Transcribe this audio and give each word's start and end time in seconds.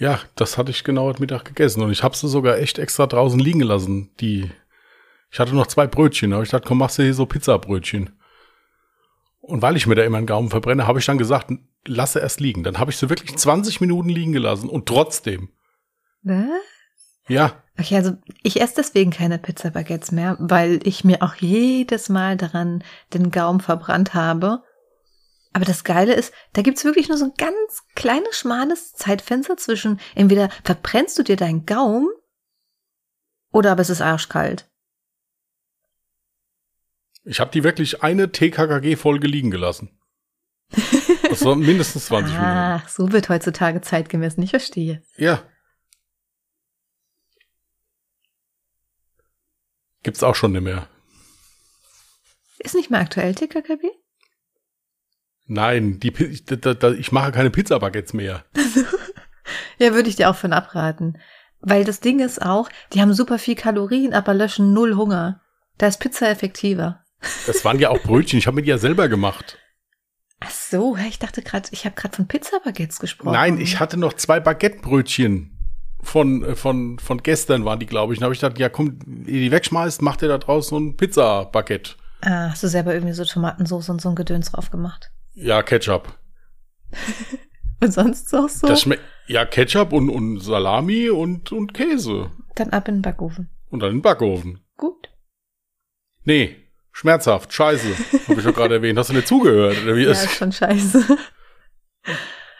Ja, 0.00 0.18
das 0.34 0.58
hatte 0.58 0.70
ich 0.70 0.82
genau 0.82 1.04
heute 1.04 1.20
Mittag 1.20 1.44
gegessen 1.44 1.82
und 1.82 1.92
ich 1.92 2.02
habe 2.02 2.16
sie 2.16 2.28
sogar 2.28 2.58
echt 2.58 2.78
extra 2.78 3.06
draußen 3.06 3.38
liegen 3.38 3.60
gelassen. 3.60 4.10
Die, 4.20 4.50
ich 5.30 5.38
hatte 5.38 5.54
noch 5.54 5.66
zwei 5.66 5.86
Brötchen, 5.86 6.32
aber 6.32 6.42
ich 6.42 6.50
dachte, 6.50 6.66
komm, 6.66 6.78
machst 6.78 6.98
du 6.98 7.02
hier 7.02 7.14
so 7.14 7.26
Pizzabrötchen. 7.26 8.10
Und 9.40 9.62
weil 9.62 9.76
ich 9.76 9.86
mir 9.86 9.94
da 9.94 10.02
immer 10.02 10.18
einen 10.18 10.26
Gaumen 10.26 10.50
verbrenne, 10.50 10.86
habe 10.86 10.98
ich 10.98 11.06
dann 11.06 11.18
gesagt, 11.18 11.52
lasse 11.86 12.18
erst 12.18 12.40
liegen. 12.40 12.64
Dann 12.64 12.78
habe 12.78 12.90
ich 12.90 12.96
sie 12.96 13.10
wirklich 13.10 13.36
20 13.36 13.80
Minuten 13.80 14.08
liegen 14.08 14.32
gelassen 14.32 14.68
und 14.68 14.86
trotzdem. 14.86 15.50
Was? 16.22 16.48
Ja, 17.28 17.62
Okay, 17.80 17.96
also 17.96 18.12
ich 18.42 18.60
esse 18.60 18.74
deswegen 18.76 19.10
keine 19.10 19.38
Pizza 19.38 19.70
Baguettes 19.70 20.12
mehr, 20.12 20.36
weil 20.38 20.80
ich 20.84 21.02
mir 21.02 21.22
auch 21.22 21.34
jedes 21.36 22.10
Mal 22.10 22.36
daran 22.36 22.84
den 23.14 23.30
Gaumen 23.30 23.60
verbrannt 23.60 24.12
habe. 24.12 24.62
Aber 25.52 25.64
das 25.64 25.82
Geile 25.84 26.14
ist, 26.14 26.32
da 26.52 26.62
gibt's 26.62 26.84
wirklich 26.84 27.08
nur 27.08 27.18
so 27.18 27.24
ein 27.24 27.34
ganz 27.36 27.82
kleines, 27.94 28.38
schmales 28.38 28.92
Zeitfenster 28.94 29.56
zwischen 29.56 30.00
entweder 30.14 30.48
verbrennst 30.62 31.18
du 31.18 31.22
dir 31.24 31.36
deinen 31.36 31.66
Gaumen 31.66 32.08
oder 33.52 33.72
aber 33.72 33.82
es 33.82 33.90
ist 33.90 34.00
arschkalt. 34.00 34.70
ich 37.24 37.40
habe 37.40 37.50
die 37.50 37.64
wirklich 37.64 38.02
eine 38.02 38.30
TKKG-Folge 38.30 39.26
liegen 39.26 39.50
gelassen. 39.50 39.90
Das 41.28 41.44
war 41.44 41.56
mindestens 41.56 42.06
20 42.06 42.32
Minuten. 42.32 42.48
Ach, 42.48 42.88
so 42.88 43.10
wird 43.10 43.28
heutzutage 43.28 43.80
Zeit 43.80 44.08
gemessen, 44.08 44.42
ich 44.42 44.50
verstehe. 44.50 45.02
Ja. 45.16 45.42
Gibt's 50.02 50.22
auch 50.22 50.34
schon 50.36 50.52
nicht 50.52 50.62
mehr. 50.62 50.88
Ist 52.58 52.74
nicht 52.74 52.90
mehr 52.90 53.00
aktuell, 53.00 53.34
TKKB? 53.34 53.84
Nein, 55.52 55.98
die, 55.98 56.12
Pi- 56.12 56.40
da, 56.46 56.74
da, 56.74 56.90
ich 56.92 57.10
mache 57.10 57.32
keine 57.32 57.50
Pizzabaguettes 57.50 58.12
mehr. 58.14 58.44
Ja, 59.78 59.94
würde 59.94 60.08
ich 60.08 60.14
dir 60.16 60.30
auch 60.30 60.36
von 60.36 60.52
abraten. 60.52 61.18
Weil 61.60 61.84
das 61.84 62.00
Ding 62.00 62.20
ist 62.20 62.40
auch, 62.40 62.68
die 62.92 63.00
haben 63.00 63.14
super 63.14 63.38
viel 63.38 63.54
Kalorien, 63.56 64.12
aber 64.14 64.32
löschen 64.34 64.72
null 64.74 64.94
Hunger. 64.94 65.40
Da 65.78 65.86
ist 65.88 65.98
Pizza 65.98 66.28
effektiver. 66.30 67.02
Das 67.46 67.64
waren 67.64 67.78
ja 67.80 67.88
auch 67.88 68.00
Brötchen, 68.02 68.38
ich 68.38 68.46
habe 68.46 68.56
mir 68.56 68.62
die 68.62 68.68
ja 68.68 68.78
selber 68.78 69.08
gemacht. 69.08 69.58
Ach 70.38 70.50
so, 70.50 70.96
hä, 70.96 71.08
ich 71.08 71.18
dachte 71.18 71.42
gerade, 71.42 71.68
ich 71.72 71.84
habe 71.84 71.94
gerade 71.96 72.14
von 72.14 72.28
Pizza-Baguettes 72.28 73.00
gesprochen. 73.00 73.32
Nein, 73.32 73.58
ich 73.58 73.80
hatte 73.80 73.96
noch 73.96 74.12
zwei 74.12 74.38
Baguettebrötchen 74.38 75.58
von, 76.02 76.44
äh, 76.44 76.54
von, 76.56 76.98
von 76.98 77.22
gestern 77.22 77.64
waren 77.64 77.80
die, 77.80 77.86
glaube 77.86 78.12
ich. 78.12 78.20
Und 78.20 78.24
habe 78.24 78.34
ich 78.34 78.40
gedacht, 78.40 78.58
ja 78.58 78.68
komm, 78.68 78.98
ihr 79.26 79.40
die 79.40 79.50
wegschmeißt, 79.50 80.00
macht 80.02 80.22
ihr 80.22 80.28
da 80.28 80.38
draußen 80.38 80.70
so 80.70 80.78
ein 80.78 80.96
Pizza-Baguette. 80.96 81.92
Ah, 82.20 82.50
hast 82.50 82.62
du 82.62 82.68
selber 82.68 82.94
irgendwie 82.94 83.14
so 83.14 83.24
Tomatensauce 83.24 83.88
und 83.88 84.00
so 84.00 84.10
ein 84.10 84.14
Gedöns 84.14 84.52
drauf 84.52 84.70
gemacht. 84.70 85.10
Ja, 85.34 85.62
Ketchup. 85.62 86.18
Und 87.82 87.92
sonst 87.92 88.34
auch 88.34 88.48
so? 88.48 88.66
Das 88.66 88.82
schmeckt, 88.82 89.02
ja, 89.26 89.46
Ketchup 89.46 89.92
und, 89.94 90.10
und 90.10 90.40
Salami 90.40 91.08
und, 91.08 91.50
und 91.50 91.72
Käse. 91.72 92.30
Dann 92.56 92.70
ab 92.70 92.88
in 92.88 92.96
den 92.96 93.02
Backofen. 93.02 93.48
Und 93.70 93.80
dann 93.80 93.90
in 93.90 93.96
den 93.98 94.02
Backofen. 94.02 94.60
Gut. 94.76 95.08
Nee, 96.24 96.56
schmerzhaft, 96.92 97.52
scheiße. 97.54 97.88
Habe 98.28 98.40
ich 98.40 98.44
doch 98.44 98.54
gerade 98.54 98.74
erwähnt. 98.74 98.98
Hast 98.98 99.08
du 99.08 99.14
nicht 99.14 99.28
zugehört? 99.28 99.78
Oder 99.82 99.96
wie 99.96 100.02
Ja, 100.04 100.10
ist? 100.10 100.30
schon 100.32 100.52
scheiße. 100.52 101.16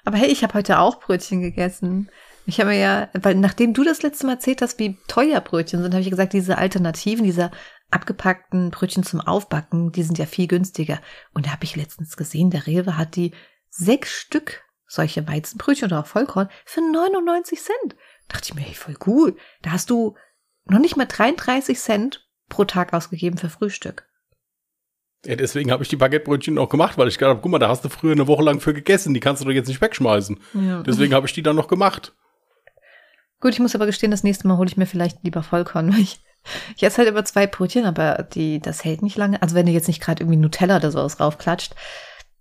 Aber 0.07 0.17
hey, 0.17 0.29
ich 0.31 0.43
habe 0.43 0.55
heute 0.55 0.79
auch 0.79 1.01
Brötchen 1.01 1.43
gegessen. 1.43 2.09
Ich 2.47 2.59
habe 2.59 2.71
mir 2.71 2.79
ja, 2.79 3.09
weil 3.13 3.35
nachdem 3.35 3.75
du 3.75 3.85
das 3.85 4.03
letzte 4.03 4.25
Mal 4.27 4.35
erzählt 4.35 4.63
hast, 4.63 4.79
wie 4.79 4.97
teuer 5.07 5.41
Brötchen 5.43 5.83
sind, 5.83 5.93
habe 5.93 6.03
ich 6.03 6.11
gesagt, 6.11 6.33
diese 6.33 6.57
Alternativen, 6.57 7.25
diese 7.25 7.51
abgepackten 7.91 8.71
Brötchen 8.71 9.03
zum 9.03 9.21
Aufbacken, 9.21 9.93
die 9.93 10.03
sind 10.03 10.19
ja 10.19 10.27
viel 10.27 10.47
günstiger. 10.47 11.01
Und 11.33 11.47
da 11.47 11.53
habe 11.53 11.65
ich 11.65 11.77
letztens 11.77 12.17
gesehen, 12.17 12.51
der 12.51 12.67
Rewe 12.67 12.97
hat 12.97 13.17
die 13.17 13.33
sechs 13.69 14.13
Stück 14.13 14.63
solche 14.87 15.27
Weizenbrötchen 15.27 15.87
oder 15.87 16.01
auch 16.01 16.07
Vollkorn 16.07 16.49
für 16.65 16.81
99 16.81 17.61
Cent. 17.61 17.97
Dachte 18.29 18.51
ich 18.51 18.55
mir, 18.55 18.63
hey, 18.63 18.75
voll 18.75 18.97
cool. 19.07 19.37
Da 19.63 19.71
hast 19.71 19.91
du 19.91 20.17
noch 20.65 20.81
nicht 20.81 20.97
mal 20.97 21.07
33 21.07 21.79
Cent 21.79 22.29
pro 22.49 22.65
Tag 22.65 22.93
ausgegeben 22.93 23.39
für 23.39 23.51
Frühstück. 23.51 24.07
Ja, 25.25 25.37
deswegen 25.37 25.71
habe 25.71 25.83
ich 25.83 25.89
die 25.89 25.97
Baguettebrötchen 25.97 26.59
auch 26.59 26.69
gemacht, 26.69 26.97
weil 26.97 27.09
ich 27.09 27.19
gedacht 27.19 27.31
habe, 27.31 27.41
guck 27.43 27.53
mal, 27.53 27.59
da 27.59 27.69
hast 27.69 27.85
du 27.85 27.89
früher 27.89 28.13
eine 28.13 28.27
Woche 28.27 28.43
lang 28.43 28.61
für 28.61 28.73
gegessen, 28.73 29.13
die 29.13 29.21
kannst 29.21 29.43
du 29.43 29.47
doch 29.47 29.53
jetzt 29.53 29.69
nicht 29.69 29.81
wegschmeißen. 29.81 30.41
Ja. 30.55 30.83
Deswegen 30.83 31.15
habe 31.15 31.27
ich 31.27 31.35
die 31.35 31.43
dann 31.43 31.57
noch 31.57 31.69
gemacht. 31.69 32.15
Gut, 33.41 33.55
ich 33.55 33.61
muss 33.61 33.75
aber 33.75 33.87
gestehen, 33.87 34.11
das 34.11 34.23
nächste 34.23 34.47
Mal 34.47 34.59
hole 34.59 34.69
ich 34.69 34.77
mir 34.77 34.87
vielleicht 34.87 35.25
lieber 35.25 35.43
Vollkorn, 35.43 35.93
weil 35.93 36.01
ich, 36.01 36.21
ich 36.77 36.83
esse 36.83 36.99
halt 36.99 37.09
immer 37.09 37.25
zwei 37.25 37.47
Brötchen, 37.47 37.87
aber 37.87 38.23
die, 38.35 38.61
das 38.61 38.85
hält 38.85 39.03
nicht 39.03 39.17
lange. 39.17 39.41
Also 39.43 39.55
wenn 39.55 39.67
du 39.67 39.73
jetzt 39.73 39.89
nicht 39.89 40.03
gerade 40.03 40.23
irgendwie 40.23 40.39
Nutella 40.39 40.77
oder 40.77 40.91
sowas 40.91 41.17
draufklatscht, 41.17 41.75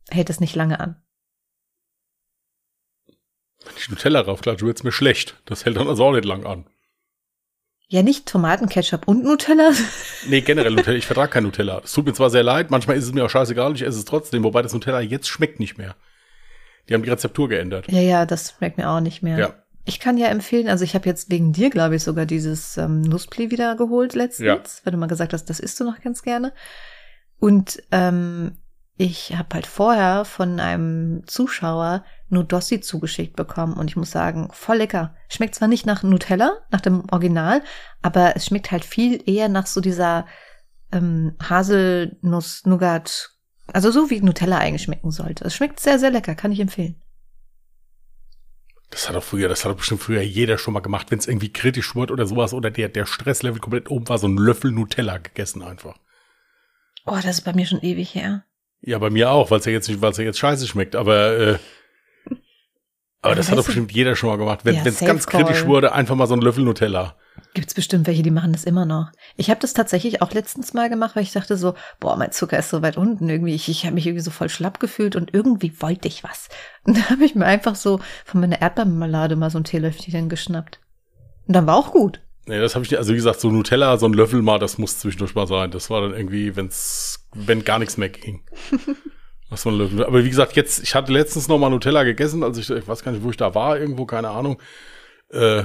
hält 0.09 0.29
es 0.29 0.39
nicht 0.39 0.55
lange 0.55 0.79
an. 0.79 1.01
Wenn 3.65 3.75
ich 3.77 3.89
Nutella 3.89 4.21
raufklatsche, 4.21 4.65
wird's 4.65 4.83
mir 4.83 4.91
schlecht. 4.91 5.35
Das 5.45 5.65
hält 5.65 5.77
dann 5.77 5.87
also 5.87 6.05
auch 6.05 6.13
nicht 6.13 6.25
lang 6.25 6.45
an. 6.45 6.65
Ja, 7.91 8.03
nicht 8.03 8.27
Tomatenketchup 8.27 9.07
und 9.07 9.23
Nutella. 9.23 9.71
Nee, 10.27 10.41
generell 10.41 10.73
Nutella. 10.73 10.97
Ich 10.97 11.07
vertrage 11.07 11.31
kein 11.31 11.43
Nutella. 11.43 11.81
Es 11.83 11.93
tut 11.93 12.05
mir 12.05 12.13
zwar 12.13 12.29
sehr 12.29 12.43
leid, 12.43 12.71
manchmal 12.71 12.97
ist 12.97 13.05
es 13.05 13.13
mir 13.13 13.25
auch 13.25 13.29
scheißegal, 13.29 13.73
ich 13.73 13.81
esse 13.81 13.97
es 13.97 14.05
trotzdem, 14.05 14.43
wobei 14.43 14.61
das 14.61 14.73
Nutella 14.73 15.01
jetzt 15.01 15.27
schmeckt 15.27 15.59
nicht 15.59 15.77
mehr. 15.77 15.95
Die 16.87 16.93
haben 16.93 17.03
die 17.03 17.09
Rezeptur 17.09 17.49
geändert. 17.49 17.91
Ja, 17.91 18.01
ja, 18.01 18.25
das 18.25 18.55
schmeckt 18.57 18.77
mir 18.77 18.89
auch 18.89 18.99
nicht 18.99 19.21
mehr. 19.23 19.37
Ja. 19.37 19.53
Ich 19.89 19.99
kann 19.99 20.17
ja 20.17 20.27
empfehlen, 20.27 20.69
also 20.69 20.83
ich 20.83 20.93
habe 20.93 21.07
jetzt 21.09 21.29
wegen 21.31 21.51
dir, 21.51 21.69
glaube 21.71 21.95
ich, 21.95 22.03
sogar 22.03 22.25
dieses 22.27 22.77
ähm, 22.77 23.01
Nusspli 23.01 23.49
wieder 23.49 23.75
geholt 23.75 24.13
letztens, 24.13 24.45
Ja. 24.45 24.85
weil 24.85 24.91
du 24.91 24.97
mal 24.97 25.07
gesagt 25.07 25.33
hast, 25.33 25.45
das 25.49 25.59
isst 25.59 25.79
du 25.79 25.83
noch 25.83 25.99
ganz 25.99 26.21
gerne. 26.21 26.53
Und 27.39 27.81
ähm, 27.91 28.57
ich 28.97 29.35
habe 29.35 29.55
halt 29.55 29.65
vorher 29.65 30.25
von 30.25 30.59
einem 30.59 31.23
Zuschauer 31.25 32.03
Nudossi 32.27 32.81
zugeschickt 32.81 33.35
bekommen 33.35 33.73
und 33.73 33.87
ich 33.89 33.95
muss 33.95 34.11
sagen, 34.11 34.49
voll 34.51 34.77
lecker. 34.77 35.15
Schmeckt 35.29 35.55
zwar 35.55 35.67
nicht 35.67 35.85
nach 35.87 36.03
Nutella, 36.03 36.57
nach 36.69 36.81
dem 36.81 37.05
Original, 37.11 37.63
aber 38.03 38.35
es 38.35 38.45
schmeckt 38.45 38.69
halt 38.71 38.85
viel 38.85 39.23
eher 39.27 39.49
nach 39.49 39.65
so 39.65 39.81
dieser 39.81 40.27
ähm, 40.91 41.35
Haselnuss-Nougat, 41.41 43.31
also 43.73 43.91
so 43.91 44.09
wie 44.09 44.21
Nutella 44.21 44.57
eigentlich 44.57 44.83
schmecken 44.83 45.11
sollte. 45.11 45.45
Es 45.45 45.55
schmeckt 45.55 45.79
sehr, 45.79 45.97
sehr 45.99 46.11
lecker, 46.11 46.35
kann 46.35 46.51
ich 46.51 46.59
empfehlen. 46.59 47.01
Das 48.91 49.07
hat 49.07 49.15
doch 49.15 49.23
früher, 49.23 49.47
das 49.47 49.63
hat 49.63 49.71
doch 49.71 49.77
bestimmt 49.77 50.01
früher 50.01 50.21
jeder 50.21 50.57
schon 50.57 50.73
mal 50.73 50.79
gemacht, 50.79 51.11
wenn 51.11 51.19
es 51.19 51.27
irgendwie 51.27 51.53
kritisch 51.53 51.93
wurde 51.95 52.11
oder 52.13 52.25
sowas 52.25 52.53
oder 52.53 52.71
der, 52.71 52.89
der 52.89 53.05
Stresslevel 53.05 53.59
komplett 53.59 53.91
oben 53.91 54.09
war, 54.09 54.17
so 54.17 54.27
ein 54.27 54.37
Löffel 54.37 54.71
Nutella 54.71 55.17
gegessen 55.19 55.61
einfach. 55.61 55.95
Oh, 57.05 57.15
das 57.15 57.37
ist 57.37 57.41
bei 57.41 57.53
mir 57.53 57.65
schon 57.65 57.81
ewig 57.81 58.15
her. 58.15 58.45
Ja, 58.81 58.97
bei 58.97 59.09
mir 59.09 59.31
auch, 59.31 59.51
weil 59.51 59.59
es 59.59 59.65
ja 59.65 59.71
jetzt 59.71 59.89
nicht, 59.89 60.01
weil 60.01 60.11
es 60.11 60.17
ja 60.17 60.23
jetzt 60.23 60.39
scheiße 60.39 60.67
schmeckt, 60.67 60.95
aber, 60.95 61.37
äh, 61.37 61.57
aber 63.21 63.35
das 63.35 63.51
hat 63.51 63.57
doch 63.57 63.65
bestimmt 63.65 63.91
jeder 63.91 64.15
schon 64.15 64.29
mal 64.29 64.37
gemacht. 64.37 64.61
Wenn 64.63 64.75
Ja, 64.75 64.85
es 64.85 64.99
ganz 64.99 65.27
kritisch 65.27 65.65
wurde, 65.65 65.91
einfach 65.91 66.15
mal 66.15 66.27
so 66.27 66.33
ein 66.33 66.41
Löffel 66.41 66.63
Nutella. 66.63 67.17
Gibt's 67.55 67.73
bestimmt 67.73 68.05
welche, 68.05 68.21
die 68.21 68.31
machen 68.31 68.51
das 68.51 68.63
immer 68.63 68.85
noch. 68.85 69.11
Ich 69.35 69.49
habe 69.49 69.59
das 69.59 69.73
tatsächlich 69.73 70.21
auch 70.21 70.31
letztens 70.31 70.73
mal 70.73 70.89
gemacht, 70.89 71.15
weil 71.15 71.23
ich 71.23 71.31
dachte 71.31 71.57
so, 71.57 71.73
boah, 71.99 72.15
mein 72.15 72.31
Zucker 72.31 72.59
ist 72.59 72.69
so 72.69 72.83
weit 72.83 72.95
unten 72.95 73.27
irgendwie. 73.27 73.55
Ich, 73.55 73.69
ich 73.69 73.85
habe 73.85 73.95
mich 73.95 74.05
irgendwie 74.05 74.23
so 74.23 74.29
voll 74.29 74.49
schlapp 74.49 74.79
gefühlt 74.79 75.15
und 75.15 75.33
irgendwie 75.33 75.73
wollte 75.81 76.07
ich 76.07 76.23
was. 76.23 76.49
Und 76.85 76.97
da 76.97 77.09
habe 77.09 77.25
ich 77.25 77.35
mir 77.35 77.45
einfach 77.45 77.75
so 77.75 77.99
von 78.25 78.41
meiner 78.41 78.61
Erdbeermarmelade 78.61 79.35
mal 79.35 79.49
so 79.49 79.59
ein 79.59 79.63
Teelöffelchen 79.63 80.29
geschnappt. 80.29 80.79
Und 81.47 81.55
dann 81.55 81.67
war 81.67 81.75
auch 81.75 81.91
gut. 81.91 82.21
Nee, 82.45 82.59
das 82.59 82.73
habe 82.73 82.85
ich 82.85 82.91
nicht, 82.91 82.97
also 82.97 83.11
wie 83.11 83.17
gesagt, 83.17 83.39
so 83.39 83.51
Nutella, 83.51 83.97
so 83.97 84.07
ein 84.07 84.13
Löffel 84.13 84.41
mal, 84.41 84.57
das 84.57 84.77
muss 84.77 84.97
zwischendurch 84.97 85.35
mal 85.35 85.45
sein. 85.45 85.71
Das 85.71 85.89
war 85.89 86.01
dann 86.01 86.13
irgendwie, 86.13 86.55
wenn's, 86.55 87.27
wenn 87.33 87.63
gar 87.63 87.79
nichts 87.79 87.97
mehr 87.97 88.09
ging. 88.09 88.43
Das 89.49 89.65
war 89.65 89.73
ein 89.73 89.79
Löffel. 89.79 90.05
Aber 90.05 90.23
wie 90.23 90.29
gesagt, 90.29 90.55
jetzt, 90.55 90.83
ich 90.83 90.93
hatte 90.93 91.11
letztens 91.11 91.47
noch 91.47 91.57
mal 91.57 91.71
Nutella 91.71 92.03
gegessen, 92.03 92.43
also 92.43 92.61
ich, 92.61 92.69
ich 92.69 92.87
weiß 92.87 93.03
gar 93.03 93.11
nicht, 93.11 93.23
wo 93.23 93.31
ich 93.31 93.37
da 93.37 93.55
war, 93.55 93.79
irgendwo, 93.79 94.05
keine 94.05 94.29
Ahnung. 94.29 94.61
Äh, 95.31 95.63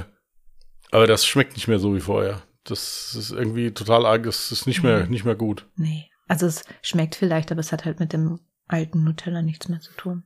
aber 0.94 1.08
das 1.08 1.26
schmeckt 1.26 1.54
nicht 1.54 1.66
mehr 1.66 1.80
so 1.80 1.94
wie 1.96 2.00
vorher. 2.00 2.42
Das 2.62 3.14
ist 3.16 3.32
irgendwie 3.32 3.72
total 3.72 4.06
arg, 4.06 4.22
das 4.22 4.52
ist 4.52 4.66
nicht 4.66 4.82
mehr, 4.84 5.06
nicht 5.06 5.24
mehr 5.24 5.34
gut. 5.34 5.66
Nee. 5.76 6.08
Also 6.28 6.46
es 6.46 6.62
schmeckt 6.82 7.16
vielleicht, 7.16 7.50
aber 7.50 7.60
es 7.60 7.72
hat 7.72 7.84
halt 7.84 7.98
mit 7.98 8.12
dem 8.12 8.38
alten 8.68 9.02
Nutella 9.02 9.42
nichts 9.42 9.68
mehr 9.68 9.80
zu 9.80 9.92
tun. 9.94 10.22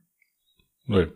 Nee. 0.85 1.07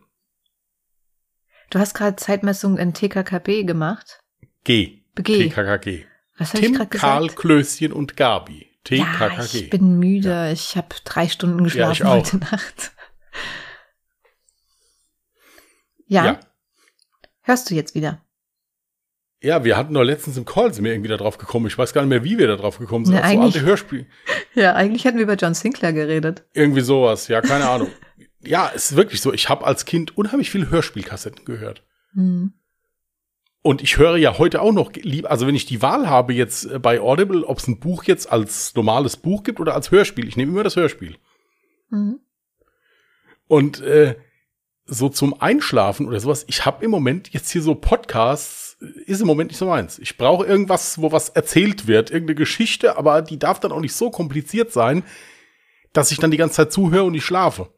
Du 1.69 1.79
hast 1.79 1.93
gerade 1.93 2.15
Zeitmessung 2.15 2.77
in 2.79 2.93
TKKB 2.95 3.63
gemacht. 3.65 4.19
G. 4.63 5.03
G. 5.15 5.49
TKKG. 5.49 6.05
Was 6.37 6.53
habe 6.55 6.65
ich 6.65 6.73
gerade 6.73 6.89
Karl, 6.89 7.21
gesagt? 7.27 7.39
Klößchen 7.39 7.93
und 7.93 8.17
Gabi. 8.17 8.69
Ja, 8.89 9.05
TKKG. 9.05 9.57
ich 9.59 9.69
bin 9.69 9.99
müde. 9.99 10.51
Ich 10.51 10.75
habe 10.75 10.95
drei 11.05 11.29
Stunden 11.29 11.59
Ja, 11.59 11.63
geschlafen 11.63 12.07
auch. 12.07 12.15
heute 12.15 12.37
Nacht. 12.37 12.91
Ja, 16.07 16.25
ja. 16.25 16.39
hörst 17.41 17.69
du 17.69 17.75
jetzt 17.75 17.95
wieder? 17.95 18.23
Ja, 19.43 19.65
wir 19.65 19.75
hatten 19.75 19.93
doch 19.93 20.03
letztens 20.03 20.37
im 20.37 20.45
Call 20.45 20.73
sind 20.73 20.85
wir 20.85 20.93
irgendwie 20.93 21.09
da 21.09 21.17
drauf 21.17 21.37
gekommen. 21.37 21.67
Ich 21.67 21.77
weiß 21.77 21.91
gar 21.93 22.01
nicht 22.01 22.09
mehr, 22.09 22.23
wie 22.23 22.37
wir 22.37 22.47
da 22.47 22.55
drauf 22.55 22.79
gekommen 22.79 23.03
sind. 23.03 23.15
Ne, 23.15 23.19
Auf 23.21 23.27
so 23.27 23.31
eigentlich- 23.33 23.55
alte 23.55 23.65
Hörspiel. 23.65 24.07
Ja, 24.55 24.73
eigentlich 24.73 25.05
hatten 25.05 25.17
wir 25.17 25.23
über 25.23 25.35
John 25.35 25.53
Sinclair 25.53 25.91
geredet. 25.91 26.45
Irgendwie 26.53 26.79
sowas. 26.81 27.27
Ja, 27.27 27.41
keine 27.41 27.67
Ahnung. 27.67 27.89
Ja, 28.41 28.71
es 28.73 28.91
ist 28.91 28.97
wirklich 28.97 29.19
so. 29.19 29.33
Ich 29.33 29.49
habe 29.49 29.65
als 29.65 29.83
Kind 29.83 30.17
unheimlich 30.17 30.49
viele 30.49 30.69
Hörspielkassetten 30.69 31.43
gehört. 31.43 31.83
Hm. 32.13 32.53
Und 33.61 33.81
ich 33.81 33.97
höre 33.97 34.15
ja 34.15 34.37
heute 34.37 34.61
auch 34.61 34.71
noch, 34.71 34.93
lieb, 34.93 35.29
also 35.29 35.45
wenn 35.45 35.55
ich 35.55 35.65
die 35.65 35.81
Wahl 35.81 36.09
habe 36.09 36.33
jetzt 36.33 36.65
äh, 36.65 36.79
bei 36.79 37.01
Audible, 37.01 37.43
ob 37.43 37.57
es 37.59 37.67
ein 37.67 37.79
Buch 37.79 38.03
jetzt 38.05 38.31
als 38.31 38.73
normales 38.75 39.17
Buch 39.17 39.43
gibt 39.43 39.59
oder 39.59 39.73
als 39.73 39.91
Hörspiel, 39.91 40.27
ich 40.27 40.37
nehme 40.37 40.51
immer 40.51 40.63
das 40.63 40.75
Hörspiel. 40.77 41.17
Hm. 41.89 42.19
Und 43.47 43.81
äh, 43.81 44.15
so 44.85 45.09
zum 45.09 45.39
Einschlafen 45.41 46.07
oder 46.07 46.19
sowas, 46.19 46.45
ich 46.47 46.65
habe 46.65 46.83
im 46.83 46.91
Moment 46.91 47.29
jetzt 47.33 47.49
hier 47.51 47.61
so 47.61 47.75
Podcasts, 47.75 48.72
ist 49.05 49.21
im 49.21 49.27
Moment 49.27 49.51
nicht 49.51 49.57
so 49.57 49.65
meins. 49.65 49.99
Ich 49.99 50.17
brauche 50.17 50.45
irgendwas, 50.45 51.01
wo 51.01 51.11
was 51.11 51.29
erzählt 51.29 51.87
wird, 51.87 52.11
irgendeine 52.11 52.35
Geschichte, 52.35 52.97
aber 52.97 53.21
die 53.21 53.39
darf 53.39 53.59
dann 53.59 53.71
auch 53.71 53.79
nicht 53.79 53.95
so 53.95 54.09
kompliziert 54.09 54.71
sein, 54.71 55.03
dass 55.93 56.11
ich 56.11 56.19
dann 56.19 56.31
die 56.31 56.37
ganze 56.37 56.55
Zeit 56.55 56.73
zuhöre 56.73 57.05
und 57.05 57.13
ich 57.13 57.25
schlafe. 57.25 57.69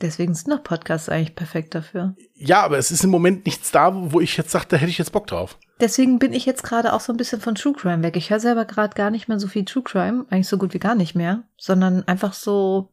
Deswegen 0.00 0.34
sind 0.34 0.48
noch 0.48 0.62
Podcasts 0.62 1.08
eigentlich 1.08 1.34
perfekt 1.34 1.74
dafür. 1.74 2.14
Ja, 2.34 2.62
aber 2.62 2.76
es 2.76 2.90
ist 2.90 3.04
im 3.04 3.10
Moment 3.10 3.46
nichts 3.46 3.70
da, 3.70 4.12
wo 4.12 4.20
ich 4.20 4.36
jetzt 4.36 4.50
sage, 4.50 4.66
da 4.68 4.76
hätte 4.76 4.90
ich 4.90 4.98
jetzt 4.98 5.12
Bock 5.12 5.26
drauf. 5.26 5.58
Deswegen 5.80 6.18
bin 6.18 6.34
ich 6.34 6.44
jetzt 6.44 6.62
gerade 6.62 6.92
auch 6.92 7.00
so 7.00 7.12
ein 7.12 7.16
bisschen 7.16 7.40
von 7.40 7.54
True 7.54 7.72
Crime 7.72 8.02
weg. 8.02 8.16
Ich 8.16 8.30
höre 8.30 8.40
selber 8.40 8.66
gerade 8.66 8.94
gar 8.94 9.10
nicht 9.10 9.28
mehr 9.28 9.38
so 9.38 9.48
viel 9.48 9.64
True 9.64 9.82
Crime, 9.82 10.26
eigentlich 10.28 10.48
so 10.48 10.58
gut 10.58 10.74
wie 10.74 10.78
gar 10.78 10.94
nicht 10.94 11.14
mehr, 11.14 11.44
sondern 11.56 12.06
einfach 12.06 12.34
so, 12.34 12.92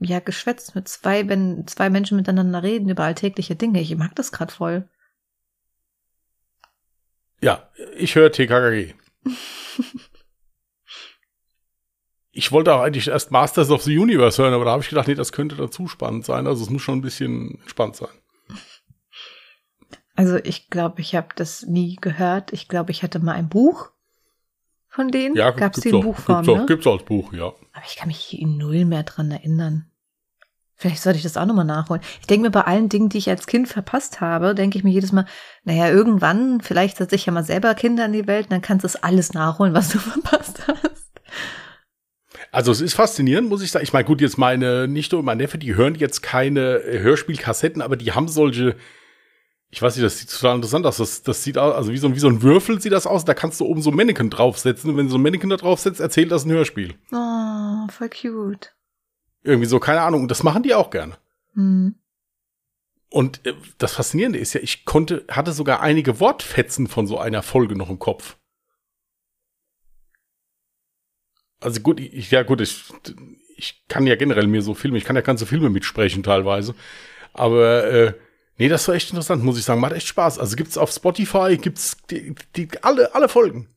ja, 0.00 0.20
geschwätzt 0.20 0.74
mit 0.74 0.86
zwei, 0.88 1.28
wenn 1.28 1.66
zwei 1.66 1.88
Menschen 1.88 2.16
miteinander 2.16 2.62
reden 2.62 2.90
über 2.90 3.04
alltägliche 3.04 3.56
Dinge. 3.56 3.80
Ich 3.80 3.94
mag 3.96 4.14
das 4.14 4.32
gerade 4.32 4.52
voll. 4.52 4.88
Ja, 7.40 7.68
ich 7.96 8.14
höre 8.14 8.32
TKKG. 8.32 8.94
ich 12.32 12.52
wollte 12.52 12.74
auch 12.74 12.80
eigentlich 12.80 13.08
erst 13.08 13.30
Masters 13.30 13.70
of 13.70 13.82
the 13.82 13.96
Universe 13.96 14.42
hören, 14.42 14.54
aber 14.54 14.64
da 14.64 14.72
habe 14.72 14.82
ich 14.82 14.88
gedacht, 14.88 15.08
nee, 15.08 15.14
das 15.14 15.32
könnte 15.32 15.56
dann 15.56 15.70
zu 15.70 15.88
spannend 15.88 16.24
sein. 16.24 16.46
Also 16.46 16.62
es 16.62 16.70
muss 16.70 16.82
schon 16.82 16.98
ein 16.98 17.02
bisschen 17.02 17.60
spannend 17.66 17.96
sein. 17.96 18.08
Also 20.14 20.36
ich 20.36 20.68
glaube, 20.68 21.00
ich 21.00 21.14
habe 21.14 21.28
das 21.36 21.62
nie 21.62 21.96
gehört. 21.96 22.52
Ich 22.52 22.66
glaube, 22.66 22.90
ich 22.90 23.04
hatte 23.04 23.20
mal 23.20 23.34
ein 23.34 23.48
Buch 23.48 23.92
von 24.88 25.12
denen. 25.12 25.36
Ja, 25.36 25.52
Gab 25.52 25.76
es 25.76 25.76
gibt's 25.76 25.80
die 25.82 25.88
in 25.90 25.94
auch, 25.96 26.02
Buchform, 26.02 26.42
gibt's, 26.44 26.48
auch, 26.48 26.60
ne? 26.60 26.66
gibt's 26.66 26.86
auch 26.88 26.92
als 26.94 27.04
Buch, 27.04 27.32
ja. 27.32 27.52
Aber 27.72 27.84
ich 27.86 27.94
kann 27.96 28.08
mich 28.08 28.36
null 28.40 28.84
mehr 28.84 29.04
dran 29.04 29.30
erinnern. 29.30 29.88
Vielleicht 30.78 31.02
sollte 31.02 31.16
ich 31.16 31.24
das 31.24 31.36
auch 31.36 31.44
nochmal 31.44 31.64
nachholen. 31.64 32.02
Ich 32.20 32.28
denke 32.28 32.46
mir 32.46 32.50
bei 32.52 32.60
allen 32.60 32.88
Dingen, 32.88 33.08
die 33.08 33.18
ich 33.18 33.28
als 33.28 33.48
Kind 33.48 33.66
verpasst 33.66 34.20
habe, 34.20 34.54
denke 34.54 34.78
ich 34.78 34.84
mir 34.84 34.92
jedes 34.92 35.10
Mal, 35.10 35.26
naja, 35.64 35.90
irgendwann, 35.90 36.60
vielleicht 36.60 36.98
setze 36.98 37.16
ich 37.16 37.26
ja 37.26 37.32
mal 37.32 37.42
selber 37.42 37.74
Kinder 37.74 38.06
in 38.06 38.12
die 38.12 38.28
Welt, 38.28 38.46
und 38.46 38.52
dann 38.52 38.62
kannst 38.62 38.84
du 38.84 38.86
es 38.86 38.94
alles 38.94 39.34
nachholen, 39.34 39.74
was 39.74 39.88
du 39.88 39.98
verpasst 39.98 40.62
hast. 40.68 41.08
Also 42.52 42.70
es 42.70 42.80
ist 42.80 42.94
faszinierend, 42.94 43.48
muss 43.48 43.60
ich 43.60 43.72
sagen. 43.72 43.82
Ich 43.82 43.92
meine, 43.92 44.04
gut, 44.04 44.20
jetzt 44.20 44.38
meine 44.38 44.86
Nichte 44.86 45.16
und 45.16 45.24
mein 45.24 45.38
Neffe, 45.38 45.58
die 45.58 45.74
hören 45.74 45.96
jetzt 45.96 46.22
keine 46.22 46.76
äh, 46.78 47.00
Hörspielkassetten, 47.00 47.82
aber 47.82 47.96
die 47.96 48.12
haben 48.12 48.28
solche, 48.28 48.76
ich 49.70 49.82
weiß 49.82 49.96
nicht, 49.96 50.04
das 50.04 50.18
sieht 50.18 50.30
total 50.30 50.56
interessant 50.56 50.86
aus. 50.86 50.98
Das, 50.98 51.24
das 51.24 51.42
sieht 51.42 51.58
aus, 51.58 51.74
also 51.74 51.92
wie 51.92 51.98
so, 51.98 52.14
wie 52.14 52.20
so 52.20 52.28
ein 52.28 52.40
Würfel 52.40 52.80
sieht 52.80 52.92
das 52.92 53.08
aus. 53.08 53.24
Da 53.24 53.34
kannst 53.34 53.58
du 53.58 53.66
oben 53.66 53.82
so 53.82 53.90
ein 53.90 53.96
Mannequin 53.96 54.30
draufsetzen. 54.30 54.90
Und 54.90 54.96
wenn 54.96 55.06
du 55.06 55.10
so 55.10 55.18
ein 55.18 55.22
Mannequin 55.22 55.50
da 55.50 55.56
draufsetzt, 55.56 55.98
erzählt 55.98 56.30
das 56.30 56.44
ein 56.44 56.52
Hörspiel. 56.52 56.94
Oh, 57.12 57.88
voll 57.90 58.08
cute. 58.08 58.77
Irgendwie 59.42 59.68
so, 59.68 59.78
keine 59.80 60.02
Ahnung. 60.02 60.22
Und 60.22 60.30
das 60.30 60.42
machen 60.42 60.62
die 60.62 60.74
auch 60.74 60.90
gerne. 60.90 61.16
Hm. 61.54 61.94
Und 63.10 63.46
äh, 63.46 63.54
das 63.78 63.94
Faszinierende 63.94 64.38
ist 64.38 64.52
ja, 64.52 64.60
ich 64.60 64.84
konnte, 64.84 65.24
hatte 65.30 65.52
sogar 65.52 65.80
einige 65.80 66.20
Wortfetzen 66.20 66.86
von 66.86 67.06
so 67.06 67.18
einer 67.18 67.42
Folge 67.42 67.76
noch 67.76 67.90
im 67.90 67.98
Kopf. 67.98 68.36
Also 71.60 71.80
gut, 71.80 71.98
ich, 72.00 72.30
ja 72.30 72.42
gut, 72.42 72.60
ich, 72.60 72.84
ich 73.56 73.84
kann 73.88 74.06
ja 74.06 74.14
generell 74.14 74.46
mir 74.46 74.62
so 74.62 74.74
Filme, 74.74 74.98
ich 74.98 75.04
kann 75.04 75.16
ja 75.16 75.22
ganze 75.22 75.46
Filme 75.46 75.70
mitsprechen 75.70 76.22
teilweise. 76.22 76.74
Aber 77.32 77.84
äh, 77.84 78.14
nee, 78.58 78.68
das 78.68 78.86
war 78.86 78.94
echt 78.94 79.10
interessant, 79.10 79.42
muss 79.42 79.58
ich 79.58 79.64
sagen. 79.64 79.80
Macht 79.80 79.92
echt 79.92 80.06
Spaß. 80.06 80.38
Also 80.38 80.56
gibt's 80.56 80.78
auf 80.78 80.90
Spotify, 80.90 81.56
gibt's 81.56 81.96
die, 82.10 82.34
die, 82.54 82.68
alle, 82.82 83.14
alle 83.14 83.28
Folgen. 83.28 83.68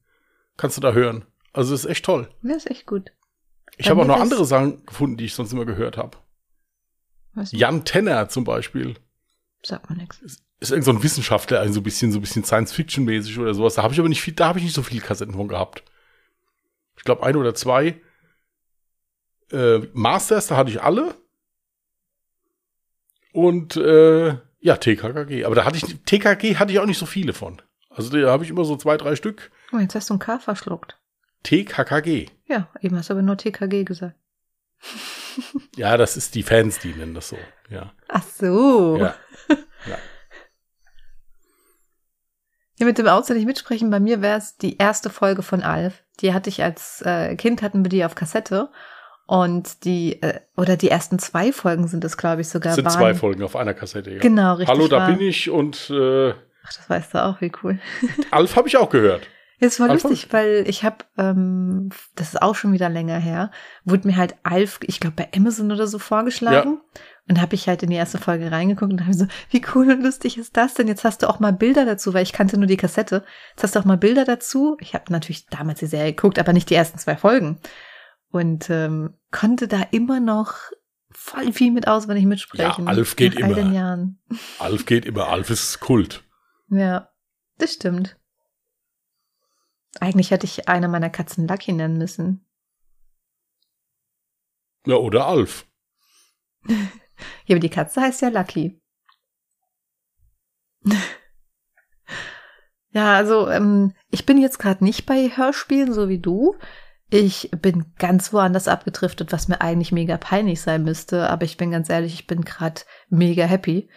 Kannst 0.58 0.78
du 0.78 0.82
da 0.82 0.94
hören. 0.94 1.26
Also 1.54 1.74
ist 1.74 1.86
echt 1.86 2.06
toll. 2.06 2.30
Ja, 2.44 2.56
ist 2.56 2.70
echt 2.70 2.86
gut. 2.86 3.12
Ich 3.78 3.90
habe 3.90 4.02
auch 4.02 4.08
noch 4.08 4.20
andere 4.20 4.46
Sachen 4.46 4.86
gefunden, 4.86 5.18
die 5.18 5.26
ich 5.26 5.34
sonst 5.34 5.54
immer 5.54 5.66
gehört 5.66 5.98
habe. 5.98 6.18
Jan 7.52 7.86
Tenner 7.86 8.30
zum 8.30 8.44
Beispiel. 8.44 8.96
Sagt 9.64 9.90
man 9.90 9.98
nichts. 9.98 10.20
ist 10.60 10.72
irgend 10.72 10.86
so 10.86 10.92
ein 10.92 11.04
Wissenschaftler, 11.04 11.60
also 11.60 11.76
so 11.76 11.80
ein 11.80 11.84
bisschen, 11.84 12.12
so 12.12 12.20
ein 12.20 12.22
bisschen 12.22 12.44
Science-Fiction-mäßig 12.44 13.40
oder 13.40 13.54
sowas. 13.54 13.76
Da 13.76 13.84
habe 13.84 13.94
ich 13.94 14.00
aber 14.00 14.10
nicht 14.10 14.22
viel, 14.22 14.34
da 14.34 14.48
habe 14.48 14.60
ich 14.60 14.66
nicht 14.66 14.76
so 14.76 14.84
viele 14.84 15.02
Kassetten 15.02 15.34
von 15.34 15.48
gehabt. 15.48 15.84
Ich 16.98 17.04
glaube, 17.04 17.24
ein 17.24 17.36
oder 17.36 17.56
zwei. 17.56 18.00
Äh, 19.52 19.80
Masters, 19.94 20.48
da 20.48 20.58
hatte 20.58 20.70
ich 20.72 20.82
alle. 20.82 21.16
Und 23.34 23.78
äh, 23.78 24.38
ja, 24.60 24.78
TKKG. 24.78 25.46
Aber 25.46 25.56
da 25.56 25.66
hatte 25.66 25.78
ich 25.78 25.84
TKG 26.06 26.58
hatte 26.58 26.72
ich 26.74 26.80
auch 26.80 26.86
nicht 26.86 27.00
so 27.00 27.06
viele 27.06 27.34
von. 27.34 27.62
Also 27.90 28.10
da 28.10 28.30
habe 28.30 28.44
ich 28.44 28.50
immer 28.50 28.66
so 28.66 28.76
zwei, 28.78 28.98
drei 28.98 29.16
Stück. 29.16 29.52
Oh, 29.74 29.78
jetzt 29.78 29.96
hast 29.96 30.10
du 30.10 30.16
ein 30.16 30.20
K 30.20 30.40
verschluckt. 30.40 30.98
TKKG. 31.44 32.28
Ja, 32.52 32.68
eben 32.82 32.98
hast 32.98 33.10
du 33.10 33.14
aber 33.14 33.22
nur 33.22 33.38
TKG 33.38 33.84
gesagt. 33.86 34.16
Ja, 35.78 35.96
das 35.96 36.18
ist 36.18 36.36
die 36.36 36.44
Fans, 36.44 36.80
die 36.80 36.90
nennen 36.90 37.14
das 37.14 37.30
so. 37.30 37.38
Ja. 37.70 37.94
Ach 38.10 38.22
so. 38.22 38.98
Ja. 38.98 39.16
Ja, 42.82 42.88
mit 42.88 42.98
dem 42.98 43.06
nicht 43.06 43.46
mitsprechen. 43.46 43.92
Bei 43.92 44.00
mir 44.00 44.24
wäre 44.24 44.40
es 44.40 44.58
die 44.58 44.78
erste 44.78 45.12
Folge 45.12 45.44
von 45.44 45.62
Alf. 45.62 46.04
Die 46.20 46.34
hatte 46.34 46.50
ich 46.50 46.64
als 46.64 47.02
äh, 47.04 47.36
Kind, 47.36 47.62
hatten 47.62 47.86
wir 47.86 47.90
die 47.90 48.04
auf 48.04 48.16
Kassette. 48.16 48.70
Und 49.28 49.86
die, 49.86 50.22
äh, 50.24 50.40
oder 50.58 50.78
die 50.78 50.90
ersten 50.90 51.20
zwei 51.20 51.54
Folgen 51.54 51.88
sind 51.88 52.04
es, 52.04 52.18
glaube 52.18 52.42
ich, 52.42 52.50
sogar. 52.50 52.72
Das 52.72 52.76
sind 52.76 52.86
waren, 52.86 52.94
zwei 52.94 53.14
Folgen 53.14 53.44
auf 53.44 53.56
einer 53.56 53.76
Kassette. 53.76 54.12
Ja. 54.12 54.20
Genau, 54.20 54.56
richtig. 54.56 54.76
Hallo, 54.76 54.88
da 54.88 54.98
war. 54.98 55.08
bin 55.08 55.22
ich 55.22 55.50
und 55.50 55.92
äh, 55.92 56.32
Ach, 56.32 56.74
das 56.74 56.90
weißt 56.90 57.14
du 57.14 57.24
auch, 57.24 57.40
wie 57.40 57.52
cool. 57.64 57.80
Alf 58.32 58.56
habe 58.56 58.68
ich 58.68 58.76
auch 58.78 58.90
gehört. 58.90 59.28
Es 59.64 59.80
war 59.80 59.92
Alf 59.92 60.04
lustig, 60.04 60.34
weil 60.34 60.64
ich 60.68 60.84
habe, 60.84 61.06
ähm, 61.20 61.90
das 62.16 62.30
ist 62.30 62.42
auch 62.42 62.56
schon 62.56 62.74
wieder 62.74 62.90
länger 62.90 63.20
her, 63.20 63.52
wurde 63.86 64.08
mir 64.08 64.18
halt 64.18 64.36
Alf, 64.42 64.80
ich 64.82 65.00
glaube 65.00 65.16
bei 65.18 65.30
Amazon 65.36 65.72
oder 65.72 65.86
so 65.86 66.00
vorgeschlagen. 66.00 66.82
Und 67.30 67.40
habe 67.40 67.54
ich 67.54 67.68
halt 67.68 67.84
in 67.84 67.92
die 67.92 67.96
erste 67.96 68.18
Folge 68.18 68.52
reingeguckt 68.52 68.92
und 68.92 69.02
habe 69.02 69.14
so, 69.14 69.28
wie 69.52 69.62
cool 69.74 69.90
und 69.92 70.02
lustig 70.02 70.40
ist 70.40 70.58
das 70.58 70.74
denn? 70.74 70.88
Jetzt 70.88 71.06
hast 71.06 71.22
du 71.22 71.30
auch 71.30 71.40
mal 71.40 71.54
Bilder 71.54 71.86
dazu, 71.86 72.14
weil 72.14 72.24
ich 72.24 72.34
kannte 72.34 72.58
nur 72.58 72.66
die 72.66 72.76
Kassette. 72.76 73.24
Jetzt 73.52 73.64
hast 73.64 73.76
du 73.76 73.80
auch 73.80 73.86
mal 73.86 73.98
Bilder 73.98 74.26
dazu. 74.26 74.76
Ich 74.82 74.96
habe 74.96 75.06
natürlich 75.14 75.46
damals 75.46 75.80
die 75.80 75.86
Serie 75.86 76.14
geguckt, 76.14 76.40
aber 76.40 76.52
nicht 76.52 76.70
die 76.72 76.76
ersten 76.76 76.98
zwei 76.98 77.16
Folgen. 77.16 77.60
Und 78.32 78.70
ähm, 78.72 79.14
konnte 79.30 79.68
da 79.68 79.84
immer 79.92 80.20
noch 80.20 80.56
voll 81.12 81.54
viel 81.54 81.72
mit 81.72 81.88
auswendig 81.88 82.26
mitsprechen. 82.26 82.86
Ja, 82.86 82.92
Alf 82.92 83.16
geht 83.16 83.36
nach 83.36 83.44
all 83.44 83.52
immer. 83.52 83.62
den 83.62 83.74
Jahren. 83.74 84.20
Alf 84.58 84.86
geht 84.88 85.06
immer, 85.06 85.28
Alf 85.28 85.52
ist 85.52 85.80
Kult. 85.80 86.24
Ja, 86.70 87.10
das 87.60 87.74
stimmt. 87.74 88.18
Eigentlich 90.00 90.32
hätte 90.32 90.46
ich 90.46 90.70
eine 90.70 90.88
meiner 90.88 91.10
Katzen 91.10 91.48
Lucky 91.48 91.74
nennen 91.74 91.98
müssen. 91.98 92.46
Ja, 94.86 94.96
oder 94.96 95.28
Alf. 95.28 95.68
Ja, 97.46 97.54
aber 97.56 97.60
die 97.60 97.70
Katze 97.70 98.02
heißt 98.02 98.24
ja 98.24 98.30
Lucky. 98.30 98.82
ja, 102.90 103.16
also 103.16 103.48
ähm, 103.48 103.94
ich 104.10 104.26
bin 104.26 104.40
jetzt 104.40 104.58
gerade 104.58 104.84
nicht 104.84 105.06
bei 105.06 105.30
Hörspielen, 105.36 105.94
so 105.94 106.10
wie 106.10 106.18
du. 106.18 106.56
Ich 107.12 107.52
bin 107.52 107.94
ganz 108.00 108.34
woanders 108.34 108.68
abgedriftet, 108.68 109.32
was 109.32 109.48
mir 109.50 109.62
eigentlich 109.62 109.92
mega 109.92 110.18
peinlich 110.18 110.62
sein 110.62 110.84
müsste. 110.84 111.30
Aber 111.30 111.44
ich 111.44 111.58
bin 111.58 111.70
ganz 111.70 111.90
ehrlich, 111.90 112.14
ich 112.14 112.26
bin 112.26 112.42
gerade 112.42 112.82
mega 113.10 113.44
happy. 113.44 113.90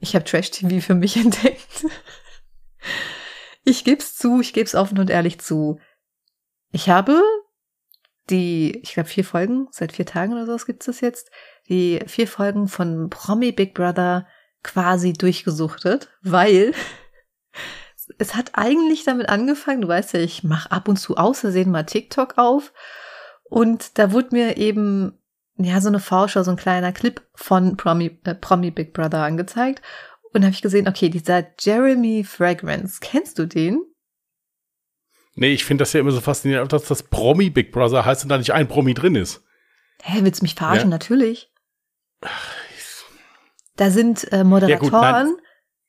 Ich 0.00 0.14
habe 0.14 0.24
Trash-TV 0.24 0.84
für 0.84 0.94
mich 0.94 1.16
entdeckt. 1.24 1.86
Ich 3.64 3.84
geb's 3.84 4.14
zu, 4.14 4.40
ich 4.40 4.52
geb's 4.52 4.74
offen 4.74 4.98
und 4.98 5.10
ehrlich 5.10 5.40
zu. 5.40 5.80
Ich 6.70 6.88
habe 6.88 7.22
die, 8.30 8.78
ich 8.82 8.94
glaube, 8.94 9.08
vier 9.08 9.24
Folgen, 9.24 9.68
seit 9.70 9.92
vier 9.92 10.06
Tagen 10.06 10.32
oder 10.32 10.46
so 10.46 10.64
gibt's 10.64 10.86
das 10.86 11.00
jetzt, 11.00 11.30
die 11.68 12.00
vier 12.06 12.28
Folgen 12.28 12.68
von 12.68 13.10
Promi 13.10 13.52
Big 13.52 13.74
Brother 13.74 14.26
quasi 14.62 15.12
durchgesuchtet, 15.12 16.10
weil 16.22 16.72
es 18.18 18.34
hat 18.34 18.52
eigentlich 18.54 19.04
damit 19.04 19.28
angefangen, 19.28 19.82
du 19.82 19.88
weißt 19.88 20.14
ja, 20.14 20.20
ich 20.20 20.44
mache 20.44 20.70
ab 20.72 20.88
und 20.88 20.96
zu 20.96 21.16
außersehen 21.16 21.70
mal 21.70 21.84
TikTok 21.84 22.38
auf 22.38 22.72
und 23.44 23.98
da 23.98 24.12
wurde 24.12 24.28
mir 24.32 24.56
eben 24.56 25.18
ja 25.56 25.80
so 25.80 25.88
eine 25.88 26.00
Vorschau, 26.00 26.42
so 26.42 26.50
ein 26.50 26.56
kleiner 26.56 26.92
Clip 26.92 27.22
von 27.34 27.76
Promi, 27.76 28.18
äh, 28.24 28.34
Promi 28.34 28.70
Big 28.70 28.92
Brother 28.94 29.22
angezeigt 29.22 29.82
und 30.34 30.42
habe 30.44 30.52
ich 30.54 30.62
gesehen, 30.62 30.88
okay, 30.88 31.08
dieser 31.08 31.46
Jeremy 31.60 32.24
Fragrance, 32.24 32.98
kennst 33.00 33.38
du 33.38 33.46
den? 33.46 33.80
Nee, 35.36 35.52
ich 35.52 35.64
finde 35.64 35.82
das 35.82 35.92
ja 35.92 36.00
immer 36.00 36.12
so 36.12 36.20
faszinierend, 36.20 36.72
dass 36.72 36.84
das 36.84 37.02
Promi 37.02 37.50
Big 37.50 37.72
Brother 37.72 38.04
heißt 38.04 38.22
und 38.22 38.28
da 38.28 38.38
nicht 38.38 38.52
ein 38.52 38.68
Promi 38.68 38.94
drin 38.94 39.16
ist. 39.16 39.42
Hä, 40.02 40.18
willst 40.22 40.40
du 40.42 40.44
mich 40.44 40.54
verarschen? 40.54 40.90
Ja. 40.90 40.96
Natürlich. 40.96 41.50
Da 43.76 43.90
sind 43.90 44.30
äh, 44.32 44.44
Moderatoren, 44.44 45.00
Ja, 45.00 45.24
gut. 45.24 45.40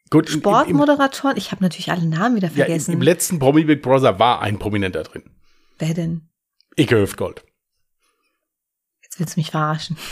Gut, 0.10 0.28
im- 0.30 0.34
im, 0.34 0.36
im, 0.36 0.40
Sportmoderatoren. 0.42 1.38
Ich 1.38 1.52
habe 1.52 1.64
natürlich 1.64 1.92
alle 1.92 2.06
Namen 2.06 2.36
wieder 2.36 2.48
ja, 2.50 2.54
im, 2.54 2.58
vergessen. 2.66 2.94
im 2.94 3.02
letzten 3.02 3.40
Promi 3.40 3.64
Big 3.66 3.82
Brother 3.82 4.18
war 4.20 4.42
ein 4.42 4.58
Prominenter 4.60 5.04
drin. 5.04 5.24
Wer 5.80 5.94
denn? 5.94 6.30
Ike 6.80 6.96
Hüftgold. 7.00 7.44
Jetzt 9.04 9.20
willst 9.20 9.36
du 9.36 9.40
mich 9.40 9.52
verarschen. 9.52 9.98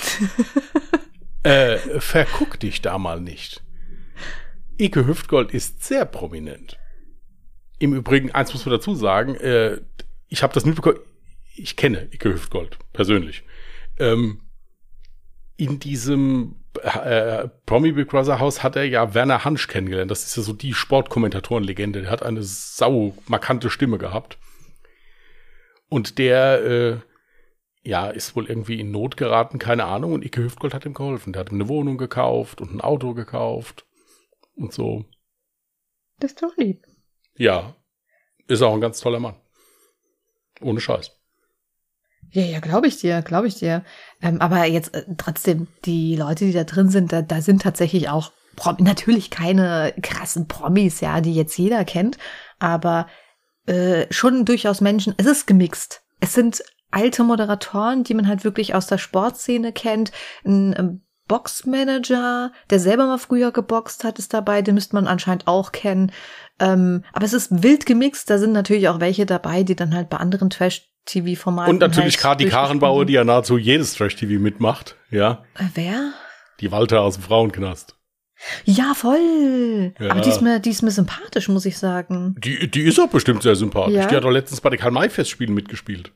Äh, 1.45 1.99
verguck 1.99 2.57
dich 2.61 2.81
da 2.81 2.97
mal 2.97 3.19
nicht. 3.19 3.62
Ike 4.79 5.05
Hüftgold 5.05 5.51
ist 5.51 5.83
sehr 5.83 6.05
prominent. 6.05 6.77
Im 7.79 7.93
Übrigen, 7.93 8.31
eins 8.31 8.53
muss 8.53 8.65
man 8.65 8.73
dazu 8.73 8.95
sagen, 8.95 9.35
äh, 9.35 9.81
ich 10.27 10.43
habe 10.43 10.53
das 10.53 10.65
mitbekommen, 10.65 10.99
ich 11.55 11.75
kenne 11.75 12.09
Ike 12.11 12.33
Hüftgold 12.33 12.77
persönlich. 12.93 13.43
Ähm, 13.99 14.41
in 15.57 15.79
diesem 15.79 16.63
äh, 16.81 17.47
Promi 17.65 17.91
Big 17.91 18.07
Brother 18.07 18.39
Haus 18.39 18.63
hat 18.63 18.75
er 18.75 18.85
ja 18.85 19.13
Werner 19.13 19.45
Hansch 19.45 19.67
kennengelernt. 19.67 20.09
Das 20.09 20.25
ist 20.25 20.35
ja 20.35 20.43
so 20.43 20.53
die 20.53 20.73
Sportkommentatorenlegende. 20.73 22.01
Der 22.01 22.11
hat 22.11 22.23
eine 22.23 22.41
sau 22.41 23.15
markante 23.27 23.69
Stimme 23.69 23.99
gehabt. 23.99 24.39
Und 25.89 26.17
der, 26.17 26.63
äh, 26.63 26.97
ja, 27.87 28.07
ist 28.07 28.35
wohl 28.35 28.47
irgendwie 28.47 28.79
in 28.79 28.89
Not 28.89 29.17
geraten, 29.17 29.59
keine 29.59 29.85
Ahnung. 29.85 30.13
Und 30.13 30.25
Ike 30.25 30.41
Hüftgold 30.41 30.73
hat 30.73 30.85
ihm 30.85 30.95
geholfen. 30.95 31.33
Der 31.33 31.41
hat 31.41 31.51
ihm 31.51 31.61
eine 31.61 31.69
Wohnung 31.69 31.97
gekauft 31.97 32.61
und 32.61 32.73
ein 32.73 32.81
Auto 32.81 33.13
gekauft 33.13 33.85
und 34.55 34.73
so. 34.73 35.05
Das 36.19 36.31
ist 36.31 36.43
doch 36.43 36.55
lieb. 36.57 36.85
Ja, 37.35 37.75
ist 38.47 38.61
auch 38.61 38.73
ein 38.73 38.81
ganz 38.81 38.99
toller 38.99 39.19
Mann. 39.19 39.35
Ohne 40.61 40.79
Scheiß. 40.79 41.11
Ja, 42.31 42.43
ja, 42.43 42.59
glaube 42.59 42.87
ich 42.87 42.97
dir, 42.97 43.21
glaube 43.21 43.47
ich 43.47 43.55
dir. 43.55 43.83
Ähm, 44.21 44.41
aber 44.41 44.65
jetzt 44.65 44.93
äh, 44.95 45.05
trotzdem, 45.17 45.67
die 45.85 46.15
Leute, 46.15 46.45
die 46.45 46.53
da 46.53 46.63
drin 46.63 46.89
sind, 46.89 47.11
da, 47.11 47.21
da 47.21 47.41
sind 47.41 47.61
tatsächlich 47.61 48.09
auch 48.09 48.31
Prom 48.55 48.77
natürlich 48.79 49.29
keine 49.29 49.93
krassen 50.01 50.47
Promis, 50.47 50.99
ja, 51.01 51.21
die 51.21 51.33
jetzt 51.33 51.57
jeder 51.57 51.85
kennt, 51.85 52.17
aber 52.59 53.07
äh, 53.65 54.05
schon 54.11 54.45
durchaus 54.45 54.81
Menschen. 54.81 55.13
Es 55.17 55.25
ist 55.25 55.47
gemixt. 55.47 56.01
Es 56.19 56.33
sind 56.33 56.63
alte 56.91 57.23
Moderatoren, 57.23 58.03
die 58.03 58.13
man 58.13 58.27
halt 58.27 58.43
wirklich 58.43 58.75
aus 58.75 58.87
der 58.87 58.97
Sportszene 58.97 59.73
kennt. 59.73 60.11
Ein 60.43 60.75
ähm, 60.77 61.02
Boxmanager, 61.27 62.51
der 62.69 62.79
selber 62.79 63.05
mal 63.07 63.17
früher 63.17 63.51
geboxt 63.51 64.03
hat, 64.03 64.19
ist 64.19 64.33
dabei. 64.33 64.61
Den 64.61 64.75
müsste 64.75 64.95
man 64.95 65.07
anscheinend 65.07 65.47
auch 65.47 65.71
kennen. 65.71 66.11
Ähm, 66.59 67.03
aber 67.13 67.25
es 67.25 67.33
ist 67.33 67.63
wild 67.63 67.85
gemixt. 67.85 68.29
Da 68.29 68.37
sind 68.37 68.51
natürlich 68.51 68.89
auch 68.89 68.99
welche 68.99 69.25
dabei, 69.25 69.63
die 69.63 69.75
dann 69.75 69.95
halt 69.95 70.09
bei 70.09 70.17
anderen 70.17 70.49
Trash-TV-Formaten. 70.49 71.71
Und 71.71 71.79
natürlich 71.79 72.15
halt 72.23 72.39
Kati 72.39 72.49
Karenbauer, 72.49 73.05
die 73.05 73.13
ja 73.13 73.23
nahezu 73.23 73.57
jedes 73.57 73.93
Trash-TV 73.95 74.41
mitmacht. 74.41 74.97
Ja. 75.09 75.43
Äh, 75.55 75.65
wer? 75.75 76.13
Die 76.59 76.71
Walter 76.71 77.01
aus 77.01 77.15
dem 77.15 77.23
Frauenknast. 77.23 77.95
Ja, 78.65 78.93
voll. 78.93 79.93
Ja. 79.99 80.11
Aber 80.11 80.21
die 80.21 80.29
ist, 80.29 80.41
mir, 80.41 80.59
die 80.59 80.71
ist 80.71 80.81
mir 80.81 80.91
sympathisch, 80.91 81.47
muss 81.47 81.65
ich 81.65 81.77
sagen. 81.77 82.35
Die, 82.39 82.69
die 82.69 82.81
ist 82.81 82.99
auch 82.99 83.09
bestimmt 83.09 83.43
sehr 83.43 83.55
sympathisch. 83.55 83.95
Ja. 83.95 84.07
Die 84.07 84.15
hat 84.15 84.23
doch 84.23 84.31
letztens 84.31 84.61
bei 84.61 84.69
den 84.69 84.79
Karl-May-Festspielen 84.79 85.53
mitgespielt. 85.53 86.11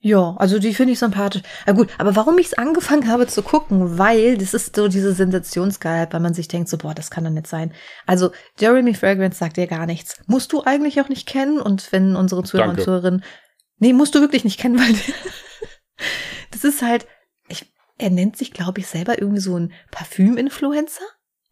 Ja, 0.00 0.36
also 0.38 0.60
die 0.60 0.74
finde 0.74 0.92
ich 0.92 1.00
sympathisch. 1.00 1.42
Ja 1.66 1.72
gut, 1.72 1.88
aber 1.98 2.14
warum 2.14 2.38
ich 2.38 2.46
es 2.46 2.54
angefangen 2.54 3.08
habe 3.08 3.26
zu 3.26 3.42
gucken, 3.42 3.98
weil 3.98 4.38
das 4.38 4.54
ist 4.54 4.76
so 4.76 4.86
diese 4.86 5.12
Sensationsgeilheit, 5.12 6.12
weil 6.12 6.20
man 6.20 6.34
sich 6.34 6.46
denkt 6.46 6.68
so, 6.68 6.78
boah, 6.78 6.94
das 6.94 7.10
kann 7.10 7.24
doch 7.24 7.30
nicht 7.30 7.48
sein. 7.48 7.72
Also 8.06 8.30
Jeremy 8.60 8.94
Fragrance 8.94 9.38
sagt 9.38 9.56
dir 9.56 9.66
gar 9.66 9.86
nichts. 9.86 10.20
Musst 10.26 10.52
du 10.52 10.62
eigentlich 10.62 11.00
auch 11.00 11.08
nicht 11.08 11.26
kennen 11.26 11.60
und 11.60 11.90
wenn 11.90 12.14
unsere 12.14 12.44
Zuhörer 12.44 12.70
und 12.70 12.80
Zuhörerinnen, 12.80 13.24
nee, 13.78 13.92
musst 13.92 14.14
du 14.14 14.20
wirklich 14.20 14.44
nicht 14.44 14.60
kennen, 14.60 14.78
weil 14.78 14.94
das 16.52 16.62
ist 16.62 16.80
halt, 16.80 17.08
ich, 17.48 17.72
er 17.98 18.10
nennt 18.10 18.36
sich, 18.36 18.52
glaube 18.52 18.78
ich, 18.78 18.86
selber 18.86 19.20
irgendwie 19.20 19.40
so 19.40 19.58
ein 19.58 19.72
Parfüm-Influencer. 19.90 21.02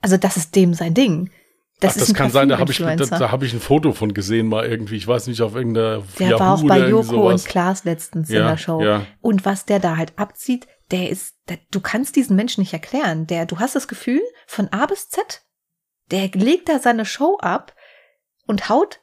Also 0.02 0.18
das 0.18 0.36
ist 0.36 0.54
dem 0.54 0.72
sein 0.72 0.94
Ding. 0.94 1.30
Das, 1.80 1.94
Ach, 1.94 2.00
das 2.00 2.14
kann 2.14 2.30
sein, 2.30 2.48
da 2.48 2.58
habe 2.58 2.72
ich, 2.72 2.78
da, 2.78 2.96
da 2.96 3.30
hab 3.30 3.42
ich 3.42 3.52
ein 3.52 3.60
Foto 3.60 3.92
von 3.92 4.14
gesehen, 4.14 4.48
mal 4.48 4.64
irgendwie. 4.64 4.96
Ich 4.96 5.06
weiß 5.06 5.26
nicht, 5.26 5.42
auf 5.42 5.54
irgendeiner. 5.54 6.02
Der 6.18 6.30
Yahoo 6.30 6.40
war 6.40 6.54
auch 6.54 6.62
bei 6.66 6.88
Joko 6.88 7.28
und 7.28 7.44
Klaas 7.44 7.84
letztens 7.84 8.30
ja, 8.30 8.40
in 8.40 8.46
der 8.46 8.56
Show. 8.56 8.82
Ja. 8.82 9.06
Und 9.20 9.44
was 9.44 9.66
der 9.66 9.78
da 9.78 9.96
halt 9.98 10.14
abzieht, 10.16 10.66
der 10.90 11.10
ist, 11.10 11.34
der, 11.48 11.58
du 11.70 11.80
kannst 11.80 12.16
diesen 12.16 12.34
Menschen 12.34 12.60
nicht 12.60 12.72
erklären. 12.72 13.26
Der, 13.26 13.44
du 13.44 13.58
hast 13.58 13.74
das 13.74 13.88
Gefühl, 13.88 14.22
von 14.46 14.68
A 14.72 14.86
bis 14.86 15.10
Z, 15.10 15.42
der 16.10 16.28
legt 16.32 16.68
da 16.68 16.78
seine 16.78 17.04
Show 17.04 17.36
ab 17.40 17.74
und 18.46 18.70
haut 18.70 19.00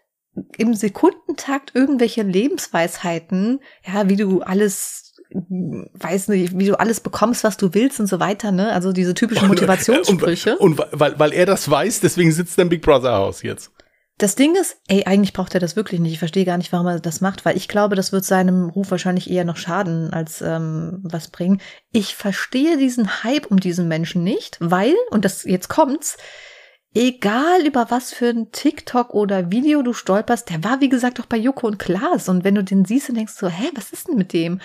im 0.57 0.73
Sekundentakt 0.73 1.75
irgendwelche 1.75 2.23
Lebensweisheiten, 2.23 3.59
ja, 3.85 4.09
wie 4.09 4.15
du 4.15 4.41
alles 4.41 5.12
weiß 5.33 6.29
nicht, 6.29 6.57
wie 6.57 6.65
du 6.65 6.79
alles 6.79 6.99
bekommst, 6.99 7.43
was 7.43 7.57
du 7.57 7.73
willst 7.73 7.99
und 7.99 8.07
so 8.07 8.19
weiter, 8.19 8.51
ne? 8.51 8.71
Also 8.71 8.91
diese 8.93 9.13
typischen 9.13 9.47
Motivationssprüche. 9.49 10.57
Und, 10.57 10.79
und, 10.79 10.93
und 10.93 10.99
weil, 10.99 11.19
weil 11.19 11.33
er 11.33 11.45
das 11.45 11.69
weiß, 11.69 11.99
deswegen 12.01 12.31
sitzt 12.31 12.57
er 12.57 12.63
im 12.63 12.69
Big 12.69 12.81
Brother 12.81 13.13
Haus 13.13 13.41
jetzt. 13.41 13.71
Das 14.19 14.35
Ding 14.35 14.55
ist, 14.55 14.77
ey, 14.87 15.05
eigentlich 15.05 15.33
braucht 15.33 15.55
er 15.55 15.59
das 15.59 15.75
wirklich 15.75 15.99
nicht. 15.99 16.13
Ich 16.13 16.19
verstehe 16.19 16.45
gar 16.45 16.57
nicht, 16.57 16.71
warum 16.71 16.85
er 16.85 16.99
das 16.99 17.19
macht, 17.19 17.45
weil 17.45 17.57
ich 17.57 17.67
glaube, 17.67 17.95
das 17.95 18.11
wird 18.11 18.23
seinem 18.23 18.69
Ruf 18.69 18.91
wahrscheinlich 18.91 19.29
eher 19.29 19.43
noch 19.43 19.57
schaden 19.57 20.13
als 20.13 20.41
ähm, 20.41 20.99
was 21.03 21.29
bringen. 21.29 21.59
Ich 21.91 22.15
verstehe 22.15 22.77
diesen 22.77 23.23
Hype 23.23 23.47
um 23.47 23.59
diesen 23.59 23.87
Menschen 23.87 24.23
nicht, 24.23 24.57
weil, 24.59 24.93
und 25.09 25.25
das 25.25 25.43
jetzt 25.45 25.67
kommt's, 25.67 26.17
egal 26.93 27.65
über 27.65 27.87
was 27.89 28.13
für 28.13 28.29
ein 28.29 28.51
TikTok 28.51 29.15
oder 29.15 29.51
Video 29.51 29.81
du 29.81 29.93
stolperst, 29.93 30.51
der 30.51 30.63
war 30.63 30.79
wie 30.79 30.89
gesagt 30.89 31.19
auch 31.19 31.25
bei 31.25 31.37
Joko 31.37 31.65
und 31.65 31.79
Klaas 31.79 32.29
und 32.29 32.43
wenn 32.43 32.55
du 32.55 32.63
den 32.63 32.85
siehst 32.85 33.09
und 33.09 33.15
denkst 33.15 33.33
so, 33.33 33.47
hä, 33.47 33.71
was 33.73 33.91
ist 33.91 34.07
denn 34.07 34.15
mit 34.15 34.31
dem? 34.31 34.61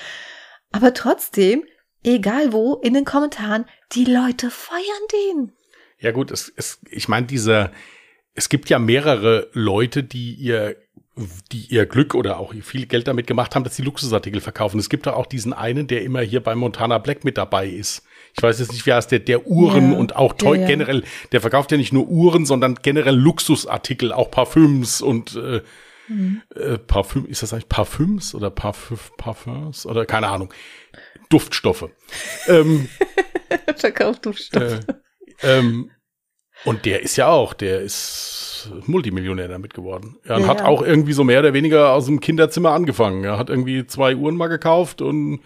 Aber 0.70 0.94
trotzdem, 0.94 1.64
egal 2.04 2.52
wo, 2.52 2.76
in 2.76 2.94
den 2.94 3.04
Kommentaren, 3.04 3.64
die 3.92 4.04
Leute 4.04 4.50
feiern 4.50 4.82
den. 5.12 5.52
Ja 5.98 6.12
gut, 6.12 6.30
es, 6.30 6.52
es, 6.56 6.78
ich 6.90 7.08
meine, 7.08 7.26
dieser, 7.26 7.72
es 8.34 8.48
gibt 8.48 8.70
ja 8.70 8.78
mehrere 8.78 9.48
Leute, 9.52 10.04
die 10.04 10.34
ihr, 10.34 10.76
die 11.50 11.66
ihr 11.68 11.86
Glück 11.86 12.14
oder 12.14 12.38
auch 12.38 12.54
viel 12.62 12.86
Geld 12.86 13.08
damit 13.08 13.26
gemacht 13.26 13.54
haben, 13.54 13.64
dass 13.64 13.74
sie 13.74 13.82
Luxusartikel 13.82 14.40
verkaufen. 14.40 14.78
Es 14.78 14.88
gibt 14.88 15.08
auch 15.08 15.26
diesen 15.26 15.52
einen, 15.52 15.88
der 15.88 16.02
immer 16.02 16.20
hier 16.20 16.40
bei 16.40 16.54
Montana 16.54 16.98
Black 16.98 17.24
mit 17.24 17.36
dabei 17.36 17.66
ist. 17.66 18.04
Ich 18.36 18.42
weiß 18.42 18.60
jetzt 18.60 18.72
nicht, 18.72 18.86
wie 18.86 18.92
heißt 18.92 19.10
der, 19.10 19.18
der 19.18 19.48
Uhren 19.48 19.92
ja, 19.92 19.98
und 19.98 20.14
auch 20.14 20.34
Toy 20.34 20.56
ja, 20.56 20.62
ja. 20.62 20.68
generell, 20.68 21.02
der 21.32 21.40
verkauft 21.40 21.72
ja 21.72 21.78
nicht 21.78 21.92
nur 21.92 22.06
Uhren, 22.06 22.46
sondern 22.46 22.76
generell 22.80 23.16
Luxusartikel, 23.16 24.12
auch 24.12 24.30
Parfüms 24.30 25.00
und 25.00 25.34
äh, 25.34 25.62
Mhm. 26.08 26.42
Äh, 26.54 26.78
Parfüm, 26.78 27.26
ist 27.26 27.42
das 27.42 27.52
eigentlich 27.52 27.68
Parfüms 27.68 28.34
oder 28.34 28.50
Parfüm, 28.50 28.98
Parfums 29.16 29.86
oder 29.86 30.06
keine 30.06 30.28
Ahnung. 30.28 30.52
Duftstoffe. 31.28 31.88
ähm, 32.48 32.88
Verkauft 33.76 34.26
Duftstoffe. 34.26 34.80
Äh, 35.42 35.58
ähm, 35.58 35.90
und 36.64 36.84
der 36.84 37.02
ist 37.02 37.16
ja 37.16 37.28
auch, 37.28 37.54
der 37.54 37.80
ist 37.80 38.70
Multimillionär 38.86 39.48
damit 39.48 39.74
geworden. 39.74 40.16
Er 40.24 40.40
ja, 40.40 40.46
hat 40.46 40.60
ja. 40.60 40.66
auch 40.66 40.82
irgendwie 40.82 41.12
so 41.12 41.22
mehr 41.22 41.40
oder 41.40 41.52
weniger 41.52 41.92
aus 41.92 42.06
dem 42.06 42.20
Kinderzimmer 42.20 42.72
angefangen. 42.72 43.24
Er 43.24 43.38
hat 43.38 43.50
irgendwie 43.50 43.86
zwei 43.86 44.16
Uhren 44.16 44.36
mal 44.36 44.48
gekauft 44.48 45.00
und 45.00 45.40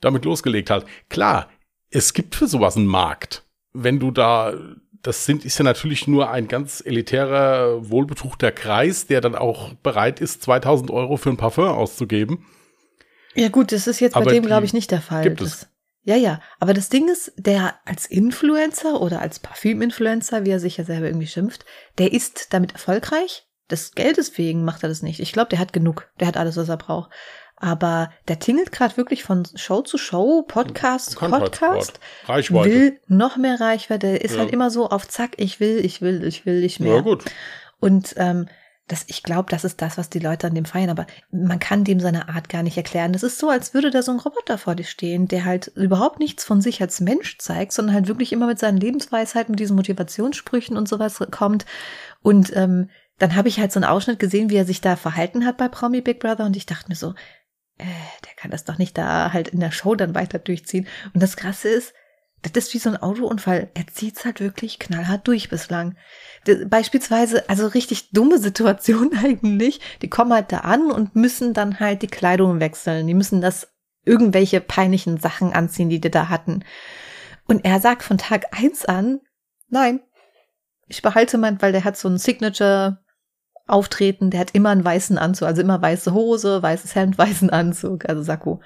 damit 0.00 0.24
losgelegt 0.24 0.70
halt. 0.70 0.86
Klar, 1.08 1.48
es 1.90 2.12
gibt 2.12 2.34
für 2.34 2.48
sowas 2.48 2.76
einen 2.76 2.86
Markt. 2.86 3.44
Wenn 3.72 4.00
du 4.00 4.10
da 4.10 4.54
das 5.02 5.24
sind, 5.24 5.44
ist 5.44 5.58
ja 5.58 5.64
natürlich 5.64 6.06
nur 6.06 6.30
ein 6.30 6.48
ganz 6.48 6.82
elitärer, 6.84 7.88
wohlbetuchter 7.88 8.52
Kreis, 8.52 9.06
der 9.06 9.20
dann 9.20 9.34
auch 9.34 9.74
bereit 9.74 10.20
ist, 10.20 10.42
2000 10.42 10.90
Euro 10.90 11.16
für 11.16 11.30
ein 11.30 11.36
Parfum 11.36 11.68
auszugeben. 11.68 12.46
Ja 13.34 13.48
gut, 13.48 13.72
das 13.72 13.86
ist 13.86 14.00
jetzt 14.00 14.16
aber 14.16 14.26
bei 14.26 14.32
dem, 14.32 14.44
glaube 14.44 14.66
ich, 14.66 14.72
nicht 14.72 14.90
der 14.90 15.00
Fall. 15.00 15.22
Gibt 15.22 15.40
es. 15.40 15.68
ja, 16.02 16.16
ja. 16.16 16.40
Aber 16.58 16.74
das 16.74 16.88
Ding 16.88 17.08
ist, 17.08 17.32
der 17.36 17.74
als 17.84 18.06
Influencer 18.06 19.00
oder 19.00 19.20
als 19.20 19.38
Parfüm-Influencer, 19.38 20.44
wie 20.44 20.50
er 20.50 20.60
sich 20.60 20.76
ja 20.76 20.84
selber 20.84 21.06
irgendwie 21.06 21.28
schimpft, 21.28 21.64
der 21.98 22.12
ist 22.12 22.52
damit 22.52 22.72
erfolgreich. 22.72 23.46
Des 23.70 23.92
Geldes 23.92 24.36
wegen 24.36 24.64
macht 24.64 24.82
er 24.82 24.88
das 24.88 25.02
nicht. 25.02 25.20
Ich 25.20 25.32
glaube, 25.32 25.50
der 25.50 25.60
hat 25.60 25.72
genug. 25.72 26.10
Der 26.18 26.26
hat 26.26 26.36
alles, 26.36 26.56
was 26.56 26.68
er 26.68 26.76
braucht. 26.76 27.10
Aber 27.60 28.10
der 28.26 28.38
tingelt 28.38 28.72
gerade 28.72 28.96
wirklich 28.96 29.22
von 29.22 29.46
Show 29.54 29.82
zu 29.82 29.98
Show, 29.98 30.42
Podcast 30.42 31.10
zu 31.10 31.18
Podcast, 31.18 32.00
Reichweite. 32.24 32.70
will 32.70 33.00
noch 33.06 33.36
mehr 33.36 33.60
Reichweite. 33.60 34.06
Der 34.08 34.24
ist 34.24 34.34
ja. 34.34 34.40
halt 34.40 34.50
immer 34.50 34.70
so 34.70 34.88
auf 34.88 35.06
Zack, 35.06 35.32
ich 35.36 35.60
will, 35.60 35.84
ich 35.84 36.00
will, 36.00 36.24
ich 36.26 36.46
will, 36.46 36.64
ich 36.64 36.80
mehr. 36.80 36.96
Ja, 36.96 37.00
gut. 37.02 37.26
Und 37.78 38.14
ähm, 38.16 38.46
das, 38.88 39.04
ich 39.06 39.22
glaube, 39.22 39.50
das 39.50 39.64
ist 39.64 39.82
das, 39.82 39.98
was 39.98 40.10
die 40.10 40.18
Leute 40.18 40.46
an 40.46 40.54
dem 40.54 40.64
feiern, 40.64 40.90
aber 40.90 41.06
man 41.30 41.60
kann 41.60 41.84
dem 41.84 42.00
seine 42.00 42.28
Art 42.28 42.48
gar 42.48 42.62
nicht 42.62 42.76
erklären. 42.76 43.12
Das 43.12 43.22
ist 43.22 43.38
so, 43.38 43.48
als 43.48 43.72
würde 43.72 43.90
da 43.90 44.02
so 44.02 44.10
ein 44.10 44.18
Roboter 44.18 44.58
vor 44.58 44.74
dir 44.74 44.84
stehen, 44.84 45.28
der 45.28 45.44
halt 45.44 45.68
überhaupt 45.76 46.18
nichts 46.18 46.44
von 46.44 46.60
sich 46.60 46.80
als 46.80 47.00
Mensch 47.00 47.38
zeigt, 47.38 47.72
sondern 47.72 47.94
halt 47.94 48.08
wirklich 48.08 48.32
immer 48.32 48.46
mit 48.46 48.58
seinen 48.58 48.78
Lebensweisheiten, 48.78 49.52
mit 49.52 49.60
diesen 49.60 49.76
Motivationssprüchen 49.76 50.76
und 50.76 50.88
sowas 50.88 51.22
kommt. 51.30 51.66
Und 52.22 52.56
ähm, 52.56 52.88
dann 53.18 53.36
habe 53.36 53.48
ich 53.48 53.60
halt 53.60 53.70
so 53.70 53.78
einen 53.78 53.88
Ausschnitt 53.88 54.18
gesehen, 54.18 54.50
wie 54.50 54.56
er 54.56 54.64
sich 54.64 54.80
da 54.80 54.96
verhalten 54.96 55.44
hat 55.46 55.58
bei 55.58 55.68
Promi 55.68 56.00
Big 56.00 56.18
Brother 56.18 56.46
und 56.46 56.56
ich 56.56 56.66
dachte 56.66 56.88
mir 56.88 56.96
so, 56.96 57.14
äh, 57.80 58.26
der 58.26 58.34
kann 58.36 58.50
das 58.50 58.64
doch 58.64 58.78
nicht 58.78 58.96
da 58.96 59.32
halt 59.32 59.48
in 59.48 59.60
der 59.60 59.72
Show 59.72 59.94
dann 59.94 60.14
weiter 60.14 60.38
durchziehen. 60.38 60.86
Und 61.14 61.22
das 61.22 61.36
Krasse 61.36 61.68
ist, 61.68 61.94
das 62.42 62.52
ist 62.52 62.74
wie 62.74 62.78
so 62.78 62.90
ein 62.90 62.96
Autounfall. 62.96 63.70
Er 63.74 63.86
zieht's 63.86 64.24
halt 64.24 64.40
wirklich 64.40 64.78
knallhart 64.78 65.26
durch 65.28 65.50
bislang. 65.50 65.96
Beispielsweise, 66.66 67.48
also 67.48 67.66
richtig 67.66 68.12
dumme 68.12 68.38
Situation 68.38 69.16
eigentlich. 69.22 69.80
Die 70.02 70.08
kommen 70.08 70.32
halt 70.32 70.52
da 70.52 70.58
an 70.58 70.90
und 70.90 71.16
müssen 71.16 71.52
dann 71.52 71.80
halt 71.80 72.02
die 72.02 72.06
Kleidung 72.06 72.60
wechseln. 72.60 73.06
Die 73.06 73.14
müssen 73.14 73.40
das 73.40 73.68
irgendwelche 74.04 74.60
peinlichen 74.60 75.18
Sachen 75.18 75.52
anziehen, 75.52 75.90
die 75.90 76.00
die 76.00 76.10
da 76.10 76.28
hatten. 76.28 76.64
Und 77.46 77.64
er 77.64 77.80
sagt 77.80 78.02
von 78.02 78.16
Tag 78.16 78.46
eins 78.58 78.84
an, 78.84 79.20
nein, 79.68 80.00
ich 80.86 81.02
behalte 81.02 81.36
mein, 81.36 81.60
weil 81.60 81.72
der 81.72 81.84
hat 81.84 81.96
so 81.96 82.08
ein 82.08 82.18
Signature 82.18 82.98
auftreten, 83.70 84.30
der 84.30 84.40
hat 84.40 84.50
immer 84.52 84.70
einen 84.70 84.84
weißen 84.84 85.18
Anzug, 85.18 85.48
also 85.48 85.62
immer 85.62 85.80
weiße 85.80 86.12
Hose, 86.12 86.62
weißes 86.62 86.94
Hemd, 86.94 87.18
weißen 87.18 87.50
Anzug, 87.50 88.08
also 88.08 88.22
Sakko. 88.22 88.60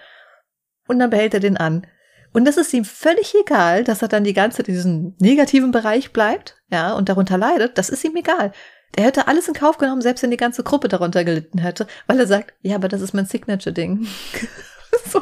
Und 0.88 0.98
dann 0.98 1.10
behält 1.10 1.34
er 1.34 1.40
den 1.40 1.56
an. 1.56 1.86
Und 2.32 2.46
das 2.46 2.56
ist 2.56 2.74
ihm 2.74 2.84
völlig 2.84 3.32
egal, 3.40 3.84
dass 3.84 4.02
er 4.02 4.08
dann 4.08 4.24
die 4.24 4.32
ganze 4.32 4.58
Zeit 4.58 4.68
in 4.68 4.74
diesem 4.74 5.14
negativen 5.20 5.70
Bereich 5.70 6.12
bleibt, 6.12 6.56
ja, 6.68 6.92
und 6.94 7.08
darunter 7.08 7.38
leidet. 7.38 7.78
Das 7.78 7.88
ist 7.88 8.04
ihm 8.04 8.16
egal. 8.16 8.52
Der 8.96 9.04
hätte 9.04 9.28
alles 9.28 9.48
in 9.48 9.54
Kauf 9.54 9.78
genommen, 9.78 10.02
selbst 10.02 10.22
wenn 10.22 10.30
die 10.30 10.36
ganze 10.36 10.62
Gruppe 10.62 10.88
darunter 10.88 11.24
gelitten 11.24 11.58
hätte, 11.58 11.86
weil 12.06 12.18
er 12.18 12.26
sagt, 12.26 12.54
ja, 12.60 12.76
aber 12.76 12.88
das 12.88 13.00
ist 13.00 13.14
mein 13.14 13.26
Signature-Ding. 13.26 14.06
so, 15.10 15.20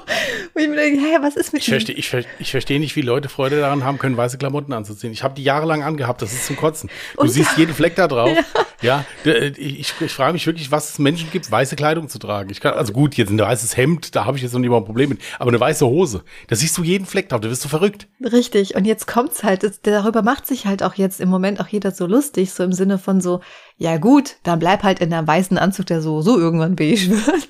wo 0.54 0.60
ich 0.60 0.68
mir 0.68 0.76
denke, 0.76 1.00
hä, 1.00 1.18
was 1.20 1.36
ist 1.36 1.52
mit 1.52 1.62
Ich 1.62 1.68
verstehe 1.68 1.94
ich, 1.96 2.08
ver- 2.08 2.24
ich 2.38 2.50
versteh 2.50 2.78
nicht, 2.78 2.96
wie 2.96 3.02
Leute 3.02 3.28
Freude 3.28 3.60
daran 3.60 3.84
haben 3.84 3.98
können, 3.98 4.16
weiße 4.16 4.38
Klamotten 4.38 4.72
anzuziehen. 4.72 5.12
Ich 5.12 5.22
habe 5.22 5.34
die 5.34 5.44
jahrelang 5.44 5.82
angehabt, 5.82 6.22
das 6.22 6.32
ist 6.32 6.46
zum 6.46 6.56
Kotzen. 6.56 6.90
Du 7.16 7.22
Und- 7.22 7.28
siehst 7.30 7.56
jeden 7.56 7.74
Fleck 7.74 7.96
da 7.96 8.08
drauf. 8.08 8.30
Ja, 8.82 9.04
d- 9.24 9.52
ich, 9.58 9.78
ich, 9.78 9.94
ich 10.00 10.12
frage 10.12 10.32
mich 10.32 10.44
wirklich, 10.44 10.72
was 10.72 10.90
es 10.90 10.98
Menschen 10.98 11.30
gibt, 11.30 11.48
weiße 11.48 11.76
Kleidung 11.76 12.08
zu 12.08 12.18
tragen. 12.18 12.50
Ich 12.50 12.60
kann, 12.60 12.74
also 12.74 12.92
gut, 12.92 13.14
jetzt 13.14 13.30
ein 13.30 13.38
weißes 13.38 13.76
Hemd, 13.76 14.16
da 14.16 14.24
habe 14.24 14.36
ich 14.36 14.42
jetzt 14.42 14.54
noch 14.54 14.58
nicht 14.58 14.70
mal 14.70 14.78
ein 14.78 14.84
Problem 14.84 15.10
mit, 15.10 15.20
aber 15.38 15.50
eine 15.52 15.60
weiße 15.60 15.86
Hose, 15.86 16.24
da 16.48 16.56
siehst 16.56 16.76
du 16.78 16.82
jeden 16.82 17.06
Fleck 17.06 17.28
drauf, 17.28 17.40
da 17.40 17.48
wirst 17.48 17.64
du 17.64 17.68
verrückt. 17.68 18.08
Richtig, 18.20 18.74
und 18.74 18.84
jetzt 18.84 19.06
kommt's 19.06 19.44
halt, 19.44 19.62
das, 19.62 19.82
darüber 19.82 20.22
macht 20.22 20.48
sich 20.48 20.66
halt 20.66 20.82
auch 20.82 20.94
jetzt 20.94 21.20
im 21.20 21.28
Moment 21.28 21.60
auch 21.60 21.68
jeder 21.68 21.92
so 21.92 22.06
lustig, 22.06 22.50
so 22.52 22.64
im 22.64 22.72
Sinne 22.72 22.98
von 22.98 23.20
so, 23.20 23.40
ja 23.76 23.98
gut, 23.98 24.34
dann 24.42 24.58
bleib 24.58 24.82
halt 24.82 24.98
in 24.98 25.14
einem 25.14 25.28
weißen 25.28 25.58
Anzug, 25.58 25.86
der 25.86 26.02
so, 26.02 26.20
so 26.20 26.36
irgendwann 26.36 26.74
beige 26.74 27.08
wird. 27.26 27.48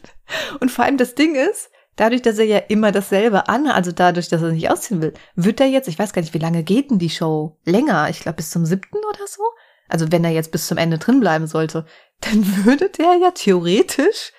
Und 0.60 0.70
vor 0.70 0.84
allem 0.84 0.98
das 0.98 1.14
Ding 1.14 1.34
ist, 1.34 1.70
dadurch, 1.96 2.22
dass 2.22 2.38
er 2.38 2.46
ja 2.46 2.58
immer 2.58 2.92
dasselbe 2.92 3.48
an, 3.48 3.66
also 3.66 3.92
dadurch, 3.92 4.28
dass 4.28 4.42
er 4.42 4.52
nicht 4.52 4.70
ausziehen 4.70 5.02
will, 5.02 5.12
wird 5.34 5.60
er 5.60 5.66
jetzt, 5.66 5.88
ich 5.88 5.98
weiß 5.98 6.12
gar 6.12 6.22
nicht, 6.22 6.34
wie 6.34 6.38
lange 6.38 6.62
geht 6.62 6.90
denn 6.90 6.98
die 6.98 7.10
Show? 7.10 7.58
Länger, 7.64 8.08
ich 8.08 8.20
glaube 8.20 8.36
bis 8.36 8.50
zum 8.50 8.64
siebten 8.64 8.98
oder 9.08 9.26
so? 9.26 9.42
Also 9.88 10.10
wenn 10.10 10.24
er 10.24 10.30
jetzt 10.30 10.52
bis 10.52 10.66
zum 10.66 10.78
Ende 10.78 10.98
drin 10.98 11.20
bleiben 11.20 11.46
sollte, 11.46 11.86
dann 12.20 12.64
würde 12.64 12.88
der 12.88 13.16
ja 13.16 13.30
theoretisch 13.32 14.32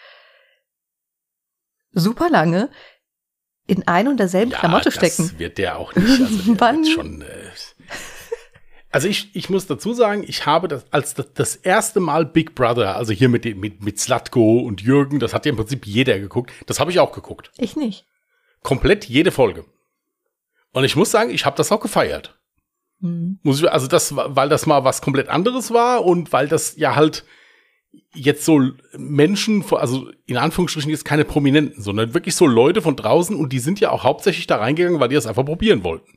super 1.91 2.29
lange 2.29 2.69
in 3.67 3.87
ein 3.87 4.07
und 4.07 4.17
derselben 4.19 4.51
Klamotte 4.51 4.91
stecken. 4.91 5.29
Das 5.29 5.39
wird 5.39 5.57
der 5.57 5.77
auch 5.77 5.95
nicht. 5.95 6.09
Also 6.09 6.53
der 6.53 6.59
Wann? 6.59 6.77
wird 6.77 6.87
schon, 6.87 7.21
äh, 7.21 7.42
also 8.93 9.07
ich, 9.07 9.35
ich 9.35 9.49
muss 9.49 9.67
dazu 9.67 9.93
sagen, 9.93 10.23
ich 10.27 10.45
habe 10.45 10.67
das 10.69 10.85
als 10.91 11.13
das, 11.15 11.33
das 11.33 11.55
erste 11.57 11.99
Mal 11.99 12.25
Big 12.25 12.55
Brother, 12.55 12.95
also 12.95 13.11
hier 13.11 13.27
mit, 13.27 13.43
dem- 13.43 13.59
mit, 13.59 13.83
mit 13.83 13.99
Slatko 13.99 14.59
und 14.59 14.81
Jürgen, 14.81 15.19
das 15.19 15.33
hat 15.33 15.45
ja 15.45 15.49
im 15.49 15.57
Prinzip 15.57 15.85
jeder 15.85 16.19
geguckt. 16.19 16.51
Das 16.67 16.79
habe 16.79 16.91
ich 16.91 16.99
auch 16.99 17.11
geguckt. 17.11 17.51
Ich 17.57 17.75
nicht. 17.75 18.05
Komplett 18.61 19.05
jede 19.05 19.31
Folge. 19.31 19.65
Und 20.71 20.83
ich 20.85 20.95
muss 20.95 21.11
sagen, 21.11 21.29
ich 21.31 21.45
habe 21.45 21.57
das 21.57 21.71
auch 21.71 21.81
gefeiert. 21.81 22.39
Hm. 23.01 23.39
Muss 23.43 23.59
ich, 23.61 23.69
also 23.71 23.87
das, 23.87 24.15
war- 24.15 24.35
weil 24.35 24.47
das 24.49 24.65
mal 24.65 24.83
was 24.83 25.01
komplett 25.01 25.27
anderes 25.27 25.71
war 25.71 26.05
und 26.05 26.31
weil 26.31 26.47
das 26.47 26.77
ja 26.77 26.95
halt 26.95 27.25
jetzt 28.15 28.45
so 28.45 28.61
Menschen, 28.97 29.63
also 29.71 30.09
in 30.25 30.37
Anführungsstrichen 30.37 30.89
jetzt 30.89 31.05
keine 31.05 31.25
Prominenten, 31.25 31.81
sondern 31.81 32.13
wirklich 32.13 32.35
so 32.35 32.47
Leute 32.47 32.81
von 32.81 32.95
draußen 32.95 33.35
und 33.35 33.53
die 33.53 33.59
sind 33.59 33.79
ja 33.79 33.91
auch 33.91 34.03
hauptsächlich 34.03 34.47
da 34.47 34.57
reingegangen, 34.57 34.99
weil 34.99 35.09
die 35.09 35.15
das 35.15 35.27
einfach 35.27 35.45
probieren 35.45 35.83
wollten. 35.83 36.11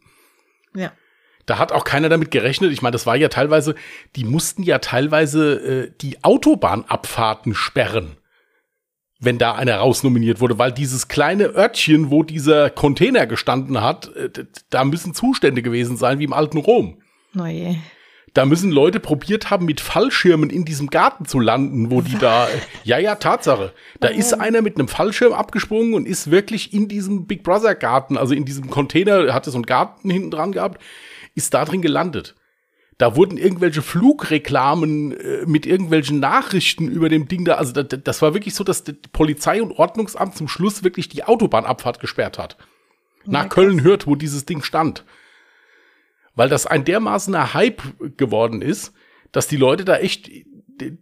Ja. 0.74 0.92
Da 1.46 1.58
hat 1.58 1.70
auch 1.70 1.84
keiner 1.84 2.08
damit 2.08 2.32
gerechnet. 2.32 2.72
Ich 2.72 2.82
meine, 2.82 2.92
das 2.92 3.06
war 3.06 3.16
ja 3.16 3.28
teilweise, 3.28 3.76
die 4.16 4.24
mussten 4.24 4.64
ja 4.64 4.78
teilweise 4.80 5.54
äh, 5.54 5.92
die 6.00 6.22
Autobahnabfahrten 6.24 7.54
sperren, 7.54 8.16
wenn 9.20 9.38
da 9.38 9.54
einer 9.54 9.76
rausnominiert 9.76 10.40
wurde, 10.40 10.58
weil 10.58 10.72
dieses 10.72 11.06
kleine 11.06 11.44
Örtchen, 11.54 12.10
wo 12.10 12.24
dieser 12.24 12.68
Container 12.70 13.26
gestanden 13.26 13.80
hat, 13.80 14.14
äh, 14.16 14.28
da 14.70 14.84
müssen 14.84 15.14
Zustände 15.14 15.62
gewesen 15.62 15.96
sein 15.96 16.18
wie 16.18 16.24
im 16.24 16.32
alten 16.32 16.58
Rom. 16.58 17.00
Oh 17.38 17.46
je. 17.46 17.76
Da 18.34 18.44
müssen 18.44 18.70
Leute 18.70 19.00
probiert 19.00 19.48
haben, 19.48 19.64
mit 19.64 19.80
Fallschirmen 19.80 20.50
in 20.50 20.66
diesem 20.66 20.88
Garten 20.88 21.24
zu 21.24 21.40
landen, 21.40 21.90
wo 21.90 22.02
die 22.02 22.18
da. 22.18 22.48
Ja, 22.84 22.98
ja, 22.98 23.14
Tatsache. 23.14 23.72
Da 24.00 24.08
ist 24.08 24.34
einer 24.34 24.62
mit 24.62 24.76
einem 24.76 24.88
Fallschirm 24.88 25.32
abgesprungen 25.32 25.94
und 25.94 26.06
ist 26.06 26.30
wirklich 26.30 26.74
in 26.74 26.86
diesem 26.86 27.26
Big 27.26 27.42
Brother 27.42 27.74
Garten, 27.74 28.18
also 28.18 28.34
in 28.34 28.44
diesem 28.44 28.68
Container, 28.68 29.32
hatte 29.32 29.50
so 29.50 29.56
einen 29.56 29.64
Garten 29.64 30.10
hinten 30.10 30.30
dran 30.30 30.52
gehabt, 30.52 30.82
ist 31.36 31.54
da 31.54 31.64
drin 31.64 31.82
gelandet. 31.82 32.34
Da 32.98 33.14
wurden 33.14 33.36
irgendwelche 33.38 33.82
Flugreklamen 33.82 35.12
äh, 35.12 35.44
mit 35.46 35.66
irgendwelchen 35.66 36.18
Nachrichten 36.18 36.88
über 36.88 37.08
dem 37.08 37.28
Ding 37.28 37.44
da. 37.44 37.54
Also 37.54 37.72
da, 37.72 37.82
da- 37.84 37.98
das 37.98 38.22
war 38.22 38.34
wirklich 38.34 38.54
so, 38.54 38.64
dass 38.64 38.82
die 38.84 38.94
Polizei 39.12 39.62
und 39.62 39.70
Ordnungsamt 39.72 40.34
zum 40.36 40.48
Schluss 40.48 40.82
wirklich 40.82 41.08
die 41.08 41.22
Autobahnabfahrt 41.24 42.00
gesperrt 42.00 42.38
hat. 42.38 42.56
Nach 43.26 43.42
Ja, 43.44 43.48
Köln 43.48 43.82
hört, 43.82 44.06
wo 44.06 44.16
dieses 44.16 44.44
Ding 44.46 44.62
stand 44.62 45.04
weil 46.38 46.50
das 46.50 46.66
ein 46.66 46.84
dermaßener 46.84 47.54
Hype 47.54 47.80
geworden 48.18 48.60
ist, 48.60 48.92
dass 49.32 49.48
die 49.48 49.56
Leute 49.56 49.86
da 49.86 49.96
echt 49.96 50.30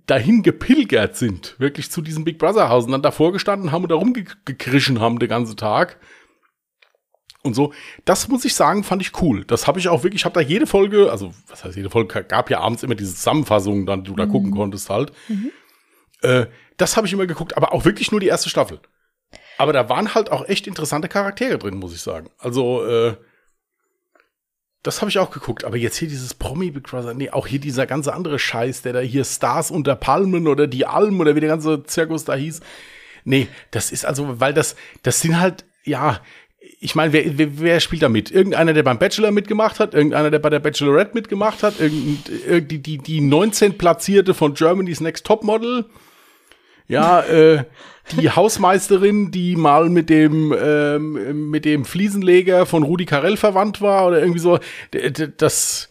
dahin 0.07 0.45
gepilgert 0.45 1.17
sind, 1.17 1.57
wirklich 1.59 1.91
zu 1.91 2.03
diesem 2.03 2.23
Big 2.23 2.39
Brother 2.39 2.69
Haus 2.69 2.85
und 2.85 2.93
dann 2.93 3.03
davor 3.03 3.33
gestanden 3.33 3.73
haben 3.73 3.83
und 3.83 3.91
da 3.91 3.97
rumgekrischen 3.97 5.01
haben 5.01 5.19
den 5.19 5.29
ganzen 5.29 5.57
Tag. 5.57 5.99
Und 7.45 7.53
so, 7.53 7.75
das 8.07 8.29
muss 8.29 8.47
ich 8.47 8.55
sagen, 8.55 8.85
fand 8.85 9.03
ich 9.03 9.21
cool. 9.21 9.45
Das 9.45 9.67
habe 9.67 9.79
ich 9.79 9.89
auch 9.89 10.03
wirklich, 10.03 10.23
ich 10.23 10.25
habe 10.25 10.35
da 10.35 10.41
jede 10.41 10.67
Folge, 10.67 11.11
also 11.11 11.35
was 11.49 11.63
heißt 11.63 11.77
jede 11.77 11.91
Folge, 11.91 12.25
gab 12.25 12.49
ja 12.49 12.61
abends 12.61 12.83
immer 12.83 12.95
diese 12.95 13.15
Zusammenfassungen, 13.15 13.85
dann 13.85 14.03
die 14.03 14.11
du 14.11 14.17
da 14.17 14.25
gucken 14.25 14.51
konntest 14.51 14.89
halt. 14.89 15.13
Äh, 16.23 16.47
das 16.79 16.97
habe 16.97 17.07
ich 17.07 17.13
immer 17.13 17.27
geguckt, 17.27 17.57
aber 17.57 17.75
auch 17.75 17.85
wirklich 17.85 18.11
nur 18.11 18.21
die 18.21 18.29
erste 18.29 18.49
Staffel. 18.49 18.81
Aber 19.59 19.75
da 19.75 19.91
waren 19.91 20.15
halt 20.15 20.33
auch 20.33 20.49
echt 20.49 20.67
interessante 20.67 21.09
Charaktere 21.09 21.59
drin, 21.59 21.77
muss 21.77 21.95
ich 21.95 22.01
sagen. 22.01 22.31
Also, 22.39 22.85
äh, 22.87 23.17
das 24.83 25.03
habe 25.03 25.11
ich 25.11 25.19
auch 25.19 25.31
geguckt, 25.31 25.65
aber 25.65 25.77
jetzt 25.77 25.97
hier 25.97 26.09
dieses 26.09 26.35
Promi 26.35 26.71
Big 26.71 26.85
Brother, 26.85 27.13
nee, 27.13 27.31
auch 27.31 27.47
hier 27.47 27.59
dieser 27.59 27.87
ganze 27.87 28.15
andere 28.15 28.39
Scheiß, 28.39 28.83
der 28.83 28.95
da 28.95 29.01
hier 29.01 29.25
Stars 29.25 29.71
unter 29.71 29.97
Palmen 29.97 30.47
oder 30.47 30.67
die 30.67 30.87
Alm 30.87 31.21
oder 31.21 31.35
wie 31.37 31.41
der 31.41 31.51
ganze 31.51 31.85
Zirkus 31.85 32.25
da 32.25 32.35
hieß. 32.35 32.61
Nee, 33.25 33.49
das 33.71 33.93
ist 33.93 34.05
also, 34.05 34.41
weil 34.41 34.55
das, 34.55 34.77
das 35.03 35.21
sind 35.21 35.39
halt, 35.39 35.65
ja, 35.85 36.21
ich 36.85 36.95
meine, 36.95 37.13
wer, 37.13 37.39
wer, 37.39 37.59
wer 37.59 37.81
spielt 37.81 38.03
da 38.03 38.09
mit? 38.09 38.31
Irgendeiner, 38.31 38.73
der 38.75 38.83
beim 38.83 38.99
Bachelor 38.99 39.31
mitgemacht 39.31 39.81
hat, 39.81 39.95
irgendeiner, 39.95 40.31
der 40.31 40.39
bei 40.39 40.51
der 40.51 40.61
Bachelorette 40.61 41.15
mitgemacht 41.15 41.63
hat, 41.63 41.81
irgendein, 41.81 42.19
irg- 42.49 42.67
die, 42.69 42.79
die, 42.83 42.99
die 42.99 43.21
19 43.21 43.79
Platzierte 43.79 44.35
von 44.35 44.55
Germany's 44.55 45.01
Next 45.01 45.25
Topmodel. 45.27 45.87
Ja, 46.87 47.23
äh, 47.23 47.65
die 48.21 48.31
Hausmeisterin, 48.37 49.31
die 49.31 49.57
mal 49.57 49.89
mit 49.89 50.11
dem 50.11 50.55
ähm, 50.59 51.49
mit 51.51 51.65
dem 51.65 51.87
Fliesenleger 51.87 52.67
von 52.67 52.83
Rudi 52.83 53.07
Carell 53.07 53.39
verwandt 53.39 53.81
war 53.81 54.07
oder 54.07 54.19
irgendwie 54.21 54.41
so. 54.41 54.59
Das 55.39 55.89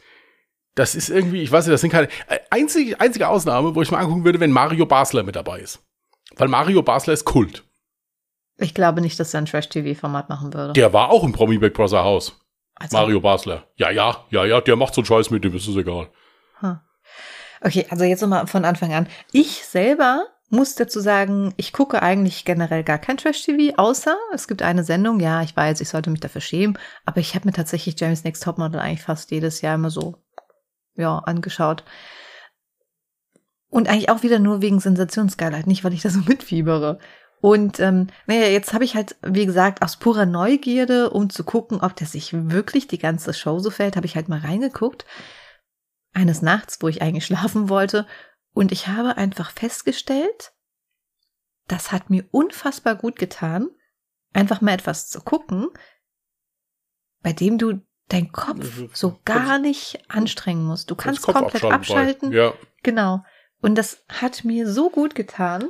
das 0.76 0.96
ist 0.96 1.10
irgendwie, 1.10 1.42
ich 1.42 1.52
weiß 1.52 1.66
nicht, 1.66 1.74
das 1.74 1.82
sind 1.82 1.90
keine 1.92 2.08
äh, 2.28 2.38
einzige 2.52 3.00
einzige 3.00 3.28
Ausnahme, 3.28 3.74
wo 3.74 3.82
ich 3.82 3.90
mal 3.90 3.98
angucken 4.00 4.26
würde, 4.26 4.40
wenn 4.40 4.52
Mario 4.52 4.86
Basler 4.86 5.24
mit 5.24 5.36
dabei 5.36 5.60
ist, 5.62 5.80
weil 6.36 6.48
Mario 6.48 6.84
Basler 6.84 7.14
ist 7.14 7.26
Kult. 7.26 7.64
Ich 8.58 8.74
glaube 8.74 9.02
nicht, 9.02 9.20
dass 9.20 9.34
er 9.34 9.42
ein 9.42 9.46
Trash-TV-Format 9.46 10.30
machen 10.30 10.54
würde. 10.54 10.74
Der 10.74 10.94
war 10.94 11.10
auch 11.10 11.24
im 11.24 11.32
Promi 11.32 11.58
Big 11.58 11.74
Brother 11.74 12.04
Haus. 12.04 12.40
Also, 12.76 12.98
Mario 12.98 13.20
Basler. 13.20 13.68
Ja, 13.76 13.92
ja, 13.92 14.26
ja, 14.30 14.46
ja, 14.46 14.62
der 14.62 14.76
macht 14.76 14.94
so 14.94 15.02
einen 15.02 15.06
Scheiß 15.06 15.30
mit 15.30 15.44
dem, 15.44 15.56
ist 15.56 15.68
es 15.68 15.76
egal. 15.76 16.10
Okay, 17.64 17.86
also 17.90 18.04
jetzt 18.04 18.22
nochmal 18.22 18.46
von 18.48 18.66
Anfang 18.66 18.94
an. 18.94 19.08
Ich 19.32 19.64
selber 19.64 20.26
muss 20.50 20.76
dazu 20.76 21.00
sagen, 21.00 21.54
ich 21.56 21.72
gucke 21.72 22.04
eigentlich 22.04 22.44
generell 22.44 22.84
gar 22.84 23.00
kein 23.00 23.18
Trash-TV, 23.18 23.76
außer 23.78 24.16
es 24.34 24.48
gibt 24.48 24.62
eine 24.62 24.84
Sendung, 24.84 25.20
ja, 25.20 25.42
ich 25.42 25.56
weiß, 25.56 25.80
ich 25.80 25.90
sollte 25.90 26.10
mich 26.10 26.20
dafür 26.20 26.42
schämen, 26.42 26.78
aber 27.06 27.22
ich 27.22 27.34
habe 27.34 27.48
mir 27.48 27.54
tatsächlich 27.54 28.00
James 28.00 28.24
Next 28.24 28.44
Topmodel 28.44 28.80
eigentlich 28.80 29.02
fast 29.02 29.32
jedes 29.32 29.62
Jahr 29.62 29.76
immer 29.76 29.90
so, 29.90 30.18
ja, 30.96 31.20
angeschaut. 31.20 31.86
Und 33.70 33.88
eigentlich 33.90 34.10
auch 34.10 34.22
wieder 34.22 34.38
nur 34.38 34.62
wegen 34.62 34.80
Sensationsgeilheit, 34.80 35.66
nicht 35.66 35.84
weil 35.84 35.94
ich 35.94 36.02
da 36.02 36.10
so 36.10 36.20
mitfiebere. 36.28 37.00
Und 37.44 37.82
ähm, 37.82 38.08
naja, 38.26 38.48
jetzt 38.48 38.72
habe 38.72 38.86
ich 38.86 38.96
halt, 38.96 39.18
wie 39.22 39.46
gesagt, 39.46 39.82
aus 39.82 39.98
purer 39.98 40.26
Neugierde, 40.26 41.10
um 41.10 41.30
zu 41.30 41.44
gucken, 41.44 41.82
ob 41.82 41.94
der 41.94 42.08
sich 42.08 42.32
wirklich 42.32 42.88
die 42.88 42.98
ganze 42.98 43.34
Show 43.34 43.60
so 43.60 43.70
fällt, 43.70 43.98
habe 43.98 44.06
ich 44.06 44.16
halt 44.16 44.30
mal 44.30 44.40
reingeguckt. 44.40 45.06
Eines 46.14 46.42
Nachts, 46.42 46.78
wo 46.80 46.88
ich 46.88 47.02
eigentlich 47.02 47.26
schlafen 47.28 47.68
wollte. 47.68 48.08
Und 48.54 48.72
ich 48.72 48.88
habe 48.88 49.18
einfach 49.18 49.52
festgestellt, 49.52 50.54
das 51.68 51.92
hat 51.92 52.10
mir 52.10 52.24
unfassbar 52.32 52.96
gut 52.96 53.18
getan, 53.18 53.68
einfach 54.32 54.62
mal 54.62 54.72
etwas 54.72 55.10
zu 55.10 55.20
gucken, 55.20 55.68
bei 57.24 57.34
dem 57.34 57.58
du 57.58 57.82
deinen 58.08 58.32
Kopf 58.32 58.84
so 58.94 59.20
gar 59.26 59.60
nicht 59.60 60.02
anstrengen 60.08 60.64
musst. 60.64 60.90
Du 60.90 60.96
kannst 60.96 61.24
komplett 61.24 61.66
abschalten. 61.66 62.32
Ja. 62.32 62.54
Genau. 62.84 63.26
Und 63.60 63.76
das 63.76 64.06
hat 64.08 64.46
mir 64.46 64.72
so 64.72 64.90
gut 64.90 65.14
getan, 65.14 65.68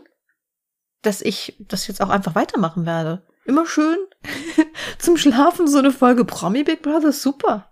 dass 1.03 1.21
ich 1.21 1.55
das 1.59 1.87
jetzt 1.87 2.01
auch 2.01 2.09
einfach 2.09 2.35
weitermachen 2.35 2.85
werde. 2.85 3.21
Immer 3.45 3.65
schön 3.65 3.97
zum 4.97 5.17
Schlafen 5.17 5.67
so 5.67 5.77
eine 5.79 5.91
Folge 5.91 6.25
Promi 6.25 6.63
Big 6.63 6.81
Brother, 6.81 7.11
super. 7.11 7.69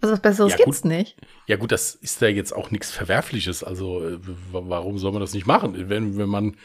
Also 0.00 0.14
was 0.14 0.20
Besseres 0.20 0.52
Ja, 0.52 0.56
gut. 0.56 0.64
gibt's 0.66 0.84
nicht. 0.84 1.16
Ja 1.46 1.56
gut, 1.56 1.70
das 1.70 1.94
ist 1.94 2.20
ja 2.20 2.28
jetzt 2.28 2.52
auch 2.52 2.70
nichts 2.72 2.90
Verwerfliches. 2.90 3.62
Also 3.62 4.04
äh, 4.04 4.18
warum 4.50 4.98
soll 4.98 5.12
man 5.12 5.20
das 5.20 5.32
nicht 5.34 5.46
machen? 5.46 5.88
Wenn, 5.88 6.16
wenn 6.16 6.28
man 6.28 6.56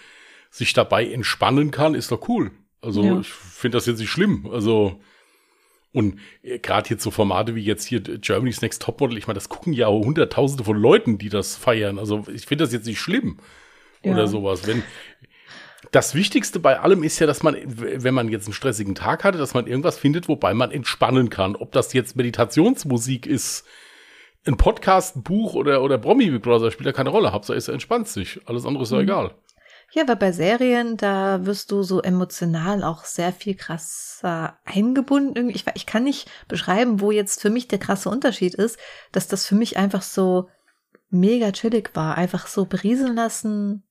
sich 0.50 0.74
dabei 0.74 1.06
entspannen 1.06 1.70
kann, 1.72 1.94
ist 1.94 2.12
doch 2.12 2.28
cool. 2.30 2.52
Also 2.82 3.04
Ja. 3.04 3.20
ich 3.20 3.30
finde 3.30 3.78
das 3.78 3.86
jetzt 3.86 4.00
nicht 4.00 4.10
schlimm. 4.10 4.50
Also 4.52 5.00
und 5.94 6.20
äh, 6.42 6.58
gerade 6.60 6.90
jetzt 6.90 7.04
so 7.04 7.12
Formate 7.12 7.54
wie 7.56 7.64
jetzt 7.64 7.86
hier 7.86 8.00
Germany's 8.02 8.62
Next 8.62 8.82
Topmodel, 8.82 9.18
ich 9.18 9.28
meine, 9.28 9.36
das 9.36 9.50
gucken 9.50 9.74
ja 9.74 9.88
hunderttausende 9.88 10.64
von 10.64 10.78
Leuten, 10.78 11.18
die 11.18 11.30
das 11.30 11.56
feiern. 11.56 12.00
Also 12.00 12.26
ich 12.34 12.46
finde 12.46 12.64
das 12.64 12.74
jetzt 12.74 12.86
nicht 12.88 13.00
schlimm 13.00 13.40
Ja. 14.04 14.14
oder 14.14 14.28
sowas. 14.28 14.66
Wenn 14.66 14.84
das 15.92 16.16
Wichtigste 16.16 16.60
bei 16.60 16.80
allem 16.80 17.04
ist 17.04 17.20
ja, 17.20 17.28
dass 17.28 17.44
man, 17.44 17.56
wenn 17.66 18.14
man 18.14 18.30
jetzt 18.30 18.46
einen 18.48 18.54
stressigen 18.54 18.96
Tag 18.96 19.24
hatte, 19.24 19.38
dass 19.38 19.54
man 19.54 19.68
irgendwas 19.68 19.98
findet, 19.98 20.28
wobei 20.28 20.54
man 20.54 20.72
entspannen 20.72 21.30
kann. 21.30 21.56
Ob 21.56 21.72
das 21.72 21.94
jetzt 21.94 22.16
Meditationsmusik 22.16 23.26
ist, 23.26 23.66
ein 24.46 24.58
Podcast, 24.58 25.16
ein 25.18 25.24
Buch 25.24 25.56
oder, 25.56 25.82
oder 25.82 25.98
Promi 25.98 26.30
Big 26.30 26.42
Brother 26.42 26.72
spielt 26.72 26.88
ja 26.88 26.94
keine 26.94 27.10
Rolle. 27.10 27.34
Hauptsache, 27.34 27.58
es 27.58 27.68
entspannt 27.68 28.08
sich. 28.08 28.40
Alles 28.46 28.66
andere 28.66 28.84
ist 28.84 28.92
ja 28.92 28.98
Mhm. 28.98 29.04
egal. 29.04 29.36
Ja, 29.94 30.06
weil 30.06 30.18
bei 30.18 30.34
Serien, 30.34 30.98
da 30.98 31.46
wirst 31.46 31.72
du 31.72 31.82
so 31.82 32.02
emotional 32.02 32.84
auch 32.84 33.06
sehr 33.06 33.32
viel 33.32 33.56
krasser 33.56 34.58
eingebunden. 34.66 35.50
Ich, 35.50 35.64
ich 35.76 35.86
kann 35.86 36.04
nicht 36.04 36.30
beschreiben, 36.50 37.00
wo 37.00 37.12
jetzt 37.12 37.42
für 37.42 37.50
mich 37.50 37.70
der 37.70 37.80
krasse 37.80 38.10
Unterschied 38.10 38.54
ist, 38.54 38.78
dass 39.14 39.30
das 39.30 39.46
für 39.46 39.56
mich 39.56 39.78
einfach 39.78 40.02
so 40.02 40.50
mega 41.10 41.54
chillig 41.54 41.92
war. 41.94 42.18
Einfach 42.18 42.48
so 42.48 42.66
berieseln 42.66 43.16
lassen, 43.16 43.87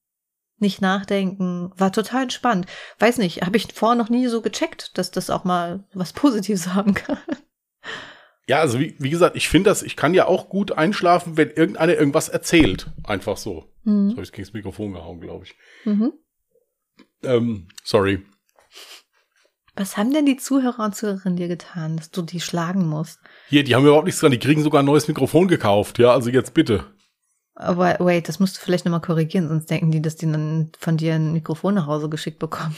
nicht 0.58 0.80
nachdenken, 0.80 1.70
war 1.76 1.92
total 1.92 2.24
entspannt. 2.24 2.66
Weiß 2.98 3.18
nicht, 3.18 3.42
habe 3.42 3.56
ich 3.56 3.72
vorher 3.74 3.96
noch 3.96 4.08
nie 4.08 4.26
so 4.28 4.40
gecheckt, 4.40 4.96
dass 4.98 5.10
das 5.10 5.30
auch 5.30 5.44
mal 5.44 5.84
was 5.92 6.12
Positives 6.14 6.74
haben 6.74 6.94
kann. 6.94 7.18
Ja, 8.48 8.60
also 8.60 8.78
wie, 8.78 8.94
wie 8.98 9.10
gesagt, 9.10 9.36
ich 9.36 9.48
finde 9.48 9.70
das, 9.70 9.82
ich 9.82 9.96
kann 9.96 10.14
ja 10.14 10.26
auch 10.26 10.48
gut 10.48 10.72
einschlafen, 10.72 11.36
wenn 11.36 11.50
irgendeiner 11.50 11.94
irgendwas 11.94 12.28
erzählt. 12.28 12.90
Einfach 13.04 13.36
so. 13.36 13.72
Mhm. 13.82 14.10
So 14.10 14.16
habe 14.16 14.22
ich 14.22 14.32
gegen 14.32 14.44
das 14.44 14.52
Mikrofon 14.52 14.92
gehauen, 14.92 15.20
glaube 15.20 15.44
ich. 15.44 15.54
Mhm. 15.84 16.12
Ähm, 17.24 17.68
sorry. 17.82 18.24
Was 19.74 19.96
haben 19.98 20.12
denn 20.12 20.24
die 20.24 20.38
Zuhörer 20.38 20.84
und 20.84 20.94
Zuhörerinnen 20.94 21.36
dir 21.36 21.48
getan, 21.48 21.98
dass 21.98 22.10
du 22.10 22.22
die 22.22 22.40
schlagen 22.40 22.86
musst? 22.86 23.20
Hier, 23.48 23.62
die 23.62 23.74
haben 23.74 23.84
überhaupt 23.84 24.06
nichts 24.06 24.20
dran, 24.20 24.30
die 24.30 24.38
kriegen 24.38 24.62
sogar 24.62 24.82
ein 24.82 24.86
neues 24.86 25.06
Mikrofon 25.06 25.48
gekauft, 25.48 25.98
ja, 25.98 26.12
also 26.12 26.30
jetzt 26.30 26.54
bitte. 26.54 26.86
Aber 27.58 27.96
wait, 28.00 28.28
das 28.28 28.38
musst 28.38 28.58
du 28.58 28.60
vielleicht 28.60 28.84
nochmal 28.84 29.00
korrigieren, 29.00 29.48
sonst 29.48 29.70
denken 29.70 29.90
die, 29.90 30.02
dass 30.02 30.16
die 30.16 30.30
dann 30.30 30.70
von 30.78 30.98
dir 30.98 31.14
ein 31.14 31.32
Mikrofon 31.32 31.74
nach 31.74 31.86
Hause 31.86 32.10
geschickt 32.10 32.38
bekommen. 32.38 32.76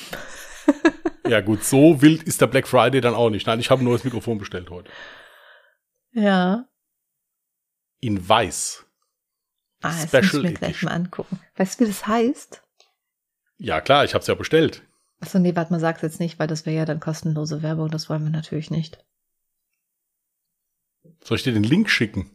ja, 1.27 1.41
gut, 1.41 1.65
so 1.65 2.01
wild 2.01 2.23
ist 2.23 2.41
der 2.41 2.47
Black 2.47 2.69
Friday 2.69 3.01
dann 3.01 3.15
auch 3.15 3.29
nicht. 3.29 3.47
Nein, 3.49 3.59
ich 3.59 3.71
habe 3.71 3.83
ein 3.83 3.85
neues 3.85 4.05
Mikrofon 4.05 4.39
bestellt 4.39 4.71
heute. 4.71 4.89
Ja. 6.13 6.69
In 8.01 8.29
weiß. 8.29 8.87
Ah, 9.83 9.91
das 9.91 10.03
Special 10.05 10.23
muss 10.23 10.35
ich 10.35 10.43
mir 10.43 10.53
gleich 10.53 10.83
mal 10.83 10.93
angucken. 10.93 11.41
Weißt 11.57 11.81
du, 11.81 11.85
wie 11.85 11.89
das 11.89 12.07
heißt? 12.07 12.63
Ja, 13.59 13.81
klar, 13.81 14.05
ich 14.05 14.15
habe 14.15 14.23
es 14.23 14.29
ja 14.29 14.35
bestellt. 14.35 14.83
Achso, 15.19 15.41
nee, 15.41 15.57
warte 15.57 15.73
mal, 15.73 15.81
sag's 15.81 16.03
jetzt 16.03 16.21
nicht, 16.21 16.39
weil 16.39 16.47
das 16.47 16.67
wäre 16.67 16.77
ja 16.77 16.85
dann 16.85 17.01
kostenlose 17.01 17.63
Werbung, 17.63 17.91
das 17.91 18.09
wollen 18.09 18.23
wir 18.23 18.31
natürlich 18.31 18.71
nicht. 18.71 19.05
Soll 21.25 21.37
ich 21.37 21.43
dir 21.43 21.53
den 21.53 21.65
Link 21.65 21.91
schicken? 21.91 22.31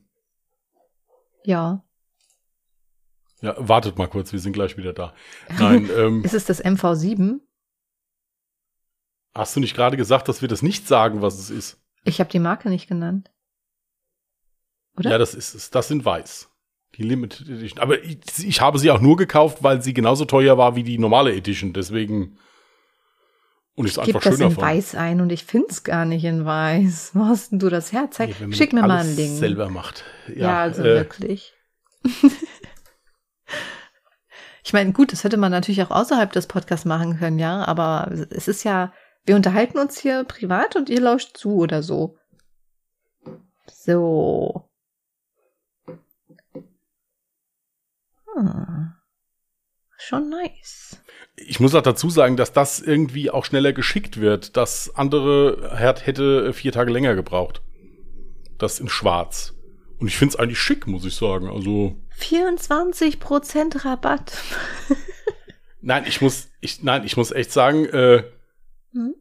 Ja. 1.46 1.86
Ja, 3.44 3.56
wartet 3.58 3.98
mal 3.98 4.08
kurz, 4.08 4.32
wir 4.32 4.40
sind 4.40 4.54
gleich 4.54 4.78
wieder 4.78 4.94
da. 4.94 5.14
Nein, 5.60 5.90
ähm, 5.98 6.24
Ist 6.24 6.34
es 6.34 6.46
das 6.46 6.64
MV7? 6.64 7.42
Hast 9.36 9.56
du 9.56 9.60
nicht 9.60 9.76
gerade 9.76 9.98
gesagt, 9.98 10.30
dass 10.30 10.42
wir 10.42 10.48
das 10.48 10.62
nicht 10.62 10.88
sagen, 10.88 11.22
was 11.22 11.38
es 11.38 11.50
ist? 11.50 11.78
Ich 12.06 12.22
habe 12.22 12.30
die 12.30 12.40
Marke 12.40 12.70
nicht 12.70 12.88
genannt. 12.88 13.32
Oder? 14.98 15.12
Ja, 15.12 15.18
das 15.18 15.34
ist 15.34 15.56
es. 15.56 15.72
Das 15.72 15.90
sind 15.90 16.06
weiß. 16.06 16.50
Die 16.96 17.04
Limited 17.04 17.50
Edition. 17.50 17.82
Aber 17.82 18.02
ich, 18.02 18.20
ich, 18.46 18.62
habe 18.62 18.80
sie 18.80 18.92
auch 18.92 19.02
nur 19.02 19.18
gekauft, 19.18 19.62
weil 19.62 19.82
sie 19.82 19.94
genauso 19.94 20.24
teuer 20.24 20.58
war 20.58 20.78
wie 20.78 20.84
die 20.84 20.98
normale 20.98 21.36
Edition. 21.36 21.74
Deswegen. 21.74 22.38
Und 23.76 23.88
ich 23.88 23.94
es 23.94 24.00
einfach 24.00 24.22
schöner 24.22 24.38
das 24.38 24.54
in 24.54 24.58
weiß 24.58 24.96
ein 24.96 25.20
und 25.20 25.32
ich 25.32 25.44
finde 25.44 25.68
es 25.72 25.84
gar 25.84 26.06
nicht 26.06 26.24
in 26.24 26.46
weiß. 26.46 27.12
Wo 27.14 27.26
hast 27.26 27.52
denn 27.52 27.60
du 27.60 27.70
das 27.70 27.92
her? 27.92 28.08
Zeig, 28.12 28.40
nee, 28.40 28.56
schick 28.56 28.72
mir 28.72 28.84
mal 28.84 29.00
einen 29.00 29.16
Link. 29.18 29.38
selber 29.38 29.68
macht. 29.68 30.06
Ja, 30.28 30.36
ja 30.36 30.60
also 30.62 30.84
äh, 30.84 30.96
wirklich. 30.96 31.54
ich 34.64 34.74
meine, 34.74 34.94
gut, 34.94 35.12
das 35.12 35.24
hätte 35.24 35.38
man 35.38 35.52
natürlich 35.52 35.84
auch 35.84 35.92
außerhalb 35.92 36.32
des 36.32 36.48
Podcasts 36.48 36.86
machen 36.86 37.20
können, 37.20 37.40
ja, 37.40 37.66
aber 37.66 38.12
es 38.30 38.48
ist 38.48 38.64
ja, 38.64 38.94
wir 39.26 39.36
unterhalten 39.36 39.78
uns 39.78 40.00
hier 40.00 40.24
privat 40.24 40.76
und 40.76 40.90
ihr 40.90 41.02
lauscht 41.02 41.38
zu 41.38 41.58
oder 41.58 41.84
so. 41.84 42.18
So. 43.68 44.70
Hm. 48.36 48.94
Schon 49.98 50.30
nice. 50.30 51.02
Ich 51.38 51.62
muss 51.62 51.74
auch 51.76 51.82
dazu 51.82 52.10
sagen, 52.10 52.36
dass 52.36 52.52
das 52.52 52.82
irgendwie 52.82 53.32
auch 53.32 53.46
schneller 53.46 53.72
geschickt 53.72 54.20
wird. 54.20 54.58
Das 54.58 54.94
andere 54.96 55.78
hätte 55.78 56.52
vier 56.52 56.74
Tage 56.74 56.92
länger 56.92 57.16
gebraucht. 57.16 57.62
Das 58.58 58.82
in 58.82 58.90
schwarz. 58.90 59.54
Und 60.00 60.08
ich 60.08 60.18
finde 60.18 60.34
es 60.34 60.40
eigentlich 60.40 60.60
schick, 60.60 60.88
muss 60.88 61.06
ich 61.06 61.16
sagen. 61.16 61.50
Also 61.50 61.96
24% 62.20 63.86
Rabatt. 63.86 64.38
nein, 65.82 66.06
ich 66.08 66.22
muss, 66.22 66.50
ich, 66.62 66.84
nein, 66.84 67.04
ich 67.06 67.18
muss 67.18 67.32
echt 67.32 67.52
sagen, 67.52 67.86
äh, 67.86 68.24
hm? 68.92 69.16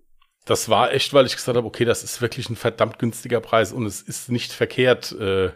das 0.45 0.69
war 0.69 0.93
echt, 0.93 1.13
weil 1.15 1.27
ich 1.27 1.35
gesagt 1.37 1.57
habe, 1.57 1.67
okay, 1.67 1.85
das 1.85 2.05
ist 2.05 2.21
wirklich 2.21 2.51
ein 2.51 2.57
verdammt 2.57 2.99
günstiger 2.99 3.41
Preis 3.41 3.73
und 3.73 3.87
es 3.87 4.03
ist 4.03 4.31
nicht 4.31 4.53
verkehrt, 4.53 5.13
äh, 5.13 5.53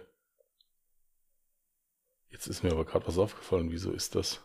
Jetzt 2.37 2.49
ist 2.49 2.63
mir 2.63 2.71
aber 2.71 2.85
gerade 2.85 3.07
was 3.07 3.17
aufgefallen. 3.17 3.71
Wieso 3.71 3.93
ist 3.93 4.15
das? 4.15 4.43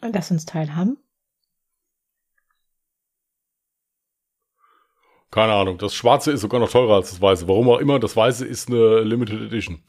Lass 0.00 0.32
uns 0.32 0.46
teilhaben. 0.46 0.98
Keine 5.30 5.52
Ahnung. 5.52 5.78
Das 5.78 5.94
Schwarze 5.94 6.32
ist 6.32 6.40
sogar 6.40 6.60
noch 6.60 6.70
teurer 6.70 6.96
als 6.96 7.10
das 7.10 7.20
Weiße. 7.20 7.48
Warum 7.48 7.68
auch 7.68 7.78
immer. 7.78 7.98
Das 7.98 8.16
Weiße 8.16 8.46
ist 8.46 8.68
eine 8.68 9.00
Limited 9.00 9.40
Edition. 9.42 9.82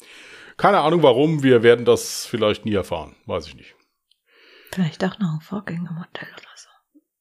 Keine 0.57 0.79
Ahnung 0.79 1.01
warum. 1.03 1.43
Wir 1.43 1.63
werden 1.63 1.85
das 1.85 2.25
vielleicht 2.25 2.65
nie 2.65 2.73
erfahren. 2.73 3.15
Weiß 3.25 3.47
ich 3.47 3.55
nicht. 3.55 3.75
Vielleicht 4.71 5.03
auch 5.03 5.17
noch 5.19 5.35
ein 5.35 5.41
Vorgängermodell 5.41 6.27
oder 6.33 6.51
so. 6.55 6.69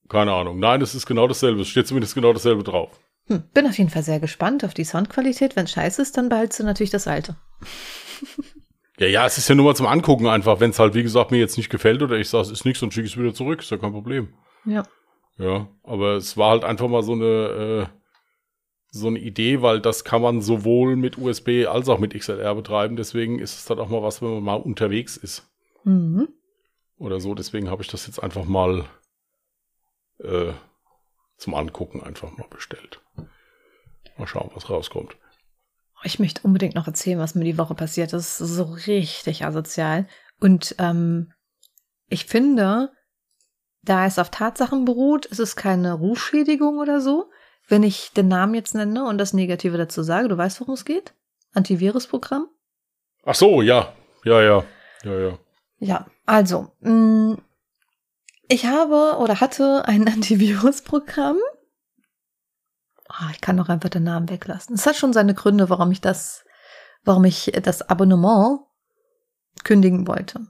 Keine 0.08 0.32
Ahnung. 0.32 0.58
Nein, 0.58 0.82
es 0.82 0.94
ist 0.94 1.06
genau 1.06 1.28
dasselbe. 1.28 1.62
Es 1.62 1.68
steht 1.68 1.86
zumindest 1.86 2.14
genau 2.14 2.32
dasselbe 2.32 2.64
drauf. 2.64 2.98
Hm, 3.28 3.44
bin 3.54 3.66
auf 3.66 3.78
jeden 3.78 3.90
Fall 3.90 4.02
sehr 4.02 4.20
gespannt 4.20 4.64
auf 4.64 4.74
die 4.74 4.84
Soundqualität. 4.84 5.54
Wenn 5.54 5.64
es 5.64 5.72
scheiße 5.72 6.02
ist, 6.02 6.16
dann 6.16 6.28
behältst 6.28 6.58
du 6.58 6.64
natürlich 6.64 6.90
das 6.90 7.06
alte. 7.06 7.36
ja, 8.98 9.06
ja, 9.06 9.26
es 9.26 9.38
ist 9.38 9.48
ja 9.48 9.54
nur 9.54 9.66
mal 9.66 9.76
zum 9.76 9.86
Angucken 9.86 10.26
einfach. 10.26 10.60
Wenn 10.60 10.70
es 10.70 10.78
halt, 10.78 10.94
wie 10.94 11.02
gesagt, 11.02 11.30
mir 11.30 11.38
jetzt 11.38 11.56
nicht 11.56 11.70
gefällt 11.70 12.02
oder 12.02 12.16
ich 12.16 12.28
sage, 12.28 12.42
es 12.42 12.50
ist 12.50 12.64
nichts 12.64 12.82
und 12.82 12.92
schicke 12.92 13.06
es 13.06 13.16
wieder 13.16 13.32
zurück, 13.34 13.60
ist 13.60 13.70
ja 13.70 13.76
kein 13.76 13.92
Problem. 13.92 14.34
Ja. 14.64 14.82
Ja, 15.38 15.68
aber 15.84 16.16
es 16.16 16.36
war 16.36 16.50
halt 16.50 16.64
einfach 16.64 16.88
mal 16.88 17.02
so 17.04 17.12
eine, 17.12 17.24
äh, 17.24 17.97
so 18.90 19.08
eine 19.08 19.18
Idee, 19.18 19.62
weil 19.62 19.80
das 19.80 20.04
kann 20.04 20.22
man 20.22 20.40
sowohl 20.40 20.96
mit 20.96 21.18
USB 21.18 21.66
als 21.68 21.88
auch 21.88 21.98
mit 21.98 22.14
XLR 22.14 22.54
betreiben. 22.54 22.96
Deswegen 22.96 23.38
ist 23.38 23.58
es 23.58 23.64
dann 23.66 23.78
auch 23.78 23.88
mal 23.88 24.02
was, 24.02 24.22
wenn 24.22 24.32
man 24.34 24.42
mal 24.42 24.54
unterwegs 24.54 25.16
ist. 25.16 25.46
Mhm. 25.84 26.28
Oder 26.96 27.20
so. 27.20 27.34
Deswegen 27.34 27.70
habe 27.70 27.82
ich 27.82 27.88
das 27.88 28.06
jetzt 28.06 28.22
einfach 28.22 28.44
mal 28.44 28.86
äh, 30.18 30.52
zum 31.36 31.54
Angucken 31.54 32.02
einfach 32.02 32.36
mal 32.36 32.48
bestellt. 32.48 33.00
Mal 34.16 34.26
schauen, 34.26 34.50
was 34.54 34.68
rauskommt. 34.68 35.16
Ich 36.02 36.18
möchte 36.18 36.42
unbedingt 36.42 36.74
noch 36.74 36.86
erzählen, 36.86 37.18
was 37.18 37.34
mir 37.34 37.44
die 37.44 37.58
Woche 37.58 37.74
passiert 37.74 38.12
ist. 38.12 38.38
So 38.38 38.64
richtig 38.64 39.44
asozial. 39.44 40.06
Und 40.40 40.76
ähm, 40.78 41.32
ich 42.08 42.24
finde, 42.26 42.92
da 43.82 44.06
es 44.06 44.18
auf 44.18 44.30
Tatsachen 44.30 44.84
beruht, 44.84 45.26
ist 45.26 45.40
es 45.40 45.56
keine 45.56 45.94
Rufschädigung 45.94 46.78
oder 46.78 47.00
so. 47.00 47.30
Wenn 47.68 47.82
ich 47.82 48.12
den 48.12 48.28
Namen 48.28 48.54
jetzt 48.54 48.74
nenne 48.74 49.04
und 49.04 49.18
das 49.18 49.34
Negative 49.34 49.76
dazu 49.76 50.02
sage, 50.02 50.28
du 50.28 50.36
weißt, 50.36 50.60
worum 50.60 50.74
es 50.74 50.84
geht? 50.84 51.14
Antivirusprogramm? 51.52 52.48
Ach 53.24 53.34
so, 53.34 53.62
ja. 53.62 53.92
Ja, 54.24 54.42
ja. 54.42 54.64
Ja, 55.04 55.18
ja. 55.18 55.38
Ja, 55.78 56.06
also, 56.26 56.72
mh, 56.80 56.90
mm, 56.90 57.38
ich 58.48 58.66
habe 58.66 59.18
oder 59.18 59.40
hatte 59.40 59.84
ein 59.86 60.08
Antivirusprogramm. 60.12 61.36
Oh, 63.10 63.30
ich 63.32 63.40
kann 63.40 63.56
doch 63.56 63.68
einfach 63.68 63.90
den 63.90 64.04
Namen 64.04 64.28
weglassen. 64.28 64.74
Es 64.74 64.86
hat 64.86 64.96
schon 64.96 65.12
seine 65.12 65.34
Gründe, 65.34 65.70
warum 65.70 65.90
ich 65.92 66.00
das, 66.00 66.44
warum 67.04 67.24
ich 67.24 67.52
das 67.62 67.88
Abonnement 67.88 68.60
kündigen 69.64 70.06
wollte. 70.06 70.46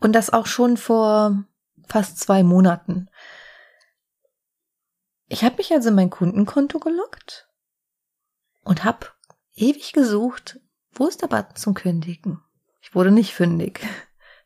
Und 0.00 0.12
das 0.12 0.32
auch 0.32 0.46
schon 0.46 0.76
vor 0.76 1.44
fast 1.88 2.18
zwei 2.18 2.42
Monaten. 2.42 3.08
Ich 5.28 5.44
habe 5.44 5.56
mich 5.56 5.72
also 5.72 5.88
in 5.88 5.96
mein 5.96 6.10
Kundenkonto 6.10 6.78
gelockt 6.78 7.48
und 8.62 8.84
habe 8.84 9.06
ewig 9.54 9.92
gesucht, 9.92 10.60
wo 10.92 11.06
ist 11.06 11.22
der 11.22 11.28
Button 11.28 11.56
zum 11.56 11.74
Kündigen? 11.74 12.40
Ich 12.80 12.94
wurde 12.94 13.10
nicht 13.10 13.34
fündig. 13.34 13.80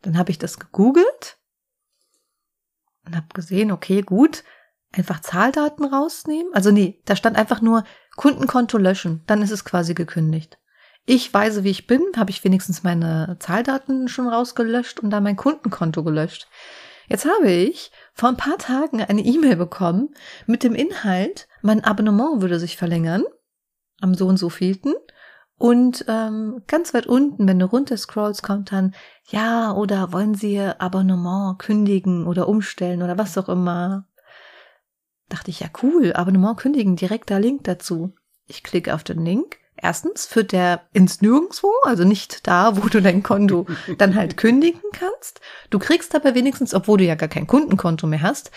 Dann 0.03 0.17
habe 0.17 0.31
ich 0.31 0.39
das 0.39 0.59
gegoogelt 0.59 1.39
und 3.05 3.15
habe 3.15 3.27
gesehen, 3.35 3.71
okay, 3.71 4.01
gut, 4.01 4.45
einfach 4.93 5.21
Zahldaten 5.21 5.85
rausnehmen. 5.85 6.53
Also 6.55 6.71
nee, 6.71 7.03
da 7.05 7.17
stand 7.17 7.37
einfach 7.37 7.61
nur 7.61 7.85
Kundenkonto 8.17 8.79
löschen. 8.79 9.23
Dann 9.27 9.43
ist 9.43 9.51
es 9.51 9.65
quasi 9.65 9.95
gekündigt. 9.95 10.59
Ich 11.07 11.33
weise, 11.33 11.65
wie 11.65 11.71
ich 11.71 11.87
bin, 11.87 12.03
habe 12.17 12.31
ich 12.31 12.45
wenigstens 12.45 12.83
meine 12.83 13.37
Zahldaten 13.41 14.09
schon 14.09 14.29
rausgelöscht 14.29 15.01
und 15.01 15.11
dann 15.11 15.23
mein 15.23 15.37
Kundenkonto 15.37 16.05
gelöscht. 16.05 16.49
Jetzt 17.11 17.27
habe 17.27 17.51
ich 17.51 17.91
vor 18.15 18.29
ein 18.29 18.37
paar 18.37 18.57
Tagen 18.57 19.03
eine 19.03 19.23
E-Mail 19.23 19.57
bekommen 19.57 20.15
mit 20.47 20.63
dem 20.63 20.77
Inhalt, 20.77 21.49
mein 21.61 21.83
Abonnement 21.83 22.41
würde 22.41 22.61
sich 22.61 22.77
verlängern 22.77 23.25
am 24.01 24.15
so 24.15 24.29
und 24.29 24.37
so 24.37 24.49
vielten 24.49 24.95
und 25.59 26.05
ähm, 26.07 26.63
ganz 26.69 26.95
weit 26.95 27.07
unten, 27.07 27.49
wenn 27.49 27.59
du 27.59 27.67
runter 27.67 27.97
scrollst, 27.97 28.45
kommt 28.45 28.71
dann, 28.71 28.95
ja, 29.29 29.73
oder 29.73 30.13
wollen 30.13 30.35
Sie 30.35 30.55
Ihr 30.55 30.81
Abonnement 30.81 31.59
kündigen 31.59 32.29
oder 32.29 32.49
umstellen 32.49 33.03
oder 33.03 33.19
was 33.19 33.37
auch 33.37 33.49
immer. 33.49 34.07
Dachte 35.29 35.51
ich, 35.51 35.61
ja 35.61 35.67
cool, 35.83 36.13
Abonnement 36.13 36.57
kündigen, 36.57 36.95
direkter 36.95 37.41
Link 37.41 37.65
dazu. 37.65 38.15
Ich 38.47 38.63
klicke 38.63 38.95
auf 38.95 39.03
den 39.03 39.25
Link, 39.25 39.59
Erstens 39.83 40.27
führt 40.27 40.53
der 40.53 40.83
ins 40.93 41.23
Nirgendwo, 41.23 41.73
also 41.85 42.05
nicht 42.05 42.47
da, 42.47 42.77
wo 42.77 42.89
du 42.89 43.01
dein 43.01 43.23
Konto 43.23 43.67
dann 43.99 44.15
halt 44.15 44.37
kündigen 44.37 44.83
kannst. 44.93 45.41
Du 45.71 45.79
kriegst 45.79 46.15
aber 46.15 46.35
wenigstens, 46.35 46.75
obwohl 46.75 46.99
du 46.99 47.05
ja 47.05 47.15
gar 47.15 47.29
kein 47.29 47.47
Kundenkonto 47.47 48.07
mehr 48.07 48.23
hast, 48.23 48.51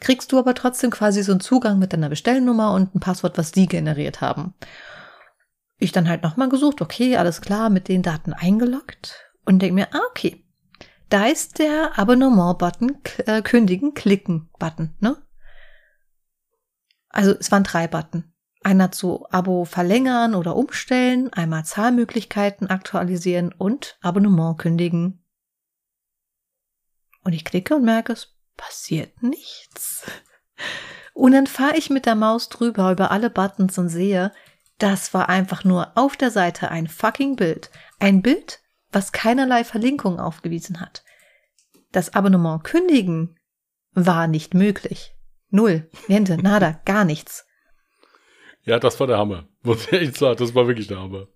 kriegst 0.00 0.30
du 0.30 0.38
aber 0.38 0.54
trotzdem 0.54 0.90
quasi 0.90 1.22
so 1.22 1.32
einen 1.32 1.40
Zugang 1.40 1.78
mit 1.78 1.92
deiner 1.92 2.08
Bestellnummer 2.08 2.72
und 2.72 2.94
ein 2.94 3.00
Passwort, 3.00 3.36
was 3.36 3.50
die 3.50 3.66
generiert 3.66 4.20
haben. 4.20 4.54
Ich 5.78 5.92
dann 5.92 6.08
halt 6.08 6.22
nochmal 6.22 6.48
gesucht, 6.48 6.80
okay, 6.80 7.16
alles 7.16 7.40
klar, 7.40 7.70
mit 7.70 7.88
den 7.88 8.02
Daten 8.02 8.32
eingeloggt 8.32 9.32
und 9.44 9.60
denke 9.60 9.74
mir, 9.74 9.88
ah, 9.92 10.02
okay, 10.10 10.44
da 11.08 11.26
ist 11.26 11.58
der 11.58 11.98
Abonnement-Button, 11.98 12.98
äh, 13.26 13.42
kündigen, 13.42 13.94
klicken 13.94 14.50
Button, 14.58 14.94
ne? 15.00 15.16
Also 17.08 17.32
es 17.32 17.50
waren 17.50 17.64
drei 17.64 17.88
Button. 17.88 18.32
Einer 18.62 18.90
zu 18.90 19.26
Abo 19.30 19.64
verlängern 19.64 20.34
oder 20.34 20.56
umstellen, 20.56 21.32
einmal 21.32 21.64
Zahlmöglichkeiten 21.64 22.68
aktualisieren 22.68 23.52
und 23.52 23.98
Abonnement 24.02 24.58
kündigen. 24.58 25.24
Und 27.24 27.32
ich 27.32 27.44
klicke 27.44 27.76
und 27.76 27.84
merke, 27.84 28.12
es 28.12 28.34
passiert 28.56 29.22
nichts. 29.22 30.04
Und 31.14 31.32
dann 31.32 31.46
fahre 31.46 31.76
ich 31.76 31.90
mit 31.90 32.06
der 32.06 32.14
Maus 32.14 32.48
drüber 32.48 32.92
über 32.92 33.10
alle 33.10 33.30
Buttons 33.30 33.78
und 33.78 33.88
sehe, 33.88 34.32
das 34.78 35.12
war 35.12 35.28
einfach 35.28 35.64
nur 35.64 35.96
auf 35.96 36.16
der 36.16 36.30
Seite 36.30 36.70
ein 36.70 36.86
fucking 36.86 37.36
Bild. 37.36 37.70
Ein 37.98 38.22
Bild, 38.22 38.60
was 38.92 39.12
keinerlei 39.12 39.64
Verlinkung 39.64 40.20
aufgewiesen 40.20 40.80
hat. 40.80 41.04
Das 41.90 42.14
Abonnement 42.14 42.62
kündigen 42.62 43.38
war 43.92 44.28
nicht 44.28 44.54
möglich. 44.54 45.14
Null, 45.50 45.90
niente, 46.06 46.36
nada, 46.36 46.80
gar 46.84 47.04
nichts. 47.04 47.47
Ja, 48.64 48.78
das 48.78 48.98
war 49.00 49.06
der 49.06 49.18
Hammer. 49.18 49.48
Muss 49.62 49.86
ich 49.86 49.92
echt 49.92 50.18
sagen, 50.18 50.38
das 50.38 50.54
war 50.54 50.66
wirklich 50.66 50.88
der 50.88 50.98
Hammer. 50.98 51.26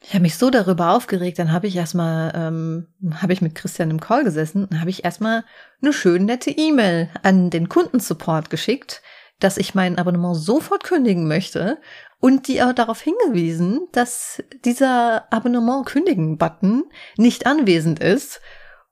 Ich 0.00 0.14
habe 0.14 0.22
mich 0.22 0.36
so 0.36 0.48
darüber 0.48 0.92
aufgeregt, 0.92 1.40
dann 1.40 1.50
habe 1.52 1.66
ich 1.66 1.74
erstmal, 1.74 2.32
ähm, 2.34 2.86
habe 3.14 3.32
ich 3.32 3.40
mit 3.40 3.56
Christian 3.56 3.90
im 3.90 3.98
Call 3.98 4.22
gesessen, 4.22 4.68
dann 4.70 4.80
habe 4.80 4.90
ich 4.90 5.04
erstmal 5.04 5.44
eine 5.82 5.92
schön 5.92 6.24
nette 6.24 6.50
E-Mail 6.50 7.10
an 7.24 7.50
den 7.50 7.68
Kundensupport 7.68 8.48
geschickt, 8.48 9.02
dass 9.40 9.58
ich 9.58 9.74
mein 9.74 9.98
Abonnement 9.98 10.36
sofort 10.36 10.84
kündigen 10.84 11.26
möchte 11.26 11.78
und 12.20 12.46
die 12.46 12.62
auch 12.62 12.72
darauf 12.72 13.00
hingewiesen, 13.00 13.88
dass 13.92 14.42
dieser 14.64 15.32
Abonnement 15.32 15.84
kündigen 15.84 16.38
Button 16.38 16.84
nicht 17.16 17.46
anwesend 17.46 17.98
ist 17.98 18.40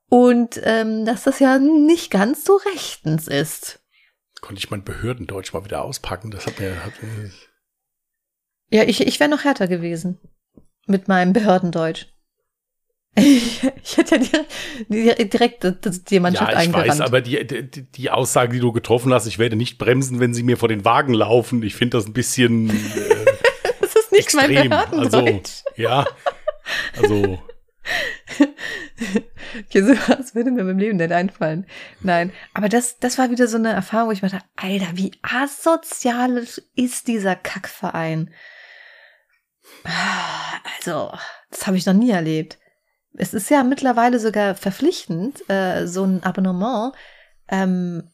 und 0.09 0.59
ähm, 0.63 1.05
dass 1.05 1.23
das 1.23 1.39
ja 1.39 1.57
nicht 1.57 2.11
ganz 2.11 2.43
so 2.43 2.57
rechtens 2.73 3.27
ist. 3.27 3.79
Konnte 4.41 4.59
ich 4.59 4.69
mein 4.69 4.83
Behördendeutsch 4.83 5.53
mal 5.53 5.65
wieder 5.65 5.83
auspacken? 5.83 6.31
Das 6.31 6.45
hat 6.45 6.59
mir. 6.59 6.83
Hat 6.85 7.01
mir 7.01 7.31
ja, 8.69 8.83
ich, 8.83 9.05
ich 9.05 9.19
wäre 9.19 9.29
noch 9.29 9.43
härter 9.43 9.67
gewesen. 9.67 10.19
Mit 10.87 11.07
meinem 11.07 11.33
Behördendeutsch. 11.33 12.07
Ich, 13.19 13.63
ich 13.83 13.97
hätte 13.97 14.17
ja 14.17 14.43
direkt, 14.89 15.33
direkt 15.33 15.85
das, 15.85 16.03
die 16.03 16.19
Mannschaft 16.19 16.53
ja, 16.53 16.61
ich 16.61 16.71
weiß, 16.71 17.01
aber 17.01 17.21
die, 17.21 17.47
die, 17.47 17.91
die 17.91 18.09
Aussage, 18.11 18.53
die 18.53 18.59
du 18.59 18.71
getroffen 18.71 19.11
hast, 19.11 19.25
ich 19.25 19.39
werde 19.39 19.55
nicht 19.55 19.79
bremsen, 19.79 20.19
wenn 20.19 20.35
sie 20.35 20.43
mir 20.43 20.55
vor 20.55 20.69
den 20.69 20.85
Wagen 20.85 21.15
laufen, 21.15 21.63
ich 21.63 21.73
finde 21.73 21.97
das 21.97 22.05
ein 22.05 22.13
bisschen. 22.13 22.69
Äh, 22.69 22.73
das 23.81 23.95
ist 23.95 24.11
nicht 24.11 24.25
extrem. 24.35 24.53
mein 24.53 24.69
Behördendeutsch. 24.69 25.63
Also, 25.65 25.81
ja. 25.81 26.05
Also. 26.95 27.39
okay, 29.65 29.81
so 29.81 29.93
was 30.07 30.35
würde 30.35 30.51
mir 30.51 30.65
beim 30.65 30.77
Leben 30.77 30.97
nicht 30.97 31.11
einfallen. 31.11 31.65
Nein, 32.01 32.31
aber 32.53 32.69
das, 32.69 32.99
das 32.99 33.17
war 33.17 33.31
wieder 33.31 33.47
so 33.47 33.57
eine 33.57 33.71
Erfahrung, 33.71 34.09
wo 34.09 34.11
ich 34.11 34.21
mir 34.21 34.29
dachte, 34.29 34.45
Alter, 34.55 34.89
wie 34.93 35.11
asozial 35.23 36.45
ist 36.75 37.07
dieser 37.07 37.35
Kackverein. 37.35 38.31
Also, 40.79 41.11
das 41.49 41.67
habe 41.67 41.77
ich 41.77 41.85
noch 41.85 41.93
nie 41.93 42.11
erlebt. 42.11 42.57
Es 43.13 43.33
ist 43.33 43.49
ja 43.49 43.63
mittlerweile 43.63 44.19
sogar 44.19 44.55
verpflichtend, 44.55 45.49
äh, 45.49 45.87
so 45.87 46.03
ein 46.03 46.23
Abonnement 46.23 46.93
ähm, 47.47 48.11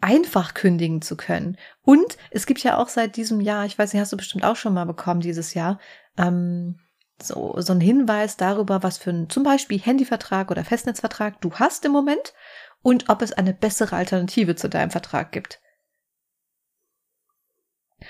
einfach 0.00 0.54
kündigen 0.54 1.02
zu 1.02 1.16
können. 1.16 1.56
Und 1.82 2.16
es 2.30 2.46
gibt 2.46 2.62
ja 2.62 2.78
auch 2.78 2.88
seit 2.88 3.16
diesem 3.16 3.40
Jahr, 3.40 3.66
ich 3.66 3.78
weiß 3.78 3.92
nicht, 3.92 4.00
hast 4.00 4.12
du 4.12 4.16
bestimmt 4.16 4.44
auch 4.44 4.56
schon 4.56 4.74
mal 4.74 4.84
bekommen 4.84 5.20
dieses 5.20 5.54
Jahr, 5.54 5.78
ähm, 6.18 6.78
so, 7.22 7.54
so 7.58 7.72
ein 7.72 7.80
Hinweis 7.80 8.36
darüber, 8.36 8.82
was 8.82 8.98
für 8.98 9.10
ein 9.10 9.30
zum 9.30 9.42
Beispiel 9.42 9.80
Handyvertrag 9.80 10.50
oder 10.50 10.64
Festnetzvertrag 10.64 11.40
du 11.40 11.52
hast 11.54 11.84
im 11.86 11.92
Moment 11.92 12.34
und 12.82 13.08
ob 13.08 13.22
es 13.22 13.32
eine 13.32 13.54
bessere 13.54 13.96
Alternative 13.96 14.54
zu 14.54 14.68
deinem 14.68 14.90
Vertrag 14.90 15.32
gibt. 15.32 15.60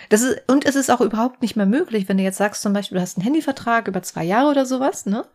Das 0.09 0.23
ist, 0.23 0.43
und 0.49 0.67
es 0.67 0.77
ist 0.77 0.91
auch 0.91 1.01
überhaupt 1.01 1.43
nicht 1.43 1.57
mehr 1.57 1.67
möglich, 1.67 2.09
wenn 2.09 2.17
du 2.17 2.25
jetzt 2.25 2.39
sagst, 2.39 2.63
zum 2.63 2.73
Beispiel, 2.73 2.97
du 2.97 3.03
hast 3.03 3.17
einen 3.17 3.25
Handyvertrag 3.25 3.89
über 3.89 4.03
zwei 4.03 4.25
Jahre 4.25 4.51
oder 4.51 4.67
sowas, 4.67 5.07
ne? 5.07 5.27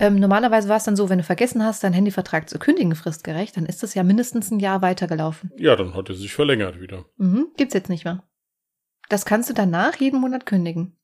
Ähm, 0.00 0.16
normalerweise 0.18 0.68
war 0.68 0.76
es 0.76 0.84
dann 0.84 0.96
so, 0.96 1.08
wenn 1.08 1.18
du 1.18 1.24
vergessen 1.24 1.64
hast, 1.64 1.84
deinen 1.84 1.92
Handyvertrag 1.92 2.48
zu 2.48 2.58
kündigen 2.58 2.96
fristgerecht, 2.96 3.56
dann 3.56 3.66
ist 3.66 3.84
das 3.84 3.94
ja 3.94 4.02
mindestens 4.02 4.50
ein 4.50 4.58
Jahr 4.58 4.82
weitergelaufen. 4.82 5.52
Ja, 5.56 5.76
dann 5.76 5.94
hat 5.94 6.08
er 6.08 6.16
sich 6.16 6.32
verlängert 6.32 6.80
wieder. 6.80 7.04
Mhm, 7.16 7.52
gibt's 7.56 7.74
jetzt 7.74 7.88
nicht 7.88 8.04
mehr. 8.04 8.24
Das 9.08 9.24
kannst 9.24 9.50
du 9.50 9.54
danach 9.54 9.96
jeden 9.96 10.20
Monat 10.20 10.46
kündigen. 10.46 10.96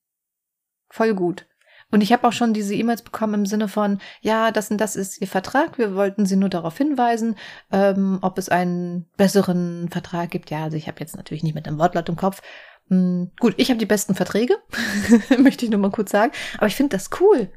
Voll 0.88 1.14
gut. 1.14 1.46
Und 1.92 2.02
ich 2.02 2.12
habe 2.12 2.26
auch 2.26 2.32
schon 2.32 2.54
diese 2.54 2.74
E-Mails 2.74 3.02
bekommen 3.02 3.34
im 3.34 3.46
Sinne 3.46 3.66
von, 3.68 4.00
ja, 4.20 4.52
das 4.52 4.70
und 4.70 4.78
das 4.78 4.94
ist 4.96 5.20
Ihr 5.20 5.26
Vertrag, 5.26 5.76
wir 5.76 5.94
wollten 5.94 6.24
Sie 6.24 6.36
nur 6.36 6.48
darauf 6.48 6.76
hinweisen, 6.76 7.36
ähm, 7.72 8.18
ob 8.22 8.38
es 8.38 8.48
einen 8.48 9.08
besseren 9.16 9.88
Vertrag 9.90 10.30
gibt. 10.30 10.50
Ja, 10.50 10.64
also 10.64 10.76
ich 10.76 10.86
habe 10.86 11.00
jetzt 11.00 11.16
natürlich 11.16 11.42
nicht 11.42 11.54
mit 11.54 11.66
dem 11.66 11.78
Wortlaut 11.78 12.08
im 12.08 12.16
Kopf. 12.16 12.42
Hm, 12.90 13.30
gut, 13.38 13.54
ich 13.56 13.70
habe 13.70 13.78
die 13.78 13.86
besten 13.86 14.14
Verträge, 14.14 14.56
möchte 15.38 15.64
ich 15.64 15.70
nur 15.70 15.80
mal 15.80 15.90
kurz 15.90 16.10
sagen. 16.10 16.32
Aber 16.58 16.66
ich 16.66 16.76
finde 16.76 16.96
das 16.96 17.10
cool. 17.20 17.48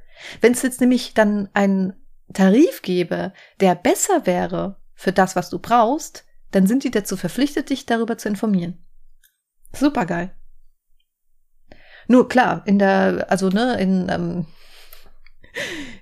Wenn 0.41 0.54
es 0.54 0.62
jetzt 0.62 0.80
nämlich 0.80 1.13
dann 1.15 1.50
einen 1.54 1.93
Tarif 2.32 2.84
gäbe, 2.84 3.34
der 3.60 3.76
besser 3.76 4.26
wäre 4.26 4.78
für 4.93 5.12
das, 5.12 5.36
was 5.36 5.50
du 5.50 5.60
brauchst, 5.60 6.24
dann 6.52 6.67
sind 6.67 6.84
die 6.84 6.91
dazu 6.91 7.17
verpflichtet, 7.17 7.72
dich 7.72 7.86
darüber 7.86 8.17
zu 8.17 8.30
informieren. 8.30 8.86
Super 9.76 10.06
geil. 10.06 10.32
Nur 12.08 12.30
klar, 12.30 12.62
in 12.65 12.78
der, 12.78 13.26
also 13.30 13.50
ne, 13.50 13.80
in, 13.80 14.10
ähm, 14.10 14.46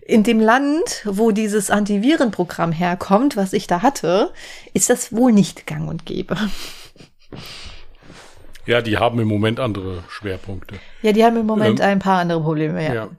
in 0.02 0.24
dem 0.24 0.42
Land, 0.42 1.04
wo 1.06 1.32
dieses 1.32 1.70
Antivirenprogramm 1.70 2.74
herkommt, 2.74 3.38
was 3.38 3.54
ich 3.54 3.68
da 3.68 3.82
hatte, 3.82 4.34
ist 4.74 4.90
das 4.90 5.16
wohl 5.16 5.32
nicht 5.32 5.68
gang 5.68 5.88
und 5.88 6.06
gäbe. 6.06 6.38
Ja, 8.66 8.82
die 8.82 8.98
haben 8.98 9.20
im 9.20 9.28
Moment 9.28 9.60
andere 9.60 10.04
Schwerpunkte. 10.10 10.76
Ja, 11.02 11.12
die 11.14 11.24
haben 11.24 11.38
im 11.38 11.46
Moment 11.46 11.80
ähm, 11.80 11.86
ein 11.86 12.00
paar 12.00 12.20
andere 12.20 12.42
Probleme, 12.42 12.84
ja. 12.84 12.94
ja. 12.94 13.10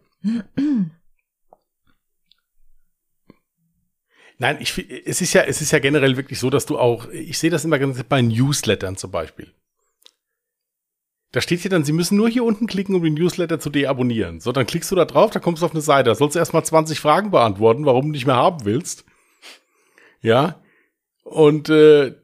Nein, 4.39 4.57
ich, 4.61 4.77
es 5.07 5.21
ist 5.21 5.33
ja, 5.35 5.43
es 5.43 5.61
ist 5.61 5.71
ja 5.71 5.79
generell 5.79 6.17
wirklich 6.17 6.39
so, 6.39 6.51
dass 6.51 6.67
du 6.67 6.79
auch, 6.79 7.09
ich 7.11 7.39
sehe 7.39 7.51
das 7.51 7.65
immer 7.65 7.79
ganz 7.79 8.03
bei 8.05 8.23
Newslettern 8.23 8.97
zum 8.97 9.11
Beispiel. 9.11 9.53
Da 11.33 11.41
steht 11.41 11.61
hier 11.61 11.71
dann, 11.71 11.85
Sie 11.85 11.93
müssen 11.93 12.17
nur 12.17 12.29
hier 12.29 12.45
unten 12.45 12.67
klicken, 12.67 12.95
um 12.95 13.03
den 13.03 13.15
Newsletter 13.15 13.59
zu 13.59 13.71
deabonnieren. 13.71 14.41
So, 14.41 14.53
dann 14.53 14.67
klickst 14.67 14.91
du 14.91 14.97
da 14.97 15.07
drauf, 15.07 15.31
da 15.31 15.41
kommst 15.41 15.63
du 15.63 15.67
auf 15.67 15.73
eine 15.73 15.81
Seite. 15.81 16.11
Da 16.11 16.15
sollst 16.15 16.35
du 16.35 16.39
erstmal 16.39 16.65
20 16.65 17.01
Fragen 17.01 17.31
beantworten, 17.31 17.87
warum 17.87 18.07
du 18.07 18.11
nicht 18.11 18.27
mehr 18.27 18.37
haben 18.37 18.65
willst. 18.65 19.05
Ja. 20.21 20.61
Und 21.25 21.71
äh, 21.71 22.15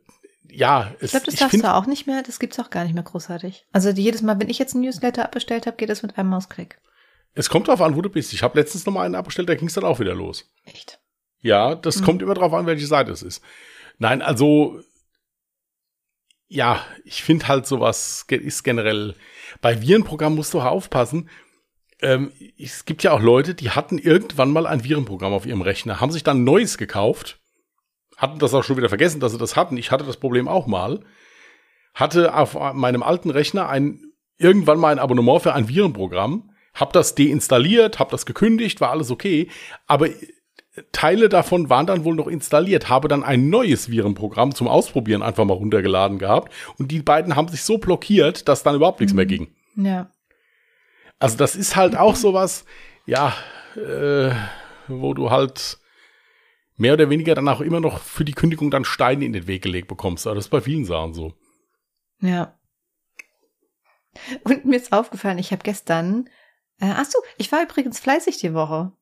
ja, 0.50 0.94
es, 1.00 1.02
ich 1.02 1.10
glaube, 1.10 1.26
das 1.26 1.34
ich 1.34 1.40
darfst 1.40 1.62
du 1.62 1.74
auch 1.74 1.86
nicht 1.86 2.06
mehr, 2.06 2.22
das 2.22 2.38
gibt's 2.38 2.58
auch 2.58 2.70
gar 2.70 2.84
nicht 2.84 2.94
mehr 2.94 3.02
großartig. 3.02 3.66
Also 3.72 3.90
jedes 3.90 4.22
Mal, 4.22 4.40
wenn 4.40 4.48
ich 4.48 4.58
jetzt 4.58 4.74
einen 4.74 4.84
Newsletter 4.84 5.24
abbestellt 5.24 5.66
habe, 5.66 5.76
geht 5.76 5.90
das 5.90 6.02
mit 6.02 6.18
einem 6.18 6.30
Mausklick. 6.30 6.78
Es 7.34 7.50
kommt 7.50 7.68
drauf 7.68 7.80
an, 7.80 7.94
wo 7.96 8.02
du 8.02 8.08
bist. 8.08 8.32
Ich 8.32 8.42
habe 8.42 8.58
letztens 8.58 8.86
noch 8.86 8.92
mal 8.92 9.04
einen 9.04 9.14
abbestellt, 9.14 9.48
da 9.48 9.54
ging's 9.54 9.74
dann 9.74 9.84
auch 9.84 10.00
wieder 10.00 10.14
los. 10.14 10.50
Echt? 10.64 11.00
Ja, 11.40 11.74
das 11.74 12.00
mhm. 12.00 12.04
kommt 12.04 12.22
immer 12.22 12.34
drauf 12.34 12.52
an, 12.52 12.66
welche 12.66 12.86
Seite 12.86 13.12
es 13.12 13.22
ist. 13.22 13.42
Nein, 13.98 14.22
also 14.22 14.80
ja, 16.48 16.84
ich 17.04 17.22
finde 17.22 17.46
halt 17.46 17.66
sowas 17.66 18.24
ist 18.28 18.62
generell, 18.64 19.14
bei 19.60 19.82
Virenprogrammen 19.82 20.36
musst 20.36 20.54
du 20.54 20.60
aufpassen. 20.60 21.28
Ähm, 22.00 22.32
es 22.58 22.84
gibt 22.84 23.02
ja 23.02 23.12
auch 23.12 23.20
Leute, 23.20 23.54
die 23.54 23.70
hatten 23.70 23.98
irgendwann 23.98 24.50
mal 24.50 24.66
ein 24.66 24.84
Virenprogramm 24.84 25.32
auf 25.32 25.46
ihrem 25.46 25.62
Rechner, 25.62 26.00
haben 26.00 26.12
sich 26.12 26.22
dann 26.22 26.38
ein 26.38 26.44
neues 26.44 26.78
gekauft, 26.78 27.37
hatten 28.18 28.40
das 28.40 28.52
auch 28.52 28.64
schon 28.64 28.76
wieder 28.76 28.88
vergessen, 28.88 29.20
dass 29.20 29.32
sie 29.32 29.38
das 29.38 29.56
hatten. 29.56 29.78
Ich 29.78 29.90
hatte 29.90 30.04
das 30.04 30.18
Problem 30.18 30.48
auch 30.48 30.66
mal. 30.66 31.00
Hatte 31.94 32.34
auf 32.34 32.54
meinem 32.74 33.02
alten 33.02 33.30
Rechner 33.30 33.68
ein, 33.68 34.12
irgendwann 34.36 34.78
mal 34.78 34.92
ein 34.92 34.98
Abonnement 34.98 35.40
für 35.40 35.54
ein 35.54 35.68
Virenprogramm, 35.68 36.50
hab 36.74 36.92
das 36.92 37.14
deinstalliert, 37.14 37.98
hab 37.98 38.10
das 38.10 38.26
gekündigt, 38.26 38.80
war 38.80 38.90
alles 38.90 39.10
okay, 39.10 39.48
aber 39.86 40.08
Teile 40.92 41.28
davon 41.28 41.70
waren 41.70 41.86
dann 41.86 42.04
wohl 42.04 42.14
noch 42.14 42.28
installiert, 42.28 42.88
habe 42.88 43.08
dann 43.08 43.24
ein 43.24 43.48
neues 43.50 43.90
Virenprogramm 43.90 44.54
zum 44.54 44.68
Ausprobieren 44.68 45.22
einfach 45.22 45.44
mal 45.44 45.54
runtergeladen 45.54 46.18
gehabt 46.18 46.52
und 46.76 46.92
die 46.92 47.00
beiden 47.00 47.34
haben 47.34 47.48
sich 47.48 47.62
so 47.62 47.78
blockiert, 47.78 48.48
dass 48.48 48.62
dann 48.62 48.76
überhaupt 48.76 49.00
nichts 49.00 49.14
mehr 49.14 49.24
mhm. 49.24 49.28
ging. 49.28 49.48
Ja. 49.76 50.10
Also 51.18 51.36
das 51.36 51.56
ist 51.56 51.74
halt 51.74 51.96
auch 51.96 52.14
sowas, 52.14 52.64
ja, 53.06 53.34
äh, 53.74 54.30
wo 54.86 55.14
du 55.14 55.30
halt 55.30 55.78
mehr 56.78 56.94
oder 56.94 57.10
weniger 57.10 57.34
dann 57.34 57.48
auch 57.48 57.60
immer 57.60 57.80
noch 57.80 57.98
für 57.98 58.24
die 58.24 58.32
Kündigung 58.32 58.70
dann 58.70 58.84
Steine 58.84 59.24
in 59.24 59.32
den 59.34 59.46
Weg 59.46 59.62
gelegt 59.62 59.88
bekommst. 59.88 60.26
Aber 60.26 60.36
das 60.36 60.46
ist 60.46 60.50
bei 60.50 60.60
vielen 60.60 60.84
Sachen 60.84 61.12
so. 61.12 61.34
Ja. 62.20 62.58
Und 64.44 64.64
mir 64.64 64.76
ist 64.76 64.92
aufgefallen, 64.92 65.38
ich 65.38 65.52
habe 65.52 65.62
gestern, 65.62 66.28
äh, 66.80 66.92
ach 66.96 67.04
so, 67.04 67.18
ich 67.36 67.52
war 67.52 67.62
übrigens 67.62 68.00
fleißig 68.00 68.38
die 68.38 68.54
Woche. 68.54 68.92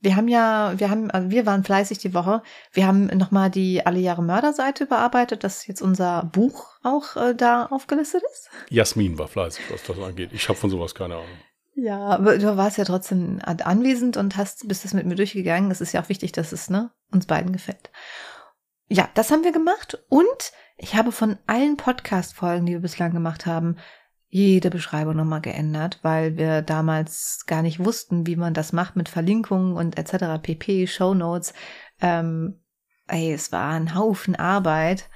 Wir 0.00 0.16
haben 0.16 0.28
ja, 0.28 0.74
wir 0.78 0.90
haben, 0.90 1.10
also 1.10 1.30
wir 1.30 1.46
waren 1.46 1.62
fleißig 1.62 1.98
die 1.98 2.12
Woche. 2.12 2.42
Wir 2.72 2.86
haben 2.86 3.06
nochmal 3.06 3.50
die 3.50 3.86
Alle 3.86 4.00
Jahre 4.00 4.22
Mörder-Seite 4.22 4.84
überarbeitet, 4.84 5.44
dass 5.44 5.66
jetzt 5.66 5.80
unser 5.80 6.24
Buch 6.24 6.66
auch 6.82 7.16
äh, 7.16 7.34
da 7.34 7.66
aufgelistet 7.66 8.22
ist. 8.32 8.50
Jasmin 8.68 9.18
war 9.18 9.28
fleißig, 9.28 9.64
was 9.70 9.82
das 9.84 9.98
angeht. 9.98 10.30
Ich 10.32 10.48
habe 10.48 10.58
von 10.58 10.70
sowas 10.70 10.94
keine 10.94 11.14
Ahnung. 11.14 11.28
Ja, 11.74 11.98
aber 11.98 12.38
du 12.38 12.56
warst 12.56 12.78
ja 12.78 12.84
trotzdem 12.84 13.40
anwesend 13.42 14.16
und 14.16 14.36
hast, 14.36 14.68
bist 14.68 14.84
das 14.84 14.94
mit 14.94 15.06
mir 15.06 15.14
durchgegangen. 15.14 15.70
Es 15.70 15.80
ist 15.80 15.92
ja 15.92 16.02
auch 16.02 16.08
wichtig, 16.08 16.32
dass 16.32 16.52
es 16.52 16.68
ne, 16.68 16.90
uns 17.10 17.26
beiden 17.26 17.52
gefällt. 17.52 17.90
Ja, 18.88 19.08
das 19.14 19.30
haben 19.30 19.44
wir 19.44 19.52
gemacht 19.52 19.98
und 20.08 20.52
ich 20.76 20.94
habe 20.94 21.12
von 21.12 21.38
allen 21.46 21.76
Podcast-Folgen, 21.76 22.66
die 22.66 22.72
wir 22.72 22.80
bislang 22.80 23.12
gemacht 23.12 23.46
haben, 23.46 23.76
jede 24.28 24.70
Beschreibung 24.70 25.16
nochmal 25.16 25.40
geändert, 25.40 25.98
weil 26.02 26.36
wir 26.36 26.62
damals 26.62 27.44
gar 27.46 27.62
nicht 27.62 27.84
wussten, 27.84 28.26
wie 28.26 28.36
man 28.36 28.54
das 28.54 28.72
macht 28.72 28.96
mit 28.96 29.08
Verlinkungen 29.08 29.74
und 29.74 29.98
etc. 29.98 30.42
pp, 30.42 30.86
Show 30.86 31.14
Notes. 31.14 31.52
Ähm, 32.00 32.60
ey, 33.08 33.32
es 33.32 33.52
war 33.52 33.72
ein 33.72 33.94
Haufen 33.94 34.34
Arbeit. 34.34 35.08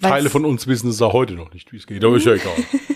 Teile 0.00 0.30
von 0.30 0.44
uns 0.44 0.66
wissen 0.66 0.90
es 0.90 1.02
auch 1.02 1.12
heute 1.12 1.34
noch 1.34 1.52
nicht, 1.52 1.72
wie 1.72 1.76
es 1.76 1.86
geht, 1.86 2.04
aber 2.04 2.16
ist 2.16 2.26
ja 2.26 2.34
egal. 2.34 2.54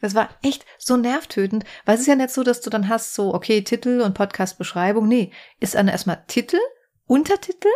das 0.00 0.14
war 0.14 0.28
echt 0.42 0.64
so 0.78 0.96
nervtötend, 0.96 1.64
weil 1.84 1.94
es 1.94 2.02
ist 2.02 2.06
ja 2.06 2.14
nicht 2.14 2.30
so, 2.30 2.42
dass 2.42 2.60
du 2.60 2.70
dann 2.70 2.88
hast 2.88 3.14
so, 3.14 3.34
okay, 3.34 3.62
Titel 3.62 4.00
und 4.00 4.14
Podcast-Beschreibung. 4.14 5.08
Nee, 5.08 5.32
ist 5.60 5.74
dann 5.74 5.88
erstmal 5.88 6.22
Titel, 6.26 6.58
Untertitel, 7.06 7.68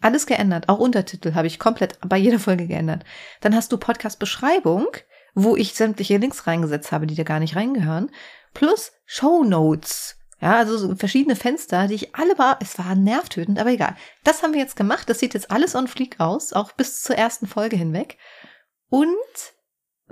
alles 0.00 0.26
geändert. 0.26 0.68
Auch 0.68 0.78
Untertitel 0.78 1.34
habe 1.34 1.46
ich 1.46 1.58
komplett 1.58 1.98
bei 2.06 2.16
jeder 2.16 2.38
Folge 2.38 2.66
geändert. 2.66 3.04
Dann 3.40 3.54
hast 3.54 3.72
du 3.72 3.78
Podcast-Beschreibung, 3.78 4.86
wo 5.34 5.56
ich 5.56 5.74
sämtliche 5.74 6.16
Links 6.16 6.46
reingesetzt 6.46 6.92
habe, 6.92 7.06
die 7.06 7.14
da 7.14 7.22
gar 7.22 7.40
nicht 7.40 7.56
reingehören, 7.56 8.10
plus 8.54 8.92
Show 9.04 9.44
Notes. 9.44 10.16
Ja, 10.40 10.56
also 10.56 10.78
so 10.78 10.94
verschiedene 10.94 11.36
Fenster, 11.36 11.86
die 11.86 11.96
ich 11.96 12.14
alle 12.14 12.38
war, 12.38 12.58
es 12.62 12.78
war 12.78 12.94
nervtötend, 12.94 13.58
aber 13.58 13.70
egal. 13.70 13.94
Das 14.24 14.42
haben 14.42 14.54
wir 14.54 14.60
jetzt 14.60 14.76
gemacht. 14.76 15.08
Das 15.10 15.18
sieht 15.18 15.34
jetzt 15.34 15.50
alles 15.50 15.74
on 15.74 15.86
fleek 15.86 16.18
aus, 16.18 16.54
auch 16.54 16.72
bis 16.72 17.02
zur 17.02 17.16
ersten 17.16 17.46
Folge 17.46 17.76
hinweg. 17.76 18.16
Und 18.88 19.10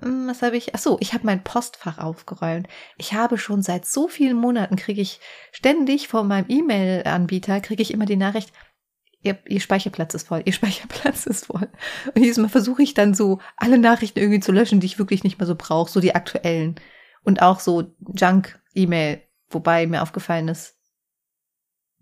was 0.01 0.43
habe 0.43 0.57
ich? 0.57 0.75
Ach 0.75 0.79
so, 0.79 0.97
ich 1.01 1.13
habe 1.13 1.27
mein 1.27 1.43
Postfach 1.43 1.99
aufgeräumt. 1.99 2.69
Ich 2.97 3.13
habe 3.15 3.39
schon 3.39 3.63
seit 3.63 3.87
so 3.87 4.09
vielen 4.09 4.37
Monaten 4.37 4.77
kriege 4.77 5.01
ich 5.01 5.21
ständig 5.53 6.09
von 6.09 6.29
meinem 6.29 6.47
E-Mail-Anbieter 6.49 7.61
kriege 7.61 7.83
ich 7.83 7.93
immer 7.93 8.07
die 8.07 8.17
Nachricht, 8.17 8.53
ihr, 9.23 9.39
ihr 9.47 9.61
Speicherplatz 9.61 10.15
ist 10.15 10.29
voll, 10.29 10.43
ihr 10.45 10.53
Speicherplatz 10.55 11.27
ist 11.27 11.47
voll. 11.47 11.69
Und 12.15 12.23
jedes 12.23 12.39
Mal 12.39 12.49
versuche 12.49 12.83
ich 12.83 12.95
dann 12.95 13.15
so 13.15 13.41
alle 13.57 13.79
Nachrichten 13.79 14.19
irgendwie 14.19 14.41
zu 14.41 14.53
löschen, 14.53 14.81
die 14.81 14.87
ich 14.87 14.99
wirklich 14.99 15.25
nicht 15.25 15.39
mehr 15.39 15.47
so 15.47 15.55
brauche, 15.57 15.91
so 15.91 16.01
die 16.01 16.15
aktuellen. 16.15 16.77
Und 17.25 17.43
auch 17.43 17.61
so 17.61 17.95
Junk-E-Mail, 18.15 19.23
wobei 19.51 19.87
mir 19.87 20.03
aufgefallen 20.03 20.49
ist, 20.49 20.78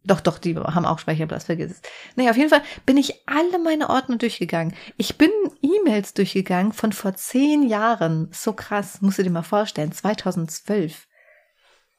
doch, 0.07 0.21
doch, 0.21 0.39
die 0.39 0.57
haben 0.57 0.87
auch 0.87 1.01
Speicherplatz, 1.01 1.45
vergiss 1.45 1.73
es. 1.73 1.83
Naja, 2.15 2.31
auf 2.31 2.37
jeden 2.37 2.51
Fall 2.51 2.63
bin 2.87 2.97
ich 2.97 3.27
alle 3.27 3.59
meine 3.59 3.91
Ordner 3.91 4.17
durchgegangen. 4.17 4.75
Ich 4.97 5.19
bin 5.19 5.31
E-Mails 5.63 6.15
durchgegangen 6.15 6.73
von 6.73 6.93
vor 6.93 7.15
zehn 7.15 7.69
Jahren. 7.69 8.29
So 8.33 8.53
krass, 8.53 9.01
musst 9.03 9.19
du 9.19 9.25
dir 9.25 9.31
mal 9.31 9.43
vorstellen. 9.43 9.91
2012. 9.91 11.09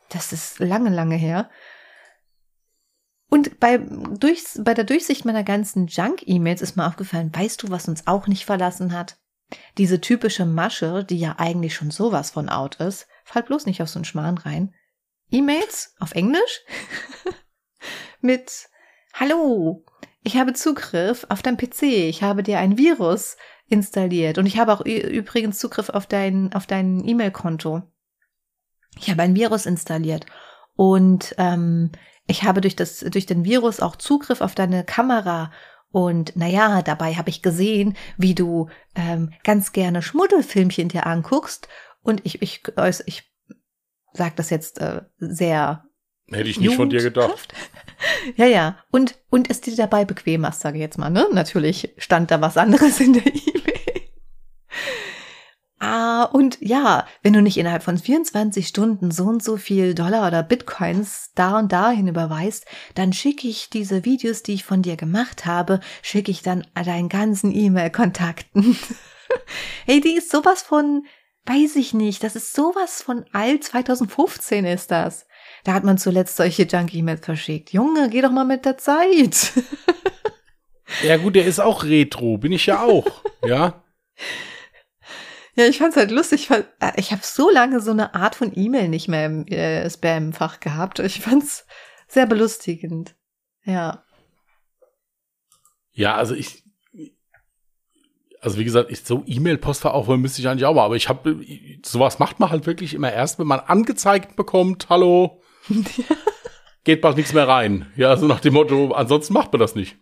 Das 0.09 0.31
ist 0.31 0.59
lange, 0.59 0.89
lange 0.89 1.15
her. 1.15 1.49
Und 3.29 3.59
bei, 3.59 3.77
durch, 3.77 4.43
bei 4.59 4.73
der 4.73 4.85
Durchsicht 4.85 5.25
meiner 5.25 5.43
ganzen 5.43 5.87
Junk-E-Mails 5.87 6.61
ist 6.61 6.77
mir 6.77 6.87
aufgefallen, 6.87 7.35
weißt 7.35 7.61
du, 7.61 7.69
was 7.69 7.89
uns 7.89 8.07
auch 8.07 8.27
nicht 8.27 8.45
verlassen 8.45 8.93
hat? 8.93 9.17
Diese 9.77 9.99
typische 9.99 10.45
Masche, 10.45 11.03
die 11.03 11.19
ja 11.19 11.35
eigentlich 11.37 11.75
schon 11.75 11.91
sowas 11.91 12.31
von 12.31 12.47
out 12.47 12.75
ist, 12.75 13.07
fall 13.25 13.43
bloß 13.43 13.65
nicht 13.65 13.81
auf 13.81 13.89
so 13.89 13.99
einen 13.99 14.05
Schmarrn 14.05 14.37
rein. 14.37 14.73
E-Mails 15.29 15.93
auf 15.99 16.13
Englisch 16.13 16.61
mit 18.21 18.69
Hallo, 19.13 19.83
ich 20.23 20.37
habe 20.37 20.53
Zugriff 20.53 21.25
auf 21.29 21.41
dein 21.41 21.57
PC, 21.57 21.83
ich 21.83 22.23
habe 22.23 22.43
dir 22.43 22.59
ein 22.59 22.77
Virus 22.77 23.37
installiert 23.67 24.37
und 24.37 24.45
ich 24.45 24.57
habe 24.57 24.73
auch 24.73 24.81
übrigens 24.81 25.59
Zugriff 25.59 25.89
auf 25.89 26.05
dein 26.05 26.53
auf 26.53 26.67
dein 26.67 27.07
E-Mail-Konto. 27.07 27.83
Ich 28.99 29.09
habe 29.09 29.21
ein 29.21 29.35
Virus 29.35 29.65
installiert 29.65 30.25
und 30.75 31.35
ähm, 31.37 31.91
ich 32.27 32.43
habe 32.43 32.61
durch 32.61 32.75
das, 32.75 32.99
durch 32.99 33.25
den 33.25 33.45
Virus 33.45 33.79
auch 33.79 33.95
Zugriff 33.95 34.41
auf 34.41 34.55
deine 34.55 34.83
Kamera 34.83 35.51
und 35.91 36.35
naja, 36.35 36.81
dabei 36.81 37.15
habe 37.15 37.29
ich 37.29 37.41
gesehen, 37.41 37.95
wie 38.17 38.35
du 38.35 38.69
ähm, 38.95 39.33
ganz 39.43 39.71
gerne 39.71 40.01
Schmuddelfilmchen 40.01 40.89
dir 40.89 41.07
anguckst. 41.07 41.67
Und 42.03 42.25
ich, 42.25 42.41
ich, 42.41 42.63
ich 43.05 43.31
sag 44.13 44.35
das 44.35 44.49
jetzt 44.49 44.79
äh, 44.79 45.01
sehr. 45.17 45.85
Hätte 46.31 46.49
ich 46.49 46.59
nicht 46.59 46.75
von 46.75 46.89
dir 46.89 47.01
gedacht. 47.01 47.53
ja, 48.35 48.45
ja. 48.45 48.77
Und, 48.91 49.17
und 49.29 49.49
es 49.49 49.61
dir 49.61 49.75
dabei 49.75 50.03
bequem 50.03 50.41
machst, 50.41 50.61
sage 50.61 50.77
ich 50.77 50.81
jetzt 50.81 50.97
mal, 50.97 51.09
ne? 51.09 51.27
Natürlich 51.31 51.93
stand 51.97 52.31
da 52.31 52.41
was 52.41 52.57
anderes 52.57 52.99
in 52.99 53.13
der 53.13 53.27
E-Mail. 53.27 53.77
Ah, 55.79 56.23
und 56.23 56.57
ja, 56.59 57.05
wenn 57.21 57.33
du 57.33 57.41
nicht 57.41 57.57
innerhalb 57.57 57.83
von 57.83 57.99
24 57.99 58.67
Stunden 58.67 59.11
so 59.11 59.25
und 59.25 59.43
so 59.43 59.57
viel 59.57 59.93
Dollar 59.93 60.27
oder 60.27 60.41
Bitcoins 60.41 61.31
da 61.35 61.59
und 61.59 61.71
dahin 61.71 62.07
überweist, 62.07 62.65
dann 62.95 63.13
schicke 63.13 63.47
ich 63.47 63.69
diese 63.69 64.03
Videos, 64.03 64.41
die 64.41 64.55
ich 64.55 64.63
von 64.63 64.81
dir 64.81 64.97
gemacht 64.97 65.45
habe, 65.45 65.79
schicke 66.01 66.31
ich 66.31 66.41
dann 66.41 66.65
deinen 66.73 67.09
ganzen 67.09 67.55
E-Mail-Kontakten. 67.55 68.75
hey, 69.85 70.01
die 70.01 70.17
ist 70.17 70.31
sowas 70.31 70.63
von, 70.63 71.05
weiß 71.45 71.75
ich 71.75 71.93
nicht, 71.93 72.23
das 72.23 72.35
ist 72.35 72.55
sowas 72.55 73.03
von 73.03 73.25
alt, 73.31 73.63
2015 73.63 74.65
ist 74.65 74.89
das. 74.89 75.27
Da 75.63 75.73
hat 75.73 75.83
man 75.83 75.97
zuletzt 75.97 76.37
solche 76.37 76.63
Junk-E-Mails 76.63 77.25
verschickt. 77.25 77.73
Junge, 77.73 78.09
geh 78.09 78.21
doch 78.21 78.31
mal 78.31 78.45
mit 78.45 78.65
der 78.65 78.77
Zeit. 78.77 79.53
ja 81.03 81.17
gut, 81.17 81.35
der 81.35 81.45
ist 81.45 81.59
auch 81.59 81.83
retro, 81.83 82.37
bin 82.37 82.51
ich 82.51 82.65
ja 82.65 82.81
auch, 82.81 83.23
ja. 83.45 83.83
Ja, 85.55 85.65
ich 85.65 85.79
fand's 85.79 85.97
halt 85.97 86.11
lustig, 86.11 86.51
weil 86.51 86.67
äh, 86.79 86.91
ich 86.97 87.11
habe 87.11 87.21
so 87.23 87.49
lange 87.49 87.79
so 87.79 87.89
eine 87.89 88.13
Art 88.13 88.35
von 88.35 88.51
E-Mail 88.55 88.89
nicht 88.89 89.07
mehr 89.07 89.25
im 89.25 89.47
äh, 89.47 89.89
Spam-Fach 89.89 90.59
gehabt. 90.59 90.99
Ich 90.99 91.19
fand's 91.19 91.65
sehr 92.07 92.27
belustigend. 92.27 93.15
Ja. 93.63 94.03
Ja, 95.93 96.15
also 96.15 96.35
ich, 96.35 96.63
also 98.39 98.59
wie 98.59 98.63
gesagt, 98.63 98.91
ich, 98.91 99.03
so 99.03 99.23
E-Mail-Postfach 99.25 99.93
aufholen 99.93 100.21
müsste 100.21 100.41
ich 100.41 100.47
eigentlich 100.47 100.65
auch 100.65 100.75
mal, 100.75 100.85
aber 100.85 100.95
ich 100.95 101.09
habe, 101.09 101.43
sowas 101.83 102.19
macht 102.19 102.39
man 102.39 102.51
halt 102.51 102.67
wirklich 102.67 102.93
immer 102.93 103.11
erst, 103.11 103.39
wenn 103.39 103.47
man 103.47 103.59
angezeigt 103.59 104.35
bekommt, 104.35 104.89
hallo, 104.89 105.41
geht 106.83 107.01
bald 107.01 107.17
nichts 107.17 107.33
mehr 107.33 107.47
rein. 107.47 107.91
Ja, 107.95 108.09
also 108.09 108.27
nach 108.27 108.39
dem 108.39 108.53
Motto, 108.53 108.91
ansonsten 108.93 109.33
macht 109.33 109.51
man 109.51 109.59
das 109.59 109.75
nicht. 109.75 109.97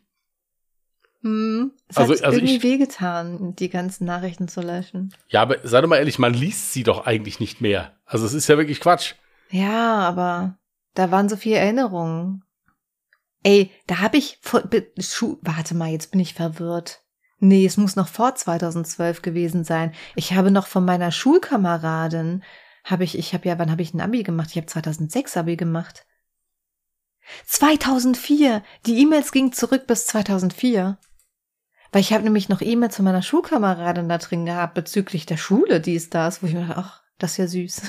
Hm, 1.21 1.71
es 1.88 1.97
also, 1.97 2.13
hat 2.13 2.23
also 2.23 2.38
irgendwie 2.38 2.58
ich, 2.58 2.63
wehgetan, 2.63 3.56
die 3.56 3.69
ganzen 3.69 4.06
Nachrichten 4.06 4.47
zu 4.47 4.62
löschen. 4.62 5.13
Ja, 5.28 5.41
aber 5.41 5.58
sei 5.63 5.82
doch 5.82 5.89
mal 5.89 5.97
ehrlich, 5.97 6.19
man 6.19 6.36
liest 6.36 6.71
sie 6.71 6.84
doch 6.84 7.08
eigentlich 7.08 7.39
nicht 7.39 7.62
mehr. 7.62 7.93
Also 8.06 8.28
es 8.28 8.34
ist 8.34 8.47
ja 8.47 8.58
wirklich 8.58 8.80
Quatsch. 8.80 9.15
Ja, 9.49 9.99
aber 9.99 10.60
da 10.93 11.10
waren 11.10 11.28
so 11.28 11.36
viele 11.36 11.56
Erinnerungen. 11.56 12.43
Ey, 13.41 13.71
da 13.88 13.99
habe 13.99 14.17
ich 14.17 14.38
vor, 14.41 14.63
Schu 14.99 15.38
warte 15.41 15.75
mal, 15.75 15.89
jetzt 15.89 16.12
bin 16.12 16.19
ich 16.19 16.36
verwirrt. 16.36 17.01
Nee, 17.39 17.65
es 17.65 17.78
muss 17.78 17.95
noch 17.95 18.08
vor 18.08 18.36
2012 18.36 19.21
gewesen 19.21 19.63
sein. 19.63 19.93
Ich 20.15 20.34
habe 20.34 20.51
noch 20.51 20.67
von 20.67 20.86
meiner 20.86 21.12
Schulkameradin 21.12 22.43
habe 22.85 23.03
ich 23.03 23.17
ich 23.17 23.33
habe 23.33 23.47
ja, 23.49 23.59
wann 23.59 23.71
habe 23.71 23.81
ich 23.81 23.93
ein 23.93 24.01
Abi 24.01 24.23
gemacht? 24.23 24.51
Ich 24.51 24.57
habe 24.57 24.67
2006 24.67 25.35
Abi 25.35 25.57
gemacht. 25.57 26.05
2004. 27.45 28.63
Die 28.85 28.99
E-Mails 28.99 29.31
gingen 29.31 29.51
zurück 29.51 29.87
bis 29.87 30.05
2004. 30.07 30.97
Weil 31.91 32.01
ich 32.01 32.13
habe 32.13 32.23
nämlich 32.23 32.49
noch 32.49 32.61
E-Mails 32.61 32.95
von 32.95 33.05
meiner 33.05 33.21
Schulkameradin 33.21 34.07
da 34.07 34.17
drin 34.17 34.45
gehabt 34.45 34.75
bezüglich 34.75 35.25
der 35.25 35.37
Schule, 35.37 35.81
die 35.81 35.95
ist 35.95 36.13
da, 36.13 36.29
wo 36.41 36.47
ich 36.47 36.53
mir 36.53 36.67
dachte, 36.67 36.77
ach, 36.77 37.01
das 37.17 37.31
ist 37.31 37.37
ja 37.37 37.47
süß. 37.47 37.81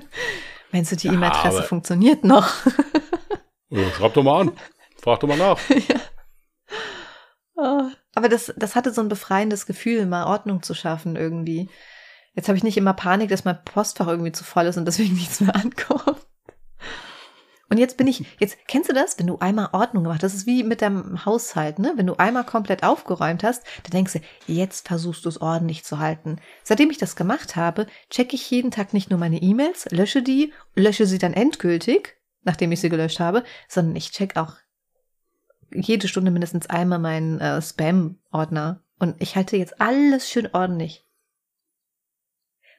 Meinst 0.72 0.92
du, 0.92 0.96
die 0.96 1.08
ja, 1.08 1.12
E-Mail-Adresse 1.12 1.62
funktioniert 1.64 2.24
noch? 2.24 2.48
ja, 3.68 3.90
schreib 3.90 4.14
doch 4.14 4.22
mal 4.22 4.42
an. 4.42 4.52
Frag 5.02 5.20
doch 5.20 5.28
mal 5.28 5.36
nach. 5.36 5.58
ja. 5.70 6.00
Oh, 7.56 7.90
aber 8.14 8.28
das, 8.28 8.52
das 8.56 8.74
hatte 8.74 8.92
so 8.92 9.00
ein 9.00 9.08
befreiendes 9.08 9.66
Gefühl, 9.66 10.06
mal 10.06 10.26
Ordnung 10.26 10.62
zu 10.62 10.74
schaffen 10.74 11.16
irgendwie. 11.16 11.68
Jetzt 12.36 12.48
habe 12.48 12.58
ich 12.58 12.64
nicht 12.64 12.76
immer 12.76 12.92
Panik, 12.92 13.30
dass 13.30 13.46
mein 13.46 13.58
Postfach 13.64 14.06
irgendwie 14.06 14.30
zu 14.30 14.44
voll 14.44 14.66
ist 14.66 14.76
und 14.76 14.84
deswegen 14.84 15.14
nichts 15.16 15.40
mehr 15.40 15.56
ankommt. 15.56 16.24
Und 17.68 17.78
jetzt 17.78 17.96
bin 17.96 18.06
ich, 18.06 18.24
jetzt 18.38 18.58
kennst 18.68 18.88
du 18.88 18.94
das, 18.94 19.18
wenn 19.18 19.26
du 19.26 19.38
einmal 19.38 19.70
Ordnung 19.72 20.04
gemacht 20.04 20.22
hast, 20.22 20.32
das 20.32 20.40
ist 20.42 20.46
wie 20.46 20.62
mit 20.62 20.82
deinem 20.82 21.24
Haushalt, 21.24 21.80
ne? 21.80 21.94
Wenn 21.96 22.06
du 22.06 22.14
einmal 22.14 22.44
komplett 22.44 22.84
aufgeräumt 22.84 23.42
hast, 23.42 23.64
dann 23.82 23.90
denkst 23.90 24.12
du, 24.12 24.20
jetzt 24.46 24.86
versuchst 24.86 25.24
du 25.24 25.28
es 25.28 25.40
ordentlich 25.40 25.82
zu 25.82 25.98
halten. 25.98 26.36
Seitdem 26.62 26.90
ich 26.90 26.98
das 26.98 27.16
gemacht 27.16 27.56
habe, 27.56 27.88
checke 28.08 28.36
ich 28.36 28.48
jeden 28.50 28.70
Tag 28.70 28.92
nicht 28.92 29.10
nur 29.10 29.18
meine 29.18 29.42
E-Mails, 29.42 29.90
lösche 29.90 30.22
die, 30.22 30.52
lösche 30.76 31.06
sie 31.06 31.18
dann 31.18 31.32
endgültig, 31.32 32.16
nachdem 32.44 32.70
ich 32.70 32.80
sie 32.80 32.88
gelöscht 32.88 33.18
habe, 33.18 33.42
sondern 33.66 33.96
ich 33.96 34.12
check 34.12 34.36
auch 34.36 34.54
jede 35.72 36.06
Stunde 36.06 36.30
mindestens 36.30 36.70
einmal 36.70 37.00
meinen 37.00 37.40
äh, 37.40 37.60
Spam-Ordner. 37.60 38.84
Und 39.00 39.16
ich 39.18 39.34
halte 39.34 39.56
jetzt 39.56 39.80
alles 39.80 40.30
schön 40.30 40.48
ordentlich. 40.52 41.05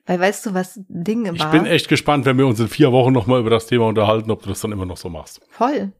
Weil 0.07 0.19
weißt 0.21 0.45
du, 0.45 0.53
was 0.53 0.79
Ding 0.87 1.25
war? 1.25 1.33
Ich 1.33 1.45
bin 1.45 1.65
echt 1.65 1.89
gespannt, 1.89 2.25
wenn 2.25 2.37
wir 2.37 2.47
uns 2.47 2.59
in 2.59 2.69
vier 2.69 2.91
Wochen 2.93 3.11
nochmal 3.11 3.41
über 3.41 3.49
das 3.49 3.67
Thema 3.67 3.87
unterhalten, 3.87 4.31
ob 4.31 4.41
du 4.41 4.49
das 4.49 4.61
dann 4.61 4.71
immer 4.71 4.85
noch 4.85 4.97
so 4.97 5.09
machst. 5.09 5.41
Voll. 5.49 5.91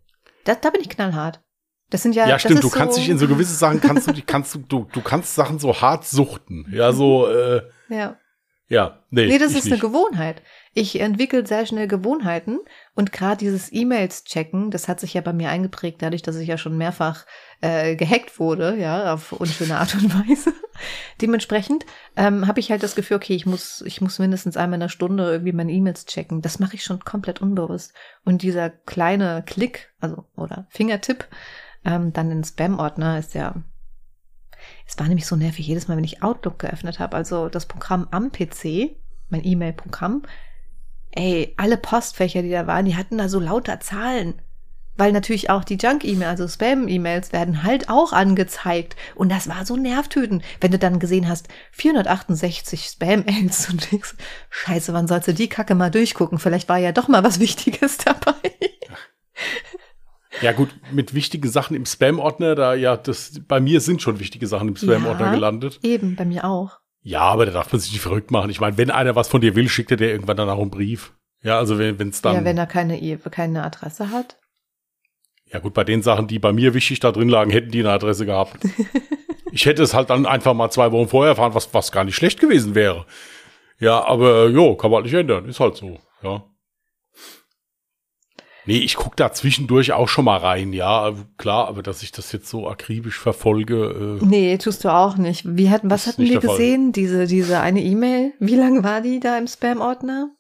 Das, 0.46 0.62
da 0.62 0.70
bin 0.70 0.82
ich 0.82 0.90
knallhart. 0.90 1.42
Das 1.90 2.04
sind 2.04 2.16
ja. 2.16 2.28
Ja, 2.28 2.40
stimmt. 2.40 2.64
Du 2.64 2.70
kannst 2.70 2.96
so 2.96 3.02
dich 3.02 3.10
in 3.10 3.18
so 3.18 3.28
gewisse 3.28 3.54
Sachen 3.54 3.82
kannst 3.82 4.08
du, 4.08 4.14
kannst 4.26 4.56
du, 4.56 4.60
du, 4.60 4.88
du 4.92 5.02
kannst 5.02 5.36
Sachen 5.36 5.60
so 5.60 5.74
hart 5.82 6.06
suchten. 6.06 6.66
Ja, 6.72 6.94
so. 6.94 7.28
Äh, 7.28 7.62
ja. 7.90 8.18
Ja, 8.70 9.00
nee. 9.12 9.28
Nee, 9.28 9.38
das 9.38 9.54
ist 9.54 9.66
nicht. 9.66 9.74
eine 9.74 9.80
Gewohnheit. 9.82 10.42
Ich 10.74 11.00
entwickle 11.00 11.48
sehr 11.48 11.66
schnell 11.66 11.88
Gewohnheiten 11.88 12.60
und 12.96 13.14
gerade 13.14 13.38
dieses 13.38 13.72
E-Mails 13.72 14.26
checken, 14.26 14.72
das 14.72 14.90
hat 14.90 15.00
sich 15.00 15.14
ja 15.14 15.22
bei 15.22 15.32
mir 15.32 15.50
eingeprägt, 15.50 16.02
dadurch, 16.02 16.22
dass 16.22 16.36
ich 16.36 16.50
ja 16.50 16.58
schon 16.58 16.78
mehrfach 16.78 17.26
äh, 17.62 17.96
gehackt 17.96 18.40
wurde, 18.40 18.76
ja, 18.76 19.14
auf 19.14 19.32
unschöne 19.32 19.78
Art 19.78 19.96
und 19.96 20.14
Weise. 20.30 20.54
Dementsprechend 21.22 21.86
ähm, 22.18 22.46
habe 22.46 22.60
ich 22.60 22.70
halt 22.70 22.84
das 22.84 22.96
Gefühl, 22.96 23.18
okay, 23.18 23.36
ich 23.36 23.46
muss, 23.46 23.82
ich 23.86 24.02
muss 24.02 24.20
mindestens 24.20 24.58
einmal 24.58 24.76
in 24.76 24.82
der 24.82 24.90
Stunde 24.90 25.32
irgendwie 25.32 25.54
meine 25.54 25.72
E-Mails 25.72 26.06
checken. 26.06 26.42
Das 26.42 26.60
mache 26.60 26.76
ich 26.76 26.84
schon 26.84 27.00
komplett 27.00 27.42
unbewusst. 27.42 27.94
Und 28.26 28.42
dieser 28.42 28.70
kleine 28.70 29.44
Klick, 29.46 29.94
also 30.02 30.26
oder 30.36 30.68
Fingertipp, 30.70 31.26
ähm, 31.86 32.12
dann 32.12 32.32
in 32.32 32.44
Spam-Ordner 32.44 33.18
ist 33.18 33.34
ja 33.34 33.56
es 34.88 34.98
war 34.98 35.08
nämlich 35.08 35.26
so 35.26 35.36
nervig 35.36 35.68
jedes 35.68 35.88
Mal, 35.88 35.98
wenn 35.98 36.04
ich 36.04 36.24
Outlook 36.24 36.60
geöffnet 36.60 37.00
habe, 37.00 37.16
also 37.16 37.50
das 37.50 37.66
Programm 37.66 38.08
am 38.12 38.32
PC, 38.32 38.96
mein 39.30 39.46
E-Mail-Programm. 39.46 40.24
Ey, 41.12 41.54
alle 41.58 41.78
Postfächer, 41.78 42.42
die 42.42 42.52
da 42.52 42.68
waren, 42.68 42.86
die 42.86 42.96
hatten 42.96 43.18
da 43.18 43.28
so 43.28 43.40
lauter 43.40 43.80
Zahlen. 43.80 44.42
Weil 44.96 45.12
natürlich 45.12 45.50
auch 45.50 45.64
die 45.64 45.76
Junk-E-Mail, 45.76 46.28
also 46.28 46.48
Spam-E-Mails 46.48 47.32
werden 47.32 47.64
halt 47.64 47.90
auch 47.90 48.14
angezeigt. 48.14 48.96
Und 49.14 49.30
das 49.30 49.48
war 49.48 49.66
so 49.66 49.76
nervtötend, 49.76 50.44
wenn 50.60 50.72
du 50.72 50.80
dann 50.80 51.00
gesehen 51.00 51.28
hast, 51.28 51.50
468 51.72 52.86
Spam-Mails 52.86 53.70
und 53.70 53.92
denkst, 53.92 54.16
scheiße, 54.50 54.94
wann 54.94 55.08
sollst 55.08 55.28
du 55.28 55.34
die 55.34 55.50
Kacke 55.50 55.76
mal 55.76 55.92
durchgucken? 55.92 56.40
Vielleicht 56.40 56.70
war 56.70 56.78
ja 56.78 56.94
doch 56.94 57.10
mal 57.10 57.24
was 57.24 57.40
Wichtiges 57.40 57.98
dabei. 57.98 58.34
Ja, 60.42 60.52
gut, 60.52 60.70
mit 60.92 61.14
wichtigen 61.14 61.50
Sachen 61.50 61.76
im 61.76 61.86
Spam-Ordner, 61.86 62.56
da 62.56 62.74
ja, 62.76 62.96
das, 62.98 63.42
bei 63.48 63.60
mir 63.60 63.82
sind 63.82 64.02
schon 64.02 64.20
wichtige 64.20 64.48
Sachen 64.48 64.68
im 64.70 64.76
Spam-Ordner 64.76 65.28
Ja, 65.28 65.32
gelandet. 65.34 65.80
Eben, 65.84 66.16
bei 66.16 66.26
mir 66.26 66.46
auch. 66.46 66.80
Ja, 67.02 67.22
aber 67.22 67.46
da 67.46 67.52
darf 67.54 67.72
man 67.72 67.80
sich 67.82 67.92
nicht 67.94 68.02
verrückt 68.02 68.32
machen. 68.32 68.50
Ich 68.50 68.60
meine, 68.60 68.78
wenn 68.78 68.92
einer 68.92 69.16
was 69.16 69.30
von 69.30 69.42
dir 69.42 69.56
will, 69.56 69.70
schickt 69.70 69.92
er 69.92 69.98
dir 69.98 70.10
irgendwann 70.12 70.38
dann 70.38 70.50
auch 70.50 70.60
einen 70.62 70.70
Brief. 70.72 71.14
Ja, 71.42 71.58
also 71.58 71.78
wenn 71.80 72.10
es 72.10 72.22
dann. 72.22 72.36
ja, 72.36 72.44
wenn 72.44 72.58
er 72.58 72.66
keine, 72.68 73.00
E- 73.02 73.18
keine 73.32 73.64
Adresse 73.64 74.12
hat. 74.12 74.38
Ja 75.46 75.60
gut, 75.60 75.74
bei 75.74 75.84
den 75.86 76.02
Sachen, 76.02 76.28
die 76.28 76.40
bei 76.40 76.52
mir 76.52 76.74
wichtig 76.74 77.00
da 77.00 77.12
drin 77.12 77.30
lagen, 77.30 77.52
hätten 77.52 77.72
die 77.72 77.80
eine 77.80 77.92
Adresse 77.92 78.26
gehabt. 78.26 78.58
ich 79.52 79.66
hätte 79.66 79.82
es 79.84 79.94
halt 79.94 80.10
dann 80.10 80.26
einfach 80.26 80.54
mal 80.54 80.70
zwei 80.70 80.92
Wochen 80.92 81.08
vorher 81.08 81.30
erfahren, 81.32 81.54
was, 81.54 81.74
was 81.74 81.92
gar 81.92 82.04
nicht 82.04 82.16
schlecht 82.16 82.40
gewesen 82.42 82.76
wäre. 82.76 83.06
Ja, 83.80 84.04
aber 84.06 84.48
jo, 84.50 84.76
kann 84.76 84.92
man 84.92 84.98
halt 84.98 85.06
nicht 85.06 85.14
ändern. 85.20 85.46
Ist 85.48 85.60
halt 85.60 85.78
so, 85.78 86.00
ja. 86.24 86.44
Nee, 88.68 88.80
ich 88.80 88.96
guck 88.96 89.16
da 89.16 89.32
zwischendurch 89.32 89.94
auch 89.94 90.10
schon 90.10 90.26
mal 90.26 90.38
rein, 90.38 90.74
ja, 90.74 91.14
klar, 91.38 91.68
aber 91.68 91.82
dass 91.82 92.04
ich 92.04 92.12
das 92.12 92.32
jetzt 92.32 92.50
so 92.50 92.70
akribisch 92.70 93.18
verfolge, 93.18 94.20
äh, 94.22 94.26
Nee, 94.26 94.58
tust 94.58 94.84
du 94.84 94.94
auch 94.94 95.18
nicht. 95.18 95.44
Wie 95.46 95.70
hatten, 95.70 95.90
was 95.90 96.06
hatten 96.06 96.24
wir 96.24 96.40
gesehen? 96.40 96.92
Diese, 96.92 97.28
diese 97.28 97.62
eine 97.62 97.82
E-Mail. 97.82 98.34
Wie 98.40 98.56
lang 98.56 98.84
war 98.84 99.02
die 99.02 99.20
da 99.20 99.38
im 99.38 99.48
Spam-Ordner? 99.48 100.32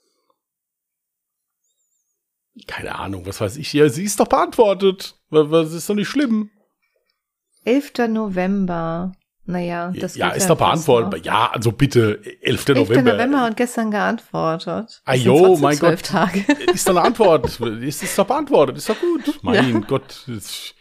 keine 2.66 2.96
Ahnung, 2.96 3.26
was 3.26 3.42
weiß 3.42 3.58
ich. 3.58 3.74
Ja, 3.74 3.88
sie 3.90 4.04
ist 4.04 4.20
doch 4.20 4.28
beantwortet. 4.28 5.16
Was, 5.30 5.52
was 5.52 5.74
ist 5.74 5.90
doch 5.90 5.96
nicht 5.96 6.08
schlimm. 6.08 6.50
11. 7.66 7.94
November. 8.10 9.12
Naja, 9.50 9.94
das 9.98 10.16
ja, 10.18 10.30
ist 10.32 10.50
doch 10.50 10.58
fast 10.60 10.86
beantwortet. 10.86 11.20
noch. 11.20 11.26
Ja, 11.26 11.50
also 11.52 11.72
bitte, 11.72 12.20
11. 12.42 12.68
11. 12.68 12.78
November. 12.90 13.14
November. 13.14 13.46
und 13.48 13.56
gestern 13.56 13.92
geantwortet. 13.92 15.02
Ah, 15.06 15.16
jo, 15.16 15.56
mein 15.58 15.80
Gott. 15.80 16.04
Tage. 16.04 16.46
Ist 16.74 16.88
doch 16.88 16.96
eine 16.96 17.06
Antwort. 17.06 17.46
ist, 17.82 18.04
ist 18.04 18.18
doch 18.20 18.28
beantwortet. 18.28 18.78
Ist 18.78 18.90
doch 18.90 19.00
gut. 19.00 19.40
Mein 19.42 19.86
Gott. 19.88 20.24
das- 20.28 20.74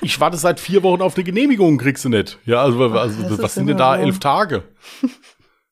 Ich 0.00 0.18
warte 0.18 0.38
seit 0.38 0.60
vier 0.60 0.82
Wochen 0.82 1.02
auf 1.02 1.14
eine 1.16 1.24
Genehmigung, 1.24 1.76
kriegst 1.76 2.04
du 2.04 2.08
nicht. 2.08 2.38
Ja, 2.46 2.62
also, 2.62 2.82
also 2.90 3.22
das 3.22 3.32
was 3.38 3.38
ist 3.50 3.54
sind 3.56 3.66
denn 3.66 3.76
da 3.76 3.96
elf 3.98 4.18
Tage? 4.18 4.62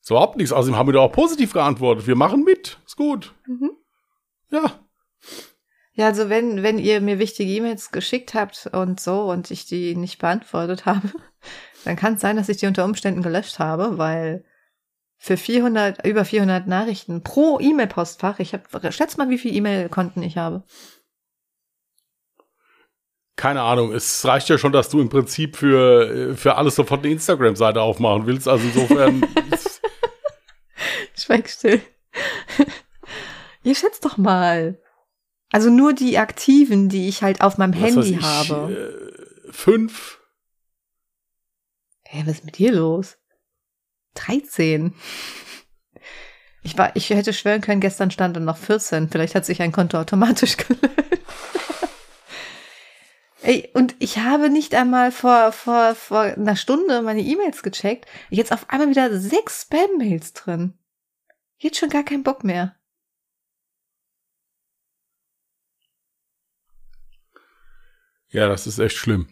so 0.01 0.15
überhaupt 0.15 0.37
nichts. 0.37 0.53
Außerdem 0.53 0.77
haben 0.77 0.89
wir 0.89 0.93
doch 0.93 1.05
auch 1.05 1.13
positiv 1.13 1.53
geantwortet. 1.55 2.07
Wir 2.07 2.17
machen 2.17 2.45
mit. 2.45 2.79
Ist 2.87 2.97
gut. 2.97 3.33
Mhm. 3.47 3.71
Ja. 4.51 4.65
Ja, 5.95 6.07
also 6.07 6.29
wenn, 6.29 6.63
wenn 6.63 6.79
ihr 6.79 7.01
mir 7.01 7.19
wichtige 7.19 7.51
E-Mails 7.53 7.91
geschickt 7.91 8.35
habt 8.35 8.69
und 8.73 9.01
so 9.01 9.23
und 9.31 9.51
ich 9.51 9.65
die 9.67 9.97
nicht 9.97 10.19
beantwortet 10.19 10.85
habe, 10.87 11.09
dann 11.85 11.97
kann 11.97 12.15
es 12.15 12.21
sein, 12.21 12.37
dass 12.37 12.49
ich 12.49 12.59
die 12.59 12.67
unter 12.67 12.85
Umständen 12.85 13.23
gelöscht 13.23 13.59
habe, 13.59 13.99
weil 13.99 14.45
für 15.17 15.37
400, 15.37 16.07
über 16.07 16.25
400 16.25 16.67
Nachrichten 16.67 17.23
pro 17.23 17.59
E-Mail-Postfach, 17.61 18.39
ich 18.39 18.55
habe, 18.55 18.93
schätz 18.93 19.17
mal, 19.17 19.31
wie 19.31 19.39
viele 19.39 19.55
E-Mail-Konten 19.55 20.23
ich 20.23 20.37
habe. 20.37 20.63
Keine 23.39 23.63
Ahnung. 23.63 23.93
Es 23.93 24.25
reicht 24.25 24.49
ja 24.49 24.59
schon, 24.59 24.73
dass 24.73 24.89
du 24.89 25.01
im 25.01 25.09
Prinzip 25.09 25.57
für, 25.57 26.35
für 26.37 26.57
alles 26.57 26.75
sofort 26.75 27.05
eine 27.05 27.13
Instagram-Seite 27.13 27.81
aufmachen 27.81 28.27
willst. 28.27 28.49
Also 28.49 28.65
insofern. 28.67 29.23
Schweig 31.17 31.49
still. 31.49 31.81
ihr 33.63 33.75
schätzt 33.77 34.05
doch 34.05 34.17
mal. 34.17 34.81
Also 35.51 35.71
nur 35.71 35.93
die 35.93 36.19
aktiven, 36.19 36.89
die 36.89 37.09
ich 37.09 37.23
halt 37.23 37.41
auf 37.41 37.59
meinem 37.59 37.75
was 37.75 37.81
Handy 37.81 38.17
ich, 38.17 38.23
habe. 38.23 38.99
Äh, 39.49 39.53
fünf. 39.53 40.18
Hä, 42.11 42.23
was 42.25 42.37
ist 42.37 42.45
mit 42.47 42.57
dir 42.57 42.73
los? 42.73 43.19
13. 44.15 44.95
Ich 46.63 46.79
war, 46.79 46.97
ich 46.97 47.11
hätte 47.11 47.35
schwören 47.35 47.61
können, 47.61 47.83
gestern 47.83 48.11
stand 48.11 48.35
dann 48.35 48.47
noch 48.47 48.57
14. 48.57 49.11
Vielleicht 49.11 49.35
hat 49.35 49.45
sich 49.45 49.61
ein 49.61 49.73
Konto 49.73 49.99
automatisch 49.99 50.57
gelöst. 50.57 50.89
Ey, 53.43 53.71
und 53.75 53.95
ich 53.99 54.19
habe 54.19 54.49
nicht 54.49 54.75
einmal 54.75 55.13
vor, 55.13 55.53
vor, 55.53 55.95
vor 55.95 56.21
einer 56.23 56.57
Stunde 56.57 57.03
meine 57.03 57.21
E-Mails 57.21 57.63
gecheckt. 57.63 58.07
Jetzt 58.31 58.53
auf 58.53 58.71
einmal 58.71 58.89
wieder 58.89 59.19
sechs 59.21 59.63
Spam-Mails 59.63 60.33
drin. 60.33 60.79
Jetzt 61.59 61.77
schon 61.77 61.91
gar 61.91 62.05
keinen 62.05 62.23
Bock 62.23 62.43
mehr. 62.43 62.75
Ja, 68.31 68.49
das 68.49 68.67
ist 68.67 68.79
echt 68.79 68.97
schlimm. 68.97 69.29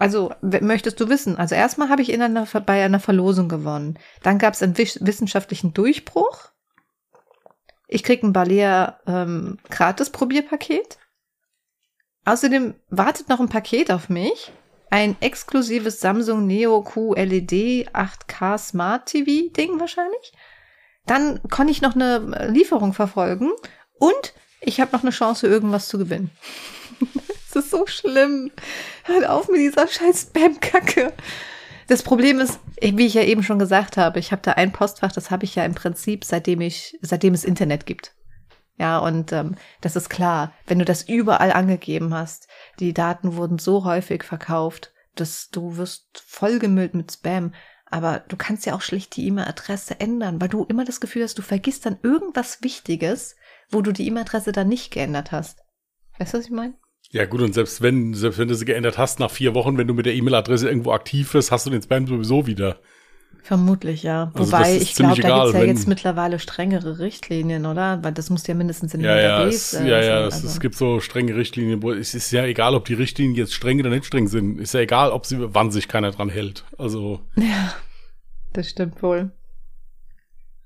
Also, 0.00 0.32
möchtest 0.40 1.00
du 1.00 1.08
wissen? 1.08 1.36
Also 1.38 1.56
erstmal 1.56 1.88
habe 1.88 2.02
ich 2.02 2.12
in 2.12 2.22
einer, 2.22 2.46
bei 2.64 2.84
einer 2.84 3.00
Verlosung 3.00 3.48
gewonnen. 3.48 3.98
Dann 4.22 4.38
gab 4.38 4.54
es 4.54 4.62
einen 4.62 4.78
wissenschaftlichen 4.78 5.74
Durchbruch. 5.74 6.50
Ich 7.88 8.04
krieg 8.04 8.22
ein 8.22 8.32
Balea 8.32 9.00
ähm, 9.08 9.58
Gratis-Probierpaket. 9.70 10.98
Außerdem 12.24 12.76
wartet 12.90 13.28
noch 13.28 13.40
ein 13.40 13.48
Paket 13.48 13.90
auf 13.90 14.08
mich. 14.08 14.52
Ein 14.88 15.16
exklusives 15.20 15.98
Samsung 15.98 16.46
Neo 16.46 16.82
QLED 16.82 17.90
8K 17.92 18.56
Smart 18.56 19.06
TV 19.06 19.52
Ding 19.52 19.80
wahrscheinlich. 19.80 20.32
Dann 21.06 21.42
konnte 21.50 21.72
ich 21.72 21.82
noch 21.82 21.96
eine 21.96 22.48
Lieferung 22.48 22.92
verfolgen 22.92 23.50
und 23.94 24.32
ich 24.60 24.80
habe 24.80 24.92
noch 24.92 25.02
eine 25.02 25.10
Chance, 25.10 25.48
irgendwas 25.48 25.88
zu 25.88 25.98
gewinnen. 25.98 26.30
Das 27.52 27.64
ist 27.64 27.70
so 27.70 27.86
schlimm. 27.86 28.50
Hört 29.04 29.26
auf 29.26 29.48
mit 29.48 29.60
dieser 29.60 29.88
scheiß 29.88 30.28
Spam-Kacke. 30.28 31.12
Das 31.86 32.02
Problem 32.02 32.38
ist, 32.38 32.60
wie 32.82 33.06
ich 33.06 33.14
ja 33.14 33.22
eben 33.22 33.42
schon 33.42 33.58
gesagt 33.58 33.96
habe, 33.96 34.18
ich 34.18 34.30
habe 34.30 34.42
da 34.42 34.52
ein 34.52 34.72
Postfach, 34.72 35.12
das 35.12 35.30
habe 35.30 35.44
ich 35.44 35.54
ja 35.54 35.64
im 35.64 35.74
Prinzip, 35.74 36.24
seitdem 36.24 36.60
ich, 36.60 36.98
seitdem 37.00 37.32
es 37.32 37.44
Internet 37.44 37.86
gibt. 37.86 38.14
Ja, 38.76 38.98
und 38.98 39.32
ähm, 39.32 39.56
das 39.80 39.96
ist 39.96 40.10
klar, 40.10 40.52
wenn 40.66 40.78
du 40.78 40.84
das 40.84 41.08
überall 41.08 41.50
angegeben 41.50 42.14
hast, 42.14 42.46
die 42.78 42.92
Daten 42.92 43.36
wurden 43.36 43.58
so 43.58 43.84
häufig 43.84 44.22
verkauft, 44.22 44.92
dass 45.14 45.48
du 45.48 45.78
wirst 45.78 46.22
vollgemüllt 46.26 46.94
mit 46.94 47.10
Spam. 47.10 47.54
Aber 47.86 48.20
du 48.28 48.36
kannst 48.36 48.66
ja 48.66 48.74
auch 48.74 48.82
schlicht 48.82 49.16
die 49.16 49.26
E-Mail-Adresse 49.26 49.98
ändern, 49.98 50.40
weil 50.40 50.48
du 50.48 50.64
immer 50.64 50.84
das 50.84 51.00
Gefühl 51.00 51.22
hast, 51.24 51.38
du 51.38 51.42
vergisst 51.42 51.86
dann 51.86 51.98
irgendwas 52.02 52.62
Wichtiges, 52.62 53.34
wo 53.70 53.80
du 53.80 53.92
die 53.92 54.06
E-Mail-Adresse 54.06 54.52
dann 54.52 54.68
nicht 54.68 54.92
geändert 54.92 55.32
hast. 55.32 55.60
Weißt 56.18 56.34
du, 56.34 56.38
was 56.38 56.44
ich 56.44 56.50
meine? 56.50 56.74
Ja 57.10 57.24
gut, 57.24 57.40
und 57.40 57.54
selbst 57.54 57.80
wenn, 57.80 58.12
selbst 58.12 58.38
wenn 58.38 58.48
du 58.48 58.54
sie 58.54 58.66
geändert 58.66 58.98
hast, 58.98 59.18
nach 59.18 59.30
vier 59.30 59.54
Wochen, 59.54 59.78
wenn 59.78 59.86
du 59.86 59.94
mit 59.94 60.04
der 60.04 60.14
E-Mail-Adresse 60.14 60.68
irgendwo 60.68 60.92
aktiv 60.92 61.32
bist, 61.32 61.50
hast 61.50 61.66
du 61.66 61.70
den 61.70 61.80
Spam 61.82 62.06
sowieso 62.06 62.46
wieder. 62.46 62.78
Vermutlich, 63.42 64.02
ja. 64.02 64.30
Also 64.34 64.52
Wobei, 64.52 64.76
ich 64.76 64.94
glaube, 64.94 65.22
da 65.22 65.28
gibt's 65.28 65.50
egal, 65.50 65.52
ja 65.54 65.64
jetzt 65.64 65.88
mittlerweile 65.88 66.38
strengere 66.38 66.98
Richtlinien, 66.98 67.64
oder? 67.64 68.02
Weil 68.02 68.12
das 68.12 68.28
muss 68.28 68.46
ja 68.46 68.54
mindestens 68.54 68.92
in 68.92 69.00
den 69.00 69.08
Ja, 69.08 69.18
ja, 69.18 69.44
es, 69.46 69.72
äh, 69.72 69.88
ja, 69.88 70.02
ja, 70.02 70.26
es, 70.26 70.34
also. 70.34 70.48
es 70.48 70.60
gibt 70.60 70.74
so 70.74 71.00
strenge 71.00 71.34
Richtlinien, 71.34 71.82
wo 71.82 71.92
es 71.92 72.14
ist 72.14 72.30
ja 72.30 72.44
egal, 72.44 72.74
ob 72.74 72.84
die 72.84 72.92
Richtlinien 72.92 73.34
jetzt 73.36 73.54
streng 73.54 73.80
oder 73.80 73.88
nicht 73.88 74.04
streng 74.04 74.28
sind. 74.28 74.60
Ist 74.60 74.74
ja 74.74 74.80
egal, 74.80 75.12
ob 75.12 75.24
sie, 75.24 75.36
wann 75.54 75.70
sich 75.70 75.88
keiner 75.88 76.10
dran 76.10 76.28
hält. 76.28 76.64
Also, 76.76 77.20
Ja, 77.36 77.74
das 78.52 78.68
stimmt 78.68 79.02
wohl. 79.02 79.30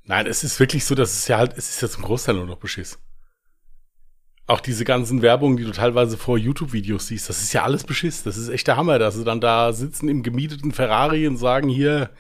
nein, 0.05 0.27
es 0.27 0.43
ist 0.43 0.59
wirklich 0.59 0.85
so, 0.85 0.97
dass 0.97 1.13
es 1.13 1.29
ja 1.29 1.39
halt, 1.39 1.57
es 1.57 1.71
ist 1.71 1.83
ja 1.83 1.89
zum 1.89 2.03
Großteil 2.03 2.35
nur 2.35 2.47
noch 2.47 2.59
Beschiss. 2.59 2.99
Auch 4.53 4.61
diese 4.61 4.85
ganzen 4.85 5.23
Werbungen, 5.23 5.57
die 5.57 5.65
du 5.65 5.71
teilweise 5.71 6.19
vor 6.19 6.37
YouTube-Videos 6.37 7.07
siehst, 7.07 7.27
das 7.27 7.41
ist 7.41 7.55
ja 7.55 7.63
alles 7.63 7.85
Beschiss. 7.85 8.23
Das 8.23 8.37
ist 8.37 8.51
echt 8.51 8.67
der 8.67 8.77
Hammer, 8.77 8.99
dass 8.99 9.15
sie 9.15 9.25
dann 9.25 9.41
da 9.41 9.73
sitzen 9.73 10.11
im 10.11 10.23
gemieteten 10.23 10.73
Ferrari 10.73 11.27
und 11.27 11.39
sagen 11.39 11.71
hier, 11.71 12.11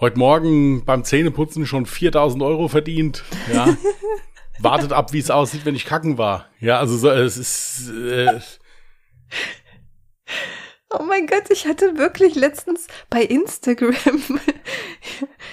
heute 0.00 0.18
Morgen 0.18 0.84
beim 0.84 1.04
Zähneputzen 1.04 1.64
schon 1.64 1.86
4000 1.86 2.42
Euro 2.42 2.66
verdient. 2.66 3.22
Ja. 3.54 3.68
Wartet 4.58 4.92
ab, 4.92 5.12
wie 5.12 5.20
es 5.20 5.30
aussieht, 5.30 5.64
wenn 5.64 5.76
ich 5.76 5.84
kacken 5.84 6.18
war. 6.18 6.46
Ja, 6.58 6.80
also 6.80 6.96
so, 6.96 7.08
es 7.08 7.36
ist. 7.36 7.88
Äh, 7.88 8.40
Oh 10.98 11.04
mein 11.04 11.26
Gott, 11.26 11.50
ich 11.50 11.66
hatte 11.66 11.98
wirklich 11.98 12.34
letztens 12.36 12.86
bei 13.10 13.22
Instagram, 13.22 13.94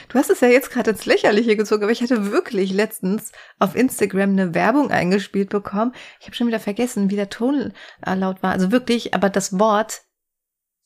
du 0.09 0.17
hast 0.17 0.29
es 0.29 0.39
ja 0.39 0.47
jetzt 0.47 0.71
gerade 0.71 0.91
ins 0.91 1.05
Lächerliche 1.05 1.57
gezogen, 1.57 1.83
aber 1.83 1.91
ich 1.91 2.01
hatte 2.01 2.31
wirklich 2.31 2.71
letztens 2.71 3.33
auf 3.59 3.75
Instagram 3.75 4.31
eine 4.31 4.53
Werbung 4.53 4.89
eingespielt 4.89 5.49
bekommen. 5.49 5.93
Ich 6.21 6.27
habe 6.27 6.35
schon 6.35 6.47
wieder 6.47 6.61
vergessen, 6.61 7.09
wie 7.09 7.17
der 7.17 7.29
Ton 7.29 7.73
äh, 8.05 8.15
laut 8.15 8.41
war. 8.41 8.51
Also 8.51 8.71
wirklich, 8.71 9.13
aber 9.13 9.29
das 9.29 9.59
Wort 9.59 10.03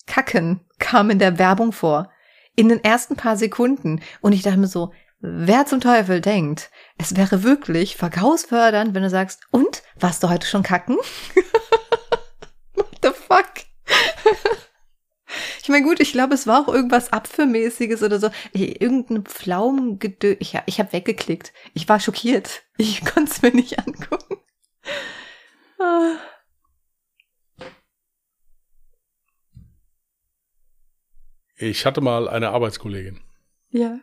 Kacken 0.08 0.62
kam 0.80 1.12
in 1.12 1.20
der 1.20 1.38
Werbung 1.38 1.72
vor. 1.72 2.12
In 2.56 2.70
den 2.70 2.84
ersten 2.84 3.16
paar 3.16 3.38
Sekunden. 3.38 4.02
Und 4.22 4.34
ich 4.34 4.42
dachte 4.42 4.58
mir 4.58 4.68
so, 4.68 4.92
wer 5.20 5.68
zum 5.68 5.82
Teufel 5.82 6.20
denkt, 6.22 6.72
es 6.98 7.16
wäre 7.16 7.44
wirklich 7.44 7.96
verkaufsfördernd, 7.96 8.96
wenn 8.96 9.04
du 9.04 9.10
sagst, 9.12 9.42
und, 9.52 9.84
warst 10.00 10.24
du 10.24 10.30
heute 10.30 10.48
schon 10.48 10.64
kacken? 10.64 10.98
What 12.74 12.88
the 13.04 13.10
fuck? 13.10 13.67
Ich 15.62 15.70
meine, 15.70 15.86
gut, 15.86 16.00
ich 16.00 16.14
glaube, 16.14 16.34
es 16.34 16.48
war 16.48 16.62
auch 16.62 16.74
irgendwas 16.74 17.12
Abführmäßiges 17.12 18.02
oder 18.02 18.20
so. 18.22 18.30
Irgendein 18.54 19.26
Pflaumengedö. 19.26 20.38
Ich, 20.40 20.58
ich 20.66 20.80
habe 20.80 20.94
weggeklickt. 20.94 21.52
Ich 21.74 21.90
war 21.90 22.00
schockiert. 22.00 22.64
Ich 22.78 23.04
konnte 23.14 23.30
es 23.30 23.42
mir 23.42 23.52
nicht 23.52 23.78
angucken. 23.78 24.38
Ah. 25.78 26.16
ich 31.58 31.86
hatte 31.86 32.02
mal 32.02 32.30
eine 32.30 32.52
Arbeitskollegin. 32.52 33.20
Ja. 33.70 34.00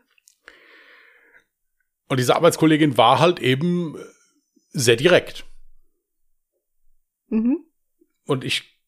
Und 2.08 2.18
diese 2.18 2.36
Arbeitskollegin 2.36 2.96
war 2.96 3.20
halt 3.20 3.40
eben 3.40 3.96
sehr 4.70 4.96
direkt. 4.96 5.46
Mhm. 7.28 7.64
Und 8.26 8.44
ich, 8.44 8.78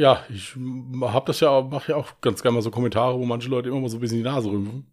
ja, 0.00 0.24
ich 0.30 0.56
habe 0.56 1.26
das 1.26 1.40
ja, 1.40 1.60
mache 1.60 1.92
ja 1.92 1.96
auch 1.96 2.22
ganz 2.22 2.40
gerne 2.40 2.54
mal 2.54 2.62
so 2.62 2.70
Kommentare, 2.70 3.18
wo 3.18 3.26
manche 3.26 3.50
Leute 3.50 3.68
immer 3.68 3.80
mal 3.80 3.90
so 3.90 3.98
ein 3.98 4.00
bisschen 4.00 4.16
die 4.16 4.24
Nase 4.24 4.50
rümpfen. 4.50 4.90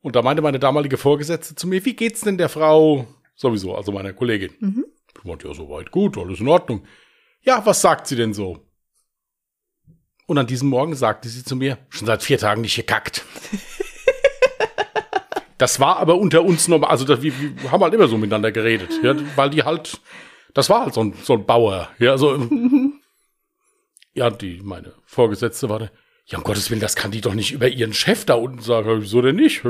Und 0.00 0.14
da 0.14 0.22
meinte 0.22 0.40
meine 0.40 0.60
damalige 0.60 0.96
Vorgesetzte 0.96 1.56
zu 1.56 1.66
mir, 1.66 1.84
wie 1.84 1.94
geht's 1.94 2.20
denn 2.20 2.38
der 2.38 2.48
Frau 2.48 3.08
sowieso, 3.34 3.74
also 3.74 3.90
meiner 3.90 4.12
Kollegin? 4.12 4.52
Mhm. 4.60 4.84
Ich 5.16 5.24
meinte, 5.24 5.48
ja, 5.48 5.54
soweit 5.54 5.90
gut, 5.90 6.16
alles 6.16 6.38
in 6.38 6.46
Ordnung. 6.46 6.84
Ja, 7.40 7.66
was 7.66 7.80
sagt 7.80 8.06
sie 8.06 8.14
denn 8.14 8.34
so? 8.34 8.64
Und 10.26 10.38
an 10.38 10.46
diesem 10.46 10.68
Morgen 10.68 10.94
sagte 10.94 11.28
sie 11.28 11.42
zu 11.42 11.56
mir, 11.56 11.78
schon 11.88 12.06
seit 12.06 12.22
vier 12.22 12.38
Tagen 12.38 12.60
nicht 12.60 12.76
gekackt. 12.76 13.24
das 15.58 15.80
war 15.80 15.96
aber 15.96 16.18
unter 16.18 16.44
uns 16.44 16.68
normal, 16.68 16.90
also 16.90 17.04
das, 17.04 17.20
wir, 17.20 17.32
wir 17.36 17.72
haben 17.72 17.82
halt 17.82 17.94
immer 17.94 18.06
so 18.06 18.16
miteinander 18.16 18.52
geredet, 18.52 18.90
ja, 19.02 19.16
weil 19.34 19.50
die 19.50 19.64
halt, 19.64 20.00
das 20.54 20.70
war 20.70 20.84
halt 20.84 20.94
so 20.94 21.02
ein, 21.02 21.14
so 21.20 21.32
ein 21.32 21.44
Bauer, 21.44 21.90
ja, 21.98 22.12
also, 22.12 22.36
ja, 24.14 24.30
die, 24.30 24.60
meine 24.62 24.94
Vorgesetzte 25.04 25.68
war 25.68 25.78
da, 25.78 25.90
ja, 26.26 26.38
um 26.38 26.44
Gottes 26.44 26.70
Willen, 26.70 26.80
das 26.80 26.96
kann 26.96 27.10
die 27.10 27.20
doch 27.20 27.34
nicht 27.34 27.52
über 27.52 27.68
ihren 27.68 27.92
Chef 27.92 28.24
da 28.24 28.34
unten 28.34 28.60
sagen. 28.60 29.02
Wieso 29.02 29.22
denn 29.22 29.36
nicht? 29.36 29.62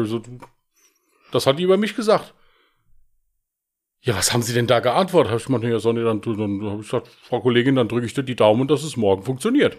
Das 1.33 1.47
hat 1.47 1.59
die 1.59 1.63
über 1.63 1.77
mich 1.77 1.97
gesagt. 1.97 2.35
Ja, 4.01 4.17
was 4.17 4.33
haben 4.33 4.43
Sie 4.43 4.53
denn 4.53 4.67
da 4.67 4.81
geantwortet? 4.81 5.31
Hab 5.33 5.39
ich 5.39 5.47
gemeint, 5.47 5.65
ja, 5.65 5.79
Sonne, 5.79 6.03
dann, 6.03 6.21
dann 6.21 6.63
habe 6.65 6.81
ich 6.81 6.89
gesagt, 6.89 7.09
Frau 7.23 7.41
Kollegin, 7.41 7.77
dann 7.77 7.89
drücke 7.89 8.05
ich 8.05 8.15
dir 8.15 8.25
die 8.25 8.35
Daumen, 8.35 8.67
dass 8.67 8.83
es 8.83 8.97
morgen 8.97 9.23
funktioniert. 9.23 9.77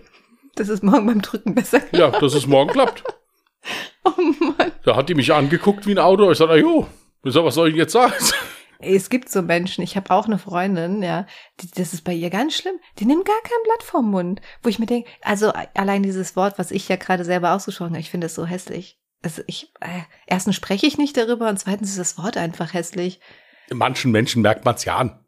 Das 0.56 0.70
ist 0.70 0.84
morgen 0.84 1.06
beim 1.08 1.22
Drücken 1.22 1.56
besser. 1.56 1.82
Ja, 1.94 2.10
dass 2.10 2.34
es 2.34 2.48
morgen 2.48 2.72
klappt. 2.72 3.04
Oh 4.06 4.12
Mann. 4.20 4.74
Da 4.84 4.98
hat 4.98 5.08
die 5.08 5.16
mich 5.16 5.34
angeguckt 5.34 5.88
wie 5.88 5.92
ein 5.92 6.00
Auto. 6.00 6.30
Ich 6.30 6.38
sagte, 6.38 6.58
jo, 6.58 6.86
was 7.22 7.56
soll 7.56 7.70
ich 7.70 7.76
jetzt 7.78 7.94
sagen? 7.94 8.14
Es 8.84 9.10
gibt 9.10 9.30
so 9.30 9.42
Menschen, 9.42 9.84
ich 9.84 9.96
habe 9.96 10.12
auch 10.12 10.26
eine 10.26 10.38
Freundin, 10.38 11.02
ja, 11.04 11.26
die, 11.62 11.70
das 11.72 11.94
ist 11.94 12.04
bei 12.04 12.14
ihr 12.14 12.30
ganz 12.30 12.54
schlimm. 12.56 12.76
Die 13.00 13.06
nimmt 13.06 13.26
gar 13.26 13.42
kein 13.42 13.64
Blatt 13.64 13.84
vom 13.84 14.10
Mund. 14.12 14.42
Wo 14.62 14.70
ich 14.70 14.80
mir 14.80 14.86
denke, 14.86 15.10
also 15.22 15.52
allein 15.74 16.04
dieses 16.04 16.36
Wort, 16.36 16.60
was 16.60 16.72
ich 16.72 16.88
ja 16.90 16.96
gerade 16.96 17.26
selber 17.26 17.54
ausgesprochen 17.54 17.92
habe, 17.92 18.00
ich 18.02 18.10
finde 18.12 18.28
es 18.28 18.36
so 18.36 18.46
hässlich. 18.46 19.00
Also 19.22 19.42
ich, 19.48 19.72
äh, 19.80 20.02
erstens 20.28 20.56
spreche 20.56 20.86
ich 20.86 20.98
nicht 20.98 21.16
darüber 21.18 21.50
und 21.50 21.58
zweitens 21.60 21.92
ist 21.92 22.00
das 22.00 22.18
Wort 22.18 22.36
einfach 22.38 22.74
hässlich. 22.74 23.20
Manchen 23.72 24.12
Menschen 24.12 24.42
merkt 24.42 24.66
man's 24.66 24.84
ja 24.84 24.98
an, 24.98 25.24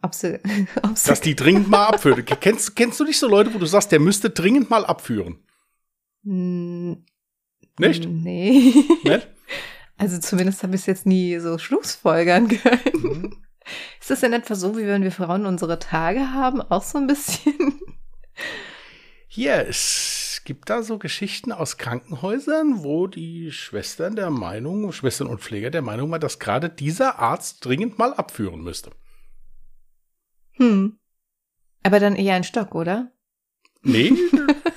Ob 0.00 0.14
sie, 0.14 0.40
ob 0.82 0.96
sie 0.96 1.08
dass 1.10 1.20
die 1.20 1.36
dringend 1.36 1.68
mal 1.68 1.86
abführen. 1.86 2.24
kennst, 2.24 2.74
kennst 2.74 2.98
du 3.00 3.04
nicht 3.04 3.18
so 3.18 3.28
Leute, 3.28 3.52
wo 3.54 3.58
du 3.58 3.66
sagst, 3.66 3.92
der 3.92 4.00
müsste 4.00 4.30
dringend 4.30 4.70
mal 4.70 4.86
abführen? 4.86 5.44
Hm, 6.24 7.04
Nicht? 7.78 8.08
Nee. 8.08 8.72
Nicht? 9.02 9.28
Also 9.96 10.18
zumindest 10.18 10.62
habe 10.62 10.74
ich 10.74 10.82
es 10.82 10.86
jetzt 10.86 11.06
nie 11.06 11.38
so 11.38 11.58
Schlussfolgern 11.58 12.48
gehört. 12.48 12.94
Mhm. 12.94 13.44
Ist 14.00 14.10
das 14.10 14.20
denn 14.20 14.32
etwa 14.32 14.54
so, 14.54 14.76
wie 14.76 14.86
wenn 14.86 15.02
wir 15.02 15.12
Frauen 15.12 15.46
unsere 15.46 15.78
Tage 15.78 16.32
haben? 16.32 16.60
Auch 16.60 16.82
so 16.82 16.98
ein 16.98 17.06
bisschen? 17.06 17.80
Hier, 19.26 19.66
es 19.66 20.42
gibt 20.44 20.68
da 20.68 20.82
so 20.82 20.98
Geschichten 20.98 21.50
aus 21.50 21.78
Krankenhäusern, 21.78 22.84
wo 22.84 23.06
die 23.06 23.50
Schwestern 23.50 24.14
der 24.14 24.30
Meinung, 24.30 24.92
Schwestern 24.92 25.28
und 25.28 25.40
Pfleger 25.40 25.70
der 25.70 25.82
Meinung 25.82 26.10
waren, 26.10 26.20
dass 26.20 26.38
gerade 26.38 26.68
dieser 26.68 27.18
Arzt 27.18 27.64
dringend 27.64 27.98
mal 27.98 28.12
abführen 28.12 28.62
müsste. 28.62 28.90
Hm. 30.52 30.98
Aber 31.82 32.00
dann 32.00 32.16
eher 32.16 32.34
ein 32.34 32.44
Stock, 32.44 32.74
oder? 32.74 33.10
Nee. 33.82 34.12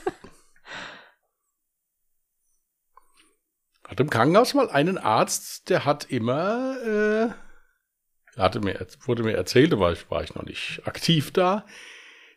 hat 3.97 4.01
im 4.01 4.11
Krankenhaus 4.11 4.53
mal 4.53 4.69
einen 4.69 4.99
Arzt, 4.99 5.71
der 5.71 5.83
hat 5.83 6.05
immer, 6.05 6.77
äh, 6.85 8.39
hatte 8.39 8.59
mir, 8.59 8.85
wurde 9.05 9.23
mir 9.23 9.33
erzählt, 9.33 9.73
da 9.73 9.79
war 9.79 9.91
ich, 9.91 10.11
war 10.11 10.23
ich 10.23 10.35
noch 10.35 10.45
nicht 10.45 10.81
aktiv 10.85 11.31
da, 11.31 11.65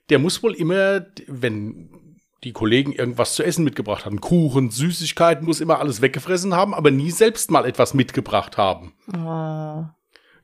der 0.08 0.18
muss 0.18 0.42
wohl 0.42 0.54
immer, 0.54 1.04
wenn 1.26 2.16
die 2.44 2.52
Kollegen 2.52 2.94
irgendwas 2.94 3.34
zu 3.34 3.42
essen 3.42 3.62
mitgebracht 3.62 4.06
haben, 4.06 4.22
Kuchen, 4.22 4.70
Süßigkeiten, 4.70 5.44
muss 5.44 5.60
immer 5.60 5.80
alles 5.80 6.00
weggefressen 6.00 6.54
haben, 6.54 6.72
aber 6.72 6.90
nie 6.90 7.10
selbst 7.10 7.50
mal 7.50 7.66
etwas 7.66 7.92
mitgebracht 7.92 8.56
haben. 8.56 8.94
Oh. 9.08 9.84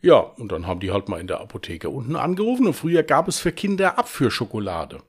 Ja, 0.02 0.18
und 0.18 0.52
dann 0.52 0.66
haben 0.66 0.80
die 0.80 0.90
halt 0.90 1.08
mal 1.08 1.18
in 1.18 1.28
der 1.28 1.40
Apotheke 1.40 1.88
unten 1.88 2.16
angerufen 2.16 2.66
und 2.66 2.74
früher 2.74 3.02
gab 3.02 3.26
es 3.26 3.38
für 3.38 3.52
Kinder 3.52 3.98
Abführschokolade. 3.98 5.02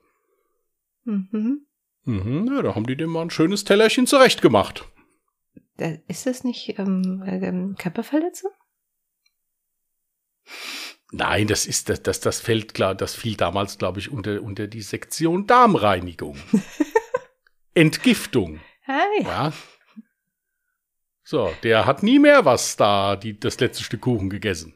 Mhm. 1.04 1.66
Mhm, 2.06 2.50
ja, 2.56 2.62
da 2.62 2.76
haben 2.76 2.88
die 2.88 2.96
dem 2.96 3.10
mal 3.10 3.24
ein 3.24 3.30
schönes 3.30 3.66
Tellerchen 3.66 4.08
zurechtgemacht. 4.08 4.86
Ist 6.08 6.26
das 6.26 6.44
nicht 6.44 6.80
ähm, 6.80 7.24
ähm, 7.26 7.76
Körperverletzung? 7.78 8.52
Nein, 11.12 11.48
das 11.48 11.66
ist 11.66 11.90
das, 11.90 12.02
das, 12.04 12.20
das 12.20 12.40
fällt 12.40 12.74
klar, 12.74 12.96
das 12.96 13.16
fiel 13.16 13.36
damals, 13.36 13.78
glaube 13.78 14.00
ich, 14.00 14.12
unter, 14.12 14.42
unter 14.42 14.68
die 14.68 14.82
Sektion 14.82 15.48
Darmreinigung. 15.48 16.38
Entgiftung. 17.74 18.60
Hi. 18.88 19.24
Ja. 19.24 19.54
So, 21.24 21.54
der 21.64 21.86
hat 21.86 22.04
nie 22.04 22.20
mehr 22.20 22.46
was 22.46 22.76
da, 22.76 23.16
die, 23.16 23.40
das 23.40 23.60
letzte 23.60 23.84
Stück 23.84 24.02
Kuchen 24.02 24.30
gegessen. 24.30 24.74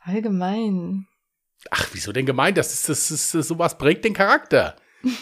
Allgemein. 0.00 1.06
Ach, 1.70 1.88
wieso 1.92 2.12
denn 2.12 2.26
gemeint? 2.26 2.58
Das 2.58 2.72
ist, 2.72 2.88
das 2.88 3.10
ist, 3.10 3.30
sowas 3.30 3.78
prägt 3.78 4.04
den 4.04 4.14
Charakter. 4.14 4.76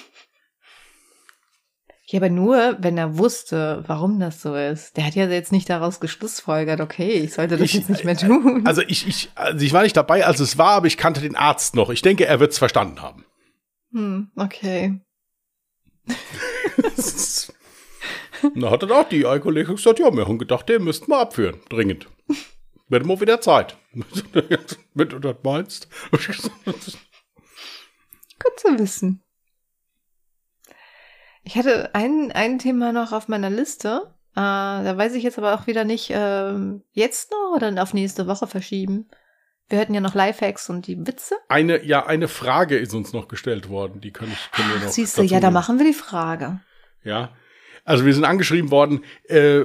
Ja, 2.13 2.19
aber 2.21 2.29
nur, 2.29 2.77
wenn 2.81 2.99
er 2.99 3.17
wusste, 3.17 3.83
warum 3.87 4.21
das 4.21 4.43
so 4.43 4.55
ist. 4.55 4.97
Der 4.99 5.07
hat 5.07 5.15
ja 5.15 5.27
jetzt 5.27 5.51
nicht 5.51 5.71
daraus 5.71 5.99
geschlussfolgert, 5.99 6.81
okay, 6.81 7.13
ich 7.13 7.33
sollte 7.33 7.57
das 7.57 7.65
Ich- 7.65 7.75
jetzt 7.75 7.89
nicht 7.89 8.05
mehr 8.05 8.17
tun. 8.17 8.67
Also 8.67 8.83
ich, 8.83 9.09
ich, 9.09 9.31
also 9.35 9.65
ich 9.65 9.73
war 9.73 9.83
nicht 9.83 9.97
dabei, 9.97 10.27
als 10.27 10.39
es 10.39 10.59
war, 10.59 10.73
aber 10.73 10.87
ich 10.89 10.99
kannte 10.99 11.23
den 11.23 11.37
Arzt 11.37 11.75
noch. 11.75 11.89
Ich 11.89 12.03
denke, 12.03 12.27
er 12.27 12.39
wird 12.39 12.53
es 12.53 12.59
verstanden 12.59 13.01
haben. 13.01 13.25
hm, 13.93 14.31
okay. 14.37 15.01
Da 18.57 18.71
hat 18.71 18.83
dann 18.83 18.91
auch 18.93 19.09
die 19.09 19.23
Kollege 19.23 19.73
gesagt, 19.75 20.01
ja, 20.01 20.13
wir 20.13 20.27
haben 20.27 20.39
gedacht, 20.39 20.69
der 20.69 20.81
müssten 20.81 21.09
wir 21.13 21.19
abführen, 21.21 21.61
dringend. 21.69 22.09
Wird 22.89 23.07
mal 23.07 23.21
wieder 23.21 23.41
Zeit. 23.41 23.77
Wenn 24.95 25.09
du 25.09 25.19
das 25.21 25.37
meinst. 25.45 25.89
Gut 26.11 26.21
zu 28.59 28.79
wissen. 28.79 29.23
Ich 31.45 31.57
hatte 31.57 31.95
ein, 31.95 32.31
ein 32.33 32.59
Thema 32.59 32.93
noch 32.93 33.13
auf 33.13 33.29
meiner 33.29 33.51
Liste. 33.51 34.13
Äh, 34.33 34.37
da 34.37 34.97
weiß 34.97 35.15
ich 35.15 35.25
jetzt 35.25 35.39
aber 35.39 35.55
auch 35.55 35.67
wieder 35.67 35.85
nicht, 35.85 36.11
ähm, 36.15 36.83
jetzt 36.93 37.31
noch 37.31 37.57
oder 37.57 37.83
auf 37.83 37.95
nächste 37.95 38.27
Woche 38.27 38.47
verschieben. 38.47 39.09
Wir 39.69 39.79
hatten 39.79 39.95
ja 39.95 40.01
noch 40.01 40.15
Lifehacks 40.15 40.69
und 40.71 40.87
die 40.87 41.07
Witze. 41.07 41.37
Eine, 41.49 41.85
ja, 41.85 42.07
eine 42.07 42.29
Frage 42.29 42.77
ist 42.79 42.95
uns 42.95 43.13
noch 43.13 43.29
gestellt 43.29 43.69
worden, 43.69 44.01
die 44.01 44.13
kann 44.13 44.31
ich, 44.31 44.51
können 44.53 44.69
wir 44.71 44.81
noch. 44.81 44.93
Siehst 44.93 45.19
du, 45.19 45.23
ja, 45.23 45.41
da 45.41 45.51
machen 45.51 45.79
wir 45.79 45.87
die 45.87 45.93
Frage. 45.95 46.61
Ja. 47.05 47.35
Also 47.85 48.05
wir 48.05 48.15
sind 48.15 48.25
angeschrieben 48.25 48.71
worden, 48.71 49.05
äh, 49.25 49.65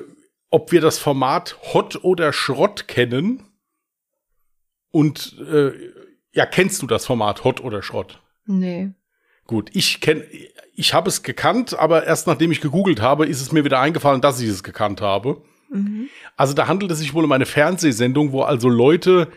ob 0.49 0.71
wir 0.71 0.81
das 0.81 0.97
Format 0.97 1.57
Hot 1.73 2.03
oder 2.03 2.33
Schrott 2.33 2.87
kennen. 2.87 3.43
Und 4.91 5.37
äh, 5.39 5.71
ja, 6.31 6.45
kennst 6.45 6.81
du 6.81 6.87
das 6.87 7.05
Format 7.05 7.43
Hot 7.43 7.61
oder 7.61 7.83
Schrott? 7.83 8.21
Nee. 8.45 8.93
Gut, 9.47 9.69
ich 9.73 10.01
kenne, 10.01 10.25
ich 10.75 10.93
habe 10.93 11.09
es 11.09 11.23
gekannt, 11.23 11.77
aber 11.77 12.05
erst 12.05 12.27
nachdem 12.27 12.51
ich 12.51 12.61
gegoogelt 12.61 13.01
habe, 13.01 13.25
ist 13.25 13.41
es 13.41 13.51
mir 13.51 13.63
wieder 13.63 13.79
eingefallen, 13.79 14.21
dass 14.21 14.41
ich 14.41 14.49
es 14.49 14.61
gekannt 14.61 15.01
habe. 15.01 15.41
Mhm. 15.69 16.09
Also 16.35 16.53
da 16.53 16.67
handelt 16.67 16.91
es 16.91 16.99
sich 16.99 17.13
wohl 17.13 17.23
um 17.23 17.31
eine 17.31 17.45
Fernsehsendung, 17.45 18.33
wo 18.33 18.43
also 18.43 18.69
Leute 18.69 19.29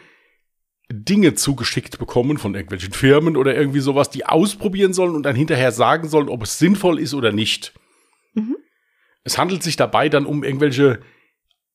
Dinge 0.93 1.35
zugeschickt 1.35 1.99
bekommen 1.99 2.39
von 2.39 2.55
irgendwelchen 2.55 2.93
Firmen 2.93 3.37
oder 3.37 3.55
irgendwie 3.55 3.81
sowas, 3.81 4.11
die 4.11 4.27
ausprobieren 4.27 4.93
sollen 4.93 5.15
und 5.15 5.23
dann 5.23 5.37
hinterher 5.37 5.71
sagen 5.71 6.09
sollen, 6.09 6.29
ob 6.29 6.43
es 6.43 6.59
sinnvoll 6.59 6.99
ist 6.99 7.15
oder 7.15 7.31
nicht. 7.31 7.73
Mhm. 8.35 8.57
Es 9.23 9.39
handelt 9.39 9.63
sich 9.63 9.77
dabei 9.77 10.09
dann 10.09 10.27
um 10.27 10.43
irgendwelche 10.43 11.01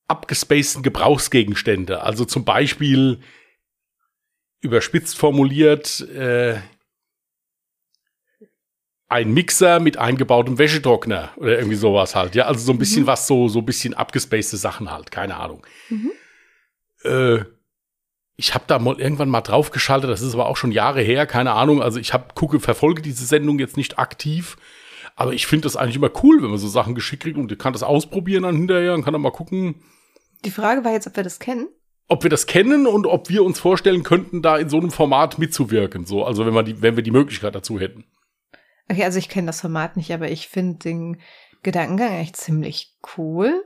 abgespaceden 0.07 0.83
Gebrauchsgegenstände. 0.83 2.01
Also 2.01 2.25
zum 2.25 2.43
Beispiel 2.43 3.19
überspitzt 4.61 5.17
formuliert 5.17 6.01
äh, 6.09 6.57
ein 9.07 9.33
Mixer 9.33 9.79
mit 9.79 9.97
eingebautem 9.97 10.57
Wäschetrockner 10.57 11.31
oder 11.37 11.57
irgendwie 11.57 11.75
sowas 11.75 12.15
halt. 12.15 12.35
Ja, 12.35 12.45
also 12.45 12.59
so 12.59 12.71
ein 12.71 12.79
bisschen 12.79 13.03
mhm. 13.03 13.07
was, 13.07 13.27
so, 13.27 13.47
so 13.47 13.59
ein 13.59 13.65
bisschen 13.65 13.93
abgespacede 13.93 14.57
Sachen 14.57 14.91
halt, 14.91 15.11
keine 15.11 15.37
Ahnung. 15.37 15.65
Mhm. 15.89 16.11
Äh, 17.03 17.45
ich 18.37 18.53
habe 18.53 18.65
da 18.67 18.79
mal 18.79 18.99
irgendwann 18.99 19.29
mal 19.29 19.41
draufgeschaltet, 19.41 20.09
das 20.09 20.21
ist 20.21 20.33
aber 20.33 20.47
auch 20.47 20.57
schon 20.57 20.71
Jahre 20.71 21.01
her, 21.01 21.25
keine 21.25 21.51
Ahnung. 21.51 21.81
Also 21.81 21.99
ich 21.99 22.13
habe 22.13 22.33
gucke, 22.33 22.59
verfolge 22.59 23.01
diese 23.01 23.25
Sendung 23.25 23.59
jetzt 23.59 23.77
nicht 23.77 23.99
aktiv, 23.99 24.57
aber 25.15 25.33
ich 25.33 25.47
finde 25.47 25.63
das 25.63 25.77
eigentlich 25.77 25.95
immer 25.95 26.11
cool, 26.23 26.41
wenn 26.41 26.49
man 26.49 26.59
so 26.59 26.67
Sachen 26.67 26.95
geschickt 26.95 27.23
kriegt 27.23 27.37
und 27.37 27.57
kann 27.59 27.73
das 27.73 27.83
ausprobieren 27.83 28.43
dann 28.43 28.57
hinterher 28.57 28.93
und 28.93 29.03
kann 29.03 29.13
dann 29.13 29.21
mal 29.21 29.31
gucken. 29.31 29.75
Die 30.43 30.51
Frage 30.51 30.83
war 30.83 30.91
jetzt, 30.91 31.07
ob 31.07 31.15
wir 31.15 31.23
das 31.23 31.39
kennen. 31.39 31.69
Ob 32.07 32.23
wir 32.23 32.29
das 32.29 32.45
kennen 32.45 32.85
und 32.85 33.07
ob 33.07 33.29
wir 33.29 33.43
uns 33.43 33.59
vorstellen 33.59 34.03
könnten, 34.03 34.41
da 34.41 34.57
in 34.57 34.69
so 34.69 34.77
einem 34.77 34.91
Format 34.91 35.39
mitzuwirken. 35.39 36.05
So, 36.05 36.23
also 36.23 36.45
wenn 36.45 36.53
wir 36.53 36.63
die, 36.63 36.81
wenn 36.81 36.95
wir 36.95 37.03
die 37.03 37.11
Möglichkeit 37.11 37.55
dazu 37.55 37.79
hätten. 37.79 38.03
Okay, 38.89 39.03
also 39.03 39.19
ich 39.19 39.29
kenne 39.29 39.47
das 39.47 39.61
Format 39.61 39.97
nicht, 39.97 40.13
aber 40.13 40.29
ich 40.29 40.47
finde 40.47 40.79
den 40.79 41.21
Gedankengang 41.63 42.13
echt 42.13 42.38
ziemlich 42.38 42.95
cool. 43.17 43.63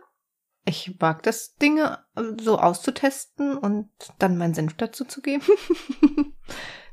Ich 0.65 0.97
mag 0.99 1.23
das, 1.23 1.55
Dinge 1.55 1.99
so 2.39 2.59
auszutesten 2.59 3.57
und 3.57 3.89
dann 4.19 4.37
meinen 4.37 4.53
Senf 4.53 4.75
dazu 4.75 5.03
zu 5.05 5.21
geben. 5.21 5.43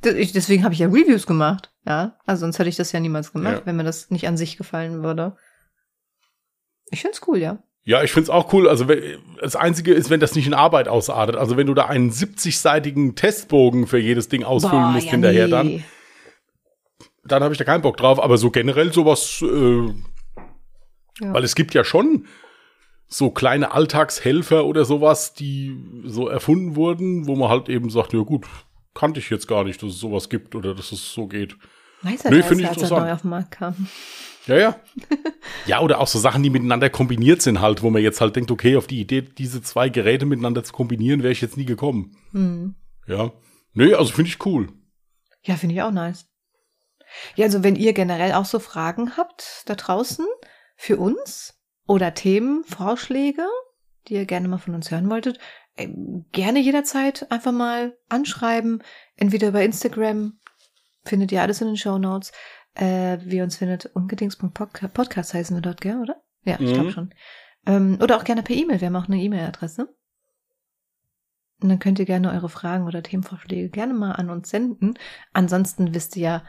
Deswegen 0.04 0.64
habe 0.64 0.74
ich 0.74 0.80
ja 0.80 0.86
Reviews 0.86 1.26
gemacht. 1.26 1.72
Ja, 1.86 2.18
also 2.26 2.40
sonst 2.40 2.58
hätte 2.58 2.68
ich 2.68 2.76
das 2.76 2.92
ja 2.92 3.00
niemals 3.00 3.32
gemacht, 3.32 3.58
ja. 3.58 3.66
wenn 3.66 3.76
mir 3.76 3.84
das 3.84 4.10
nicht 4.10 4.26
an 4.26 4.36
sich 4.36 4.56
gefallen 4.56 5.02
würde. 5.02 5.36
Ich 6.90 7.02
find's 7.02 7.20
cool, 7.26 7.38
ja. 7.38 7.62
Ja, 7.84 8.02
ich 8.02 8.12
find's 8.12 8.30
auch 8.30 8.52
cool. 8.52 8.68
Also 8.68 8.86
das 9.40 9.54
Einzige 9.54 9.94
ist, 9.94 10.10
wenn 10.10 10.18
das 10.18 10.34
nicht 10.34 10.48
in 10.48 10.54
Arbeit 10.54 10.88
ausartet. 10.88 11.36
Also 11.36 11.56
wenn 11.56 11.68
du 11.68 11.74
da 11.74 11.86
einen 11.86 12.10
70-seitigen 12.10 13.14
Testbogen 13.14 13.86
für 13.86 13.98
jedes 13.98 14.28
Ding 14.28 14.42
ausfüllen 14.42 14.82
Boah, 14.82 14.90
musst 14.90 15.06
ja, 15.06 15.12
hinterher 15.12 15.44
nee. 15.44 15.50
dann, 15.50 15.84
dann 17.28 17.42
habe 17.42 17.52
ich 17.52 17.58
da 17.58 17.64
keinen 17.64 17.82
Bock 17.82 17.96
drauf. 17.96 18.22
Aber 18.22 18.38
so 18.38 18.50
generell 18.50 18.92
sowas, 18.92 19.42
äh, 19.42 19.86
ja. 21.20 21.32
weil 21.32 21.44
es 21.44 21.54
gibt 21.54 21.74
ja 21.74 21.84
schon 21.84 22.26
so 23.08 23.30
kleine 23.30 23.72
Alltagshelfer 23.72 24.66
oder 24.66 24.84
sowas, 24.84 25.34
die 25.34 25.76
so 26.04 26.28
erfunden 26.28 26.76
wurden, 26.76 27.26
wo 27.26 27.36
man 27.36 27.48
halt 27.48 27.68
eben 27.68 27.90
sagt, 27.90 28.12
ja 28.12 28.20
gut, 28.20 28.46
kannte 28.94 29.20
ich 29.20 29.30
jetzt 29.30 29.46
gar 29.46 29.64
nicht, 29.64 29.82
dass 29.82 29.90
es 29.90 30.00
sowas 30.00 30.28
gibt 30.28 30.54
oder 30.54 30.74
dass 30.74 30.92
es 30.92 31.12
so 31.12 31.26
geht. 31.26 31.56
Weiß 32.02 32.24
er 32.24 32.30
nee, 32.30 32.42
finde 32.42 32.64
ich 32.64 32.68
als 32.68 32.76
interessant. 32.78 33.02
er 33.02 33.06
neu 33.06 33.12
auf 33.12 33.22
den 33.22 33.30
Markt 33.30 33.50
kam. 33.52 33.88
Ja, 34.46 34.56
ja. 34.56 34.80
ja, 35.66 35.80
oder 35.80 36.00
auch 36.00 36.06
so 36.06 36.18
Sachen, 36.18 36.42
die 36.42 36.50
miteinander 36.50 36.90
kombiniert 36.90 37.42
sind 37.42 37.60
halt, 37.60 37.82
wo 37.82 37.90
man 37.90 38.02
jetzt 38.02 38.20
halt 38.20 38.36
denkt, 38.36 38.50
okay, 38.50 38.76
auf 38.76 38.86
die 38.86 39.00
Idee, 39.00 39.22
diese 39.22 39.62
zwei 39.62 39.88
Geräte 39.88 40.26
miteinander 40.26 40.62
zu 40.64 40.72
kombinieren, 40.72 41.22
wäre 41.22 41.32
ich 41.32 41.40
jetzt 41.40 41.56
nie 41.56 41.64
gekommen. 41.64 42.16
Hm. 42.32 42.74
Ja. 43.06 43.32
Nee, 43.74 43.94
also 43.94 44.12
finde 44.12 44.30
ich 44.30 44.44
cool. 44.46 44.68
Ja, 45.42 45.56
finde 45.56 45.74
ich 45.74 45.82
auch 45.82 45.90
nice. 45.90 46.26
Ja, 47.34 47.46
also 47.46 47.62
wenn 47.62 47.76
ihr 47.76 47.92
generell 47.92 48.32
auch 48.32 48.44
so 48.44 48.58
Fragen 48.58 49.16
habt 49.16 49.62
da 49.66 49.74
draußen 49.74 50.26
für 50.76 50.96
uns, 50.98 51.56
oder 51.86 52.14
Themen, 52.14 52.64
Vorschläge, 52.64 53.46
die 54.08 54.14
ihr 54.14 54.26
gerne 54.26 54.48
mal 54.48 54.58
von 54.58 54.74
uns 54.74 54.90
hören 54.90 55.08
wolltet, 55.08 55.38
äh, 55.76 55.88
gerne 56.32 56.60
jederzeit 56.60 57.30
einfach 57.30 57.52
mal 57.52 57.96
anschreiben. 58.08 58.82
Entweder 59.16 59.48
über 59.48 59.62
Instagram, 59.62 60.38
findet 61.04 61.32
ihr 61.32 61.42
alles 61.42 61.60
in 61.60 61.68
den 61.68 61.76
Show 61.76 61.98
Notes. 61.98 62.32
Äh, 62.74 63.18
wie 63.22 63.36
ihr 63.36 63.44
uns 63.44 63.56
findet, 63.56 63.86
ungedings.podcast 63.86 65.34
heißen 65.34 65.56
wir 65.56 65.62
dort, 65.62 65.80
gell, 65.80 66.00
oder? 66.00 66.22
Ja, 66.44 66.56
ich 66.60 66.70
mhm. 66.70 66.74
glaube 66.74 66.92
schon. 66.92 67.14
Ähm, 67.66 67.98
oder 68.02 68.16
auch 68.16 68.24
gerne 68.24 68.42
per 68.42 68.54
E-Mail. 68.54 68.80
Wir 68.80 68.88
haben 68.88 68.96
auch 68.96 69.08
eine 69.08 69.20
E-Mail-Adresse. 69.20 69.88
Und 71.62 71.68
dann 71.70 71.78
könnt 71.78 71.98
ihr 71.98 72.04
gerne 72.04 72.32
eure 72.32 72.50
Fragen 72.50 72.86
oder 72.86 73.02
Themenvorschläge 73.02 73.70
gerne 73.70 73.94
mal 73.94 74.12
an 74.12 74.28
uns 74.28 74.50
senden. 74.50 74.98
Ansonsten 75.32 75.94
wisst 75.94 76.16
ihr 76.16 76.22
ja, 76.22 76.44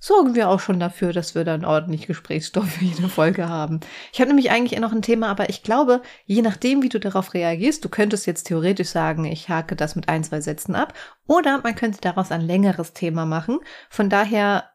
sorgen 0.00 0.34
wir 0.34 0.48
auch 0.48 0.58
schon 0.58 0.80
dafür, 0.80 1.12
dass 1.12 1.34
wir 1.34 1.44
dann 1.44 1.64
ordentlich 1.64 2.06
Gesprächsstoff 2.06 2.68
für 2.68 2.84
jede 2.84 3.08
Folge 3.08 3.48
haben. 3.48 3.80
Ich 4.12 4.20
habe 4.20 4.28
nämlich 4.28 4.50
eigentlich 4.50 4.80
noch 4.80 4.92
ein 4.92 5.02
Thema, 5.02 5.28
aber 5.28 5.50
ich 5.50 5.62
glaube, 5.62 6.02
je 6.24 6.42
nachdem, 6.42 6.82
wie 6.82 6.88
du 6.88 6.98
darauf 6.98 7.34
reagierst, 7.34 7.84
du 7.84 7.88
könntest 7.88 8.26
jetzt 8.26 8.44
theoretisch 8.44 8.88
sagen, 8.88 9.26
ich 9.26 9.48
hake 9.48 9.76
das 9.76 9.94
mit 9.94 10.08
ein, 10.08 10.24
zwei 10.24 10.40
Sätzen 10.40 10.74
ab, 10.74 10.94
oder 11.26 11.60
man 11.62 11.76
könnte 11.76 12.00
daraus 12.00 12.32
ein 12.32 12.40
längeres 12.40 12.94
Thema 12.94 13.26
machen. 13.26 13.60
Von 13.90 14.08
daher 14.08 14.70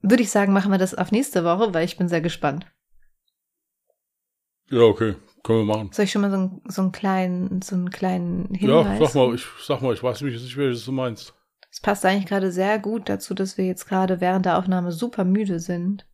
würde 0.00 0.22
ich 0.22 0.30
sagen, 0.30 0.52
machen 0.52 0.70
wir 0.70 0.78
das 0.78 0.94
auf 0.94 1.10
nächste 1.10 1.44
Woche, 1.44 1.74
weil 1.74 1.84
ich 1.84 1.96
bin 1.96 2.08
sehr 2.08 2.20
gespannt. 2.20 2.66
Ja, 4.70 4.82
okay. 4.82 5.16
Können 5.42 5.66
wir 5.66 5.74
machen. 5.76 5.90
Soll 5.92 6.06
ich 6.06 6.12
schon 6.12 6.22
mal 6.22 6.30
so, 6.30 6.36
einen, 6.36 6.62
so 6.66 6.82
einen 6.82 6.92
kleinen, 6.92 7.62
so 7.62 7.74
einen 7.74 7.90
kleinen 7.90 8.54
Hinweis? 8.54 8.98
Ja, 8.98 9.06
sag 9.06 9.14
mal, 9.14 9.34
ich 9.34 9.46
sag 9.62 9.82
mal, 9.82 9.92
ich 9.92 10.02
weiß 10.02 10.22
nicht, 10.22 10.56
welches 10.56 10.84
du 10.86 10.92
meinst. 10.92 11.34
Es 11.74 11.80
passt 11.80 12.04
eigentlich 12.06 12.26
gerade 12.26 12.52
sehr 12.52 12.78
gut 12.78 13.08
dazu, 13.08 13.34
dass 13.34 13.58
wir 13.58 13.66
jetzt 13.66 13.88
gerade 13.88 14.20
während 14.20 14.46
der 14.46 14.58
Aufnahme 14.58 14.92
super 14.92 15.24
müde 15.24 15.58
sind. 15.58 16.06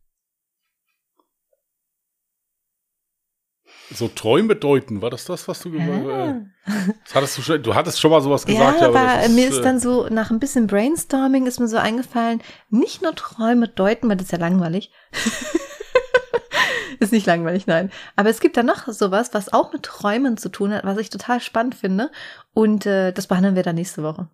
So 3.91 4.07
Träume 4.07 4.55
deuten, 4.55 5.03
war 5.03 5.11
das 5.11 5.25
das, 5.25 5.47
was 5.47 5.59
du 5.59 5.69
gesagt 5.69 6.07
ah. 6.07 6.41
hast? 6.65 7.13
Hattest 7.13 7.37
du, 7.37 7.41
schon, 7.43 7.61
du 7.61 7.75
hattest 7.75 8.01
schon 8.01 8.09
mal 8.09 8.21
sowas 8.23 8.43
gesagt. 8.43 8.81
Ja, 8.81 8.87
aber, 8.87 8.99
aber 9.01 9.23
ist, 9.23 9.35
mir 9.35 9.49
ist 9.49 9.61
dann 9.61 9.79
so, 9.79 10.07
nach 10.09 10.31
ein 10.31 10.39
bisschen 10.39 10.65
Brainstorming 10.65 11.45
ist 11.45 11.59
mir 11.59 11.67
so 11.67 11.77
eingefallen, 11.77 12.41
nicht 12.71 13.03
nur 13.03 13.13
Träume 13.13 13.67
deuten, 13.67 14.09
weil 14.09 14.17
das 14.17 14.25
ist 14.25 14.31
ja 14.31 14.39
langweilig. 14.39 14.91
ist 16.99 17.11
nicht 17.11 17.27
langweilig, 17.27 17.67
nein. 17.67 17.91
Aber 18.15 18.31
es 18.31 18.39
gibt 18.39 18.57
da 18.57 18.63
noch 18.63 18.87
sowas, 18.87 19.29
was 19.33 19.53
auch 19.53 19.71
mit 19.71 19.83
Träumen 19.83 20.37
zu 20.37 20.49
tun 20.49 20.73
hat, 20.73 20.85
was 20.85 20.97
ich 20.97 21.11
total 21.11 21.39
spannend 21.39 21.75
finde. 21.75 22.09
Und 22.55 22.87
äh, 22.87 23.11
das 23.11 23.27
behandeln 23.27 23.55
wir 23.55 23.61
dann 23.61 23.75
nächste 23.75 24.01
Woche. 24.01 24.27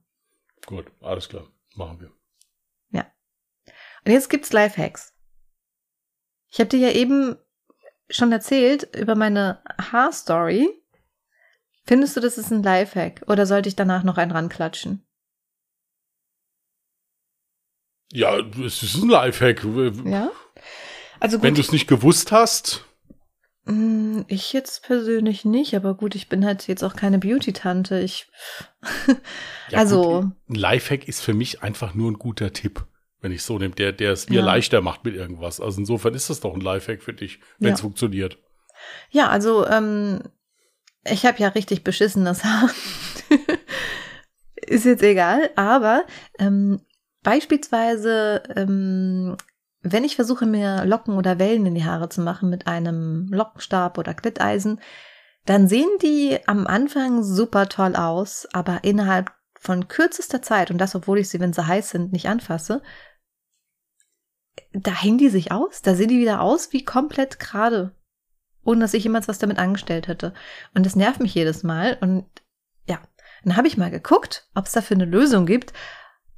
Gut, 0.65 0.91
alles 1.01 1.29
klar. 1.29 1.47
Machen 1.75 1.99
wir. 2.01 2.11
Ja. 2.89 3.11
Und 4.05 4.11
jetzt 4.11 4.29
gibt's 4.29 4.51
Lifehacks. 4.51 5.13
Ich 6.49 6.59
habe 6.59 6.69
dir 6.69 6.79
ja 6.79 6.91
eben 6.91 7.37
schon 8.09 8.31
erzählt 8.31 8.95
über 8.95 9.15
meine 9.15 9.61
Haarstory. 9.91 10.69
Findest 11.85 12.17
du, 12.17 12.21
das 12.21 12.37
ist 12.37 12.51
ein 12.51 12.63
Lifehack? 12.63 13.23
Oder 13.27 13.45
sollte 13.45 13.69
ich 13.69 13.75
danach 13.75 14.03
noch 14.03 14.17
einen 14.17 14.31
ranklatschen? 14.31 15.05
Ja, 18.11 18.37
es 18.39 18.83
ist 18.83 18.95
ein 18.95 19.09
Lifehack. 19.09 19.63
Ja. 20.05 20.31
Also 21.19 21.37
gut. 21.37 21.43
Wenn 21.43 21.55
du 21.55 21.61
es 21.61 21.71
nicht 21.71 21.87
gewusst 21.87 22.31
hast. 22.31 22.86
Mm, 23.67 24.21
ich 24.27 24.53
jetzt 24.53 24.83
persönlich 24.83 25.43
nicht, 25.43 25.75
aber 25.75 25.93
gut, 25.93 26.15
ich 26.15 26.29
bin 26.29 26.45
halt 26.45 26.67
jetzt 26.67 26.83
auch 26.83 26.95
keine 26.95 27.19
Beauty-Tante. 27.19 27.99
Ich. 27.99 28.27
ja, 29.69 29.79
also. 29.79 30.21
Gut, 30.21 30.31
ein 30.49 30.55
Lifehack 30.55 31.07
ist 31.07 31.21
für 31.21 31.33
mich 31.33 31.61
einfach 31.63 31.93
nur 31.93 32.09
ein 32.09 32.17
guter 32.17 32.53
Tipp, 32.53 32.85
wenn 33.19 33.33
ich 33.33 33.43
so 33.43 33.59
nehme, 33.59 33.75
der, 33.75 33.91
der 33.91 34.13
es 34.13 34.29
mir 34.29 34.39
ja. 34.39 34.45
leichter 34.45 34.81
macht 34.81 35.03
mit 35.03 35.15
irgendwas. 35.15 35.59
Also 35.59 35.81
insofern 35.81 36.13
ist 36.13 36.29
das 36.29 36.39
doch 36.39 36.53
ein 36.53 36.61
Lifehack 36.61 37.03
für 37.03 37.13
dich, 37.13 37.39
wenn 37.59 37.73
es 37.73 37.79
ja. 37.79 37.83
funktioniert. 37.83 38.37
Ja, 39.09 39.27
also, 39.27 39.67
ähm, 39.67 40.21
ich 41.03 41.25
habe 41.25 41.39
ja 41.39 41.49
richtig 41.49 41.83
beschissenes 41.83 42.45
Haar. 42.45 42.69
ist 44.55 44.85
jetzt 44.85 45.03
egal, 45.03 45.49
aber 45.55 46.05
ähm, 46.39 46.81
beispielsweise 47.21 48.43
ähm, 48.55 49.35
wenn 49.91 50.03
ich 50.03 50.15
versuche, 50.15 50.45
mir 50.45 50.85
Locken 50.85 51.15
oder 51.15 51.39
Wellen 51.39 51.65
in 51.65 51.75
die 51.75 51.85
Haare 51.85 52.09
zu 52.09 52.21
machen 52.21 52.49
mit 52.49 52.67
einem 52.67 53.27
Lockenstab 53.31 53.97
oder 53.97 54.13
Glätteisen, 54.13 54.79
dann 55.45 55.67
sehen 55.67 55.89
die 56.01 56.39
am 56.45 56.67
Anfang 56.67 57.23
super 57.23 57.69
toll 57.69 57.95
aus, 57.95 58.47
aber 58.53 58.83
innerhalb 58.83 59.31
von 59.59 59.87
kürzester 59.87 60.41
Zeit, 60.41 60.71
und 60.71 60.77
das 60.77 60.95
obwohl 60.95 61.19
ich 61.19 61.29
sie, 61.29 61.39
wenn 61.39 61.53
sie 61.53 61.65
heiß 61.65 61.89
sind, 61.89 62.11
nicht 62.11 62.27
anfasse, 62.27 62.81
da 64.73 64.91
hängen 64.91 65.17
die 65.17 65.29
sich 65.29 65.51
aus, 65.51 65.81
da 65.81 65.95
sehen 65.95 66.09
die 66.09 66.19
wieder 66.19 66.41
aus 66.41 66.73
wie 66.73 66.83
komplett 66.83 67.39
gerade, 67.39 67.95
ohne 68.63 68.81
dass 68.81 68.93
ich 68.93 69.03
jemals 69.03 69.27
was 69.27 69.39
damit 69.39 69.57
angestellt 69.57 70.07
hätte. 70.07 70.33
Und 70.73 70.85
das 70.85 70.95
nervt 70.95 71.19
mich 71.19 71.33
jedes 71.33 71.63
Mal. 71.63 71.97
Und 72.01 72.25
ja, 72.87 72.99
dann 73.43 73.55
habe 73.55 73.67
ich 73.67 73.77
mal 73.77 73.91
geguckt, 73.91 74.47
ob 74.55 74.65
es 74.65 74.73
dafür 74.73 74.97
eine 74.97 75.05
Lösung 75.05 75.45
gibt 75.45 75.73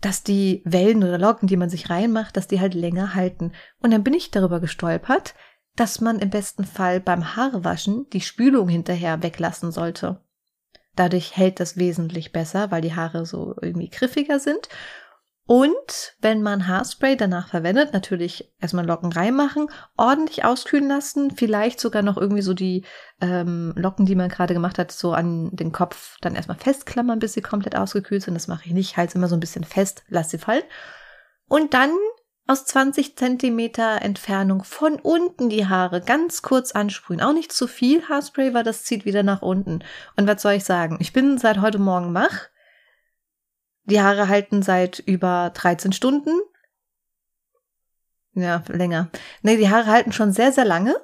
dass 0.02 0.24
die 0.24 0.62
Wellen 0.66 1.04
oder 1.04 1.18
Locken, 1.18 1.47
die 1.47 1.58
man 1.58 1.70
sich 1.70 1.89
reinmacht, 1.89 2.38
dass 2.38 2.47
die 2.47 2.60
halt 2.60 2.74
länger 2.74 3.16
halten. 3.16 3.52
Und 3.82 3.91
dann 3.91 4.04
bin 4.04 4.14
ich 4.14 4.32
darüber 4.32 4.60
gestolpert, 4.60 5.36
dass 5.76 6.02
man 6.02 6.20
im 6.20 6.30
besten 6.30 6.66
Fall 6.66 7.00
beim 7.00 7.36
Haarewaschen 7.36 8.10
die 8.12 8.22
Spülung 8.22 8.70
hinterher 8.70 9.24
weglassen 9.24 9.72
sollte. 9.72 10.22
Dadurch 10.95 11.38
hält 11.38 11.60
das 11.60 11.78
wesentlich 11.78 12.32
besser, 12.32 12.72
weil 12.72 12.82
die 12.82 12.95
Haare 12.95 13.26
so 13.26 13.56
irgendwie 13.62 13.89
griffiger 13.89 14.39
sind. 14.39 14.68
Und 15.50 16.14
wenn 16.22 16.43
man 16.43 16.68
Haarspray 16.68 17.18
danach 17.18 17.47
verwendet, 17.47 17.91
natürlich 17.91 18.54
erstmal 18.62 18.86
Locken 18.86 19.12
reinmachen, 19.12 19.66
ordentlich 19.97 20.45
auskühlen 20.45 20.88
lassen, 20.88 21.32
vielleicht 21.32 21.80
sogar 21.80 22.04
noch 22.04 22.18
irgendwie 22.18 22.43
so 22.43 22.54
die 22.54 22.86
ähm, 23.20 23.74
Locken, 23.76 24.06
die 24.06 24.14
man 24.14 24.30
gerade 24.30 24.54
gemacht 24.54 24.78
hat, 24.78 24.91
so 24.91 25.12
an 25.12 25.50
den 25.52 25.72
Kopf 25.72 26.18
dann 26.22 26.36
erstmal 26.36 26.60
festklammern, 26.60 27.18
bis 27.18 27.34
sie 27.34 27.41
komplett 27.41 27.76
ausgekühlt 27.76 28.22
sind. 28.22 28.36
Das 28.36 28.47
mache 28.47 28.68
ich 28.68 28.74
nicht, 28.74 28.95
halte 28.95 29.18
immer 29.18 29.28
so 29.28 29.36
ein 29.36 29.39
bisschen 29.39 29.64
fest, 29.64 30.04
lass 30.08 30.30
sie 30.30 30.38
fallen. 30.38 30.62
Und 31.47 31.74
dann 31.74 31.97
aus 32.45 32.66
20 32.66 33.18
Zentimeter 33.18 34.04
Entfernung 34.04 34.64
von 34.64 34.97
unten 35.00 35.50
die 35.50 35.66
Haare 35.66 36.02
ganz 36.02 36.43
kurz 36.43 36.74
ansprühen. 36.74 37.22
Auch 37.22 37.34
nicht 37.34 37.52
zu 37.52 37.66
viel 37.66 38.08
Haarspray, 38.08 38.54
weil 38.54 38.64
das 38.64 38.84
zieht 38.84 39.04
wieder 39.04 39.24
nach 39.24 39.41
unten. 39.41 39.80
Und 40.16 40.28
was 40.28 40.43
soll 40.43 40.54
ich 40.54 40.64
sagen? 40.64 40.97
Ich 41.00 41.12
bin 41.12 41.39
seit 41.39 41.60
heute 41.60 41.80
Morgen 41.80 42.14
wach 42.14 42.50
die 43.90 44.02
Haare 44.02 44.28
halten 44.28 44.62
seit 44.62 45.00
über 45.00 45.52
13 45.54 45.92
Stunden. 45.92 46.32
Ja, 48.34 48.64
länger. 48.68 49.10
Nee, 49.42 49.58
die 49.58 49.70
Haare 49.70 49.88
halten 49.88 50.12
schon 50.12 50.32
sehr, 50.32 50.52
sehr 50.52 50.66
lange. 50.66 50.96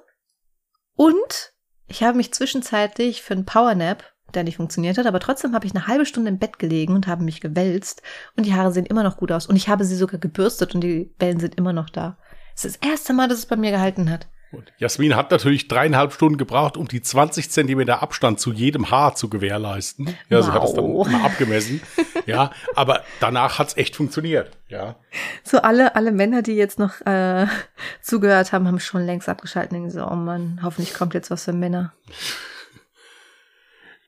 Und 0.95 1.53
ich 1.87 2.03
habe 2.03 2.17
mich 2.17 2.33
zwischenzeitlich 2.33 3.21
für 3.21 3.33
einen 3.33 3.45
Powernap, 3.45 4.03
der 4.33 4.43
nicht 4.43 4.57
funktioniert 4.57 4.97
hat, 4.97 5.05
aber 5.05 5.19
trotzdem 5.19 5.53
habe 5.53 5.65
ich 5.65 5.75
eine 5.75 5.87
halbe 5.87 6.05
Stunde 6.05 6.29
im 6.29 6.39
Bett 6.39 6.59
gelegen 6.59 6.93
und 6.93 7.07
habe 7.07 7.23
mich 7.23 7.41
gewälzt. 7.41 8.01
Und 8.35 8.45
die 8.45 8.53
Haare 8.53 8.71
sehen 8.71 8.85
immer 8.85 9.03
noch 9.03 9.17
gut 9.17 9.31
aus. 9.31 9.47
Und 9.47 9.55
ich 9.55 9.69
habe 9.69 9.83
sie 9.83 9.95
sogar 9.95 10.19
gebürstet 10.19 10.73
und 10.73 10.81
die 10.81 11.13
Wellen 11.19 11.39
sind 11.39 11.55
immer 11.55 11.73
noch 11.73 11.89
da. 11.89 12.17
Es 12.55 12.65
ist 12.65 12.81
das 12.81 12.89
erste 12.89 13.13
Mal, 13.13 13.27
dass 13.27 13.39
es 13.39 13.45
bei 13.45 13.57
mir 13.57 13.71
gehalten 13.71 14.09
hat. 14.09 14.27
Gut. 14.55 14.71
Jasmin 14.77 15.17
hat 15.17 15.31
natürlich 15.31 15.67
dreieinhalb 15.67 16.13
Stunden 16.13 16.37
gebraucht, 16.37 16.77
um 16.77 16.87
die 16.87 17.01
20 17.01 17.51
Zentimeter 17.51 18.01
Abstand 18.01 18.39
zu 18.39 18.53
jedem 18.53 18.89
Haar 18.89 19.15
zu 19.15 19.29
gewährleisten. 19.29 20.15
Ja, 20.29 20.37
wow. 20.37 20.45
sie 20.45 20.51
hat 20.53 20.63
es 20.63 20.73
dann 20.73 20.93
mal 20.93 21.25
abgemessen. 21.25 21.81
ja, 22.25 22.51
aber 22.73 23.03
danach 23.19 23.59
hat 23.59 23.67
es 23.69 23.77
echt 23.77 23.95
funktioniert. 23.97 24.51
Ja. 24.69 24.95
So 25.43 25.59
alle, 25.59 25.95
alle 25.95 26.11
Männer, 26.11 26.41
die 26.41 26.53
jetzt 26.53 26.79
noch 26.79 27.01
äh, 27.05 27.47
zugehört 28.01 28.53
haben, 28.53 28.65
haben 28.67 28.79
schon 28.79 29.05
längst 29.05 29.27
abgeschaltet 29.27 29.73
und 29.73 29.89
so, 29.89 30.07
oh 30.07 30.15
Mann, 30.15 30.61
hoffentlich 30.63 30.93
kommt 30.93 31.13
jetzt 31.13 31.29
was 31.29 31.43
für 31.43 31.53
Männer. 31.53 31.93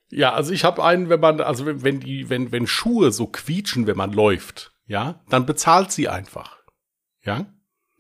Ja, 0.10 0.34
also 0.34 0.54
ich 0.54 0.64
habe 0.64 0.84
einen, 0.84 1.10
wenn 1.10 1.20
man, 1.20 1.42
also 1.42 1.66
wenn 1.66 2.00
die, 2.00 2.30
wenn, 2.30 2.54
wenn 2.54 2.68
Schuhe 2.68 3.12
so 3.12 3.28
quietschen, 3.28 3.88
wenn 3.88 3.98
man 3.98 4.14
läuft, 4.14 4.72
ja, 4.86 5.22
dann 5.30 5.46
bezahlt 5.46 5.92
sie 5.92 6.08
einfach. 6.08 6.58
Ja? 7.24 7.46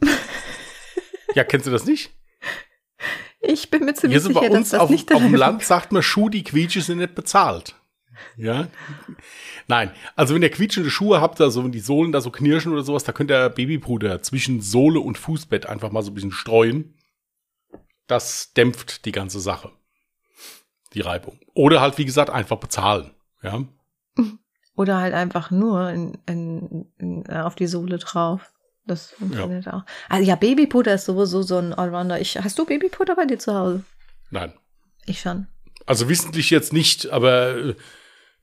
ja, 1.36 1.44
kennst 1.44 1.68
du 1.68 1.72
das 1.72 1.86
nicht? 1.86 2.17
Ich 3.58 3.72
bin 3.72 3.86
mir 3.86 3.94
ziemlich 3.96 4.22
sicher, 4.22 4.40
bei 4.40 4.50
uns 4.50 4.70
dass 4.70 4.72
das 4.72 4.80
auf, 4.82 4.90
nicht 4.90 5.12
auf 5.14 5.22
dem 5.22 5.34
Land 5.34 5.64
sagt 5.64 5.92
man, 5.92 6.04
Schuhe, 6.04 6.30
die 6.30 6.44
quietschen, 6.44 6.82
sind 6.82 7.00
nicht 7.00 7.16
bezahlt. 7.16 7.76
Ja. 8.36 8.68
Nein, 9.68 9.92
also 10.16 10.36
wenn 10.36 10.42
ihr 10.42 10.50
quietschende 10.50 10.90
Schuhe 10.90 11.22
habt, 11.22 11.42
also 11.42 11.64
wenn 11.64 11.72
die 11.72 11.80
Sohlen 11.80 12.12
da 12.12 12.22
so 12.22 12.32
knirschen 12.32 12.72
oder 12.72 12.84
sowas, 12.84 13.04
da 13.04 13.12
könnt 13.12 13.32
ihr 13.32 13.50
Babypuder 13.50 14.22
zwischen 14.22 14.62
Sohle 14.62 15.00
und 15.00 15.18
Fußbett 15.18 15.66
einfach 15.66 15.92
mal 15.92 16.04
so 16.04 16.12
ein 16.12 16.14
bisschen 16.14 16.32
streuen. 16.32 16.94
Das 18.06 18.54
dämpft 18.54 19.06
die 19.06 19.12
ganze 19.12 19.40
Sache. 19.40 19.72
Die 20.94 21.02
Reibung. 21.02 21.40
Oder 21.54 21.82
halt, 21.82 21.98
wie 21.98 22.06
gesagt, 22.06 22.30
einfach 22.30 22.58
bezahlen. 22.58 23.12
Ja. 23.42 23.64
Oder 24.76 24.98
halt 24.98 25.14
einfach 25.14 25.50
nur 25.50 25.90
in, 25.90 26.18
in, 26.28 26.86
in, 26.98 27.30
auf 27.30 27.56
die 27.56 27.68
Sohle 27.68 27.98
drauf. 27.98 28.54
Das 28.88 29.12
funktioniert 29.12 29.66
ja. 29.66 29.74
auch. 29.74 29.84
Also 30.10 30.28
ja, 30.28 30.36
Babypuder 30.36 30.94
ist 30.94 31.06
sowieso 31.06 31.42
so 31.42 31.58
ein 31.58 31.74
Allrounder. 31.74 32.20
Ich, 32.20 32.38
hast 32.38 32.58
du 32.58 32.66
Babypuder 32.66 33.16
bei 33.16 33.26
dir 33.26 33.38
zu 33.38 33.54
Hause? 33.54 33.84
Nein. 34.32 34.54
Ich 35.06 35.20
schon. 35.20 35.48
Also 35.86 36.10
wissentlich 36.10 36.50
jetzt 36.50 36.74
nicht, 36.74 37.10
aber 37.10 37.56
äh, 37.56 37.76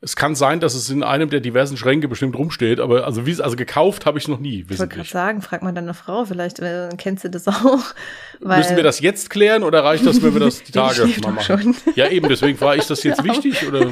es 0.05 0.17
kann 0.17 0.35
sein, 0.35 0.61
dass 0.61 0.75
es 0.75 0.91
in 0.91 1.03
einem 1.03 1.31
der 1.31 1.41
diversen 1.41 1.79
Schränke 1.79 2.09
bestimmt 2.09 2.37
rumsteht, 2.37 2.79
aber 2.79 3.07
also 3.07 3.25
wie 3.25 3.41
also 3.41 3.57
gekauft 3.57 4.05
habe 4.05 4.19
ich 4.19 4.29
noch 4.29 4.39
nie. 4.39 4.67
Ich 4.69 4.79
wollte 4.79 4.97
gerade 4.97 5.09
sagen, 5.09 5.41
frag 5.41 5.63
mal 5.63 5.73
deine 5.73 5.95
Frau, 5.95 6.27
vielleicht 6.27 6.61
äh, 6.61 6.91
kennst 6.99 7.25
du 7.25 7.31
das 7.31 7.49
auch. 7.49 7.83
Müssen 8.41 8.77
wir 8.77 8.83
das 8.83 9.01
jetzt 9.01 9.31
klären 9.31 9.63
oder 9.63 9.83
reicht 9.83 10.05
das, 10.05 10.23
wenn 10.23 10.35
wir 10.35 10.41
das 10.41 10.63
die 10.63 10.73
Tage 10.73 11.07
mal 11.23 11.33
machen? 11.33 11.75
Ja, 11.97 12.09
eben, 12.11 12.29
deswegen 12.29 12.61
war 12.61 12.77
ich 12.77 12.87
das 12.87 13.03
jetzt 13.03 13.19
ja. 13.19 13.25
wichtig 13.33 13.67
oder? 13.67 13.91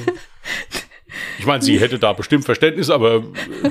Ich 1.39 1.47
meine, 1.47 1.63
sie 1.63 1.81
hätte 1.81 1.99
da 1.99 2.13
bestimmt 2.13 2.45
Verständnis, 2.45 2.91
aber 2.91 3.17
äh, 3.17 3.71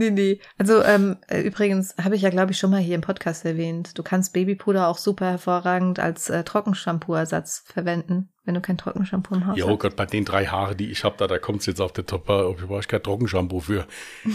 Nee, 0.00 0.10
nee. 0.10 0.40
Also 0.56 0.82
ähm, 0.82 1.18
äh, 1.28 1.42
übrigens 1.42 1.94
habe 2.02 2.16
ich 2.16 2.22
ja, 2.22 2.30
glaube 2.30 2.52
ich, 2.52 2.58
schon 2.58 2.70
mal 2.70 2.80
hier 2.80 2.94
im 2.94 3.02
Podcast 3.02 3.44
erwähnt. 3.44 3.98
Du 3.98 4.02
kannst 4.02 4.32
Babypuder 4.32 4.88
auch 4.88 4.96
super 4.96 5.26
hervorragend 5.26 5.98
als 5.98 6.30
äh, 6.30 6.42
Trockenshampoo-Ersatz 6.42 7.64
verwenden, 7.66 8.30
wenn 8.46 8.54
du 8.54 8.62
kein 8.62 8.78
Trockenshampoo 8.78 9.34
im 9.34 9.46
Haus 9.46 9.58
ja, 9.58 9.66
hast. 9.66 9.70
oh 9.70 9.76
Gott, 9.76 9.96
bei 9.96 10.06
den 10.06 10.24
drei 10.24 10.46
Haare, 10.46 10.74
die 10.74 10.90
ich 10.90 11.04
habe, 11.04 11.16
da, 11.18 11.26
da 11.26 11.38
kommt 11.38 11.60
es 11.60 11.66
jetzt 11.66 11.82
auf 11.82 11.92
der 11.92 12.06
Topper, 12.06 12.48
ob 12.48 12.80
ich 12.80 12.88
kein 12.88 13.02
Trockenshampoo 13.02 13.60
für. 13.60 13.86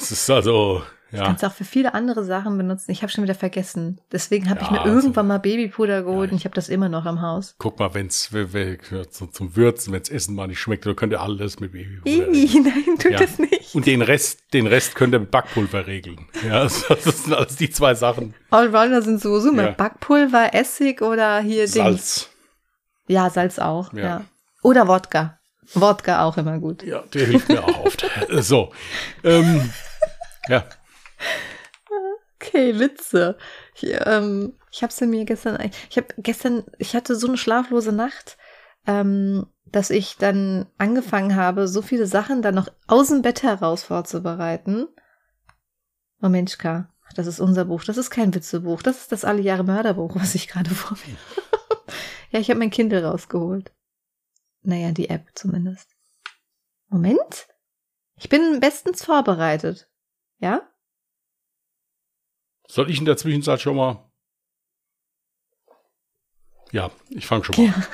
Es 0.00 0.12
ist 0.12 0.30
also, 0.30 0.82
ja. 1.10 1.24
Kannst 1.24 1.44
auch 1.44 1.52
für 1.52 1.64
viele 1.64 1.94
andere 1.94 2.22
Sachen 2.22 2.58
benutzen. 2.58 2.90
Ich 2.90 3.02
habe 3.02 3.10
schon 3.10 3.24
wieder 3.24 3.34
vergessen. 3.34 4.00
Deswegen 4.12 4.50
habe 4.50 4.60
ja, 4.60 4.66
ich 4.66 4.70
mir 4.70 4.80
also, 4.82 4.94
irgendwann 4.94 5.26
mal 5.26 5.38
Babypuder 5.38 6.02
geholt 6.02 6.28
ja, 6.28 6.32
und 6.32 6.38
ich 6.38 6.44
habe 6.44 6.54
das 6.54 6.68
immer 6.68 6.88
noch 6.90 7.06
im 7.06 7.22
Haus. 7.22 7.54
Guck 7.58 7.78
mal, 7.78 7.94
wenn's 7.94 8.30
zum, 9.10 9.32
zum 9.32 9.56
Würzen, 9.56 9.92
wenn's 9.94 10.10
Essen 10.10 10.34
mal 10.34 10.48
nicht 10.48 10.60
schmeckt, 10.60 10.84
dann 10.84 10.96
könnt 10.96 11.12
ihr 11.12 11.20
alles 11.20 11.60
mit 11.60 11.72
Babypuder. 11.72 12.32
Ii, 12.34 12.60
nein, 12.60 12.98
tu 12.98 13.08
ja. 13.08 13.18
das 13.18 13.38
nicht. 13.38 13.74
Und 13.74 13.86
den 13.86 14.02
Rest, 14.02 14.40
den 14.52 14.66
Rest 14.66 14.94
könnt 14.96 15.14
ihr 15.14 15.20
mit 15.20 15.30
Backpulver 15.30 15.86
regeln. 15.86 16.26
Ja, 16.46 16.64
das, 16.64 16.84
das 17.04 17.24
sind 17.24 17.34
alles 17.34 17.56
die 17.56 17.70
zwei 17.70 17.94
Sachen. 17.94 18.34
Allrounder 18.50 19.00
sind 19.00 19.20
sowieso 19.20 19.50
mal 19.52 19.72
Backpulver, 19.72 20.54
Essig 20.54 21.00
oder 21.00 21.40
hier 21.40 21.66
Salz. 21.68 21.86
Dings. 21.86 22.28
Ja, 23.08 23.30
Salz 23.30 23.58
auch. 23.58 23.92
Ja. 23.94 24.24
Oder 24.62 24.86
Wodka. 24.86 25.38
Wodka 25.74 26.24
auch 26.24 26.36
immer 26.36 26.58
gut. 26.58 26.82
Ja, 26.82 27.02
der 27.14 27.26
hilft 27.26 27.48
mir 27.48 27.64
auch 27.64 27.86
oft. 27.86 28.04
so. 28.40 28.72
Ähm, 29.24 29.70
ja. 30.48 30.64
Okay, 32.40 32.78
Witze. 32.78 33.36
Ich, 33.74 33.84
ähm, 34.06 34.54
ich 34.70 34.82
habe 34.82 35.06
mir 35.06 35.24
gestern, 35.24 35.58
ich 35.90 35.96
habe 35.96 36.08
gestern, 36.18 36.64
ich 36.78 36.94
hatte 36.94 37.16
so 37.16 37.26
eine 37.26 37.36
schlaflose 37.36 37.92
Nacht, 37.92 38.38
ähm, 38.86 39.46
dass 39.66 39.90
ich 39.90 40.16
dann 40.16 40.66
angefangen 40.78 41.36
habe, 41.36 41.68
so 41.68 41.82
viele 41.82 42.06
Sachen 42.06 42.42
dann 42.42 42.54
noch 42.54 42.68
aus 42.86 43.08
dem 43.08 43.22
Bett 43.22 43.42
heraus 43.42 43.82
vorzubereiten. 43.82 44.86
Oh 46.22 46.28
Menschka, 46.28 46.92
das 47.14 47.26
ist 47.26 47.40
unser 47.40 47.64
Buch. 47.64 47.84
Das 47.84 47.96
ist 47.96 48.10
kein 48.10 48.34
Witzebuch. 48.34 48.82
Das 48.82 48.98
ist 48.98 49.12
das 49.12 49.24
Alle 49.24 49.42
Jahre 49.42 49.64
Mörderbuch, 49.64 50.14
was 50.16 50.34
ich 50.34 50.48
gerade 50.48 50.70
vor 50.70 50.96
mir 51.06 51.16
Ja, 52.30 52.40
ich 52.40 52.50
habe 52.50 52.60
mein 52.60 52.70
Kindle 52.70 53.04
rausgeholt. 53.04 53.72
Naja, 54.62 54.92
die 54.92 55.08
App 55.08 55.28
zumindest. 55.34 55.88
Moment. 56.88 57.48
Ich 58.16 58.28
bin 58.28 58.60
bestens 58.60 59.04
vorbereitet. 59.04 59.88
Ja? 60.38 60.68
Soll 62.70 62.90
ich 62.90 62.98
in 62.98 63.06
der 63.06 63.16
Zwischenzeit 63.16 63.60
schon 63.60 63.76
mal? 63.76 64.04
Ja, 66.70 66.90
ich 67.10 67.26
fange 67.26 67.44
schon 67.44 67.56
mal 67.56 67.66
ja. 67.66 67.86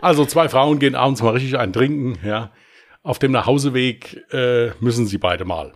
Also 0.00 0.24
zwei 0.24 0.48
Frauen 0.48 0.78
gehen 0.78 0.94
abends 0.94 1.20
mal 1.20 1.34
richtig 1.34 1.58
ein 1.58 1.74
trinken, 1.74 2.18
ja. 2.26 2.52
Auf 3.02 3.18
dem 3.18 3.32
Nachhauseweg 3.32 4.24
äh, 4.32 4.70
müssen 4.80 5.06
sie 5.06 5.18
beide 5.18 5.44
mal. 5.44 5.74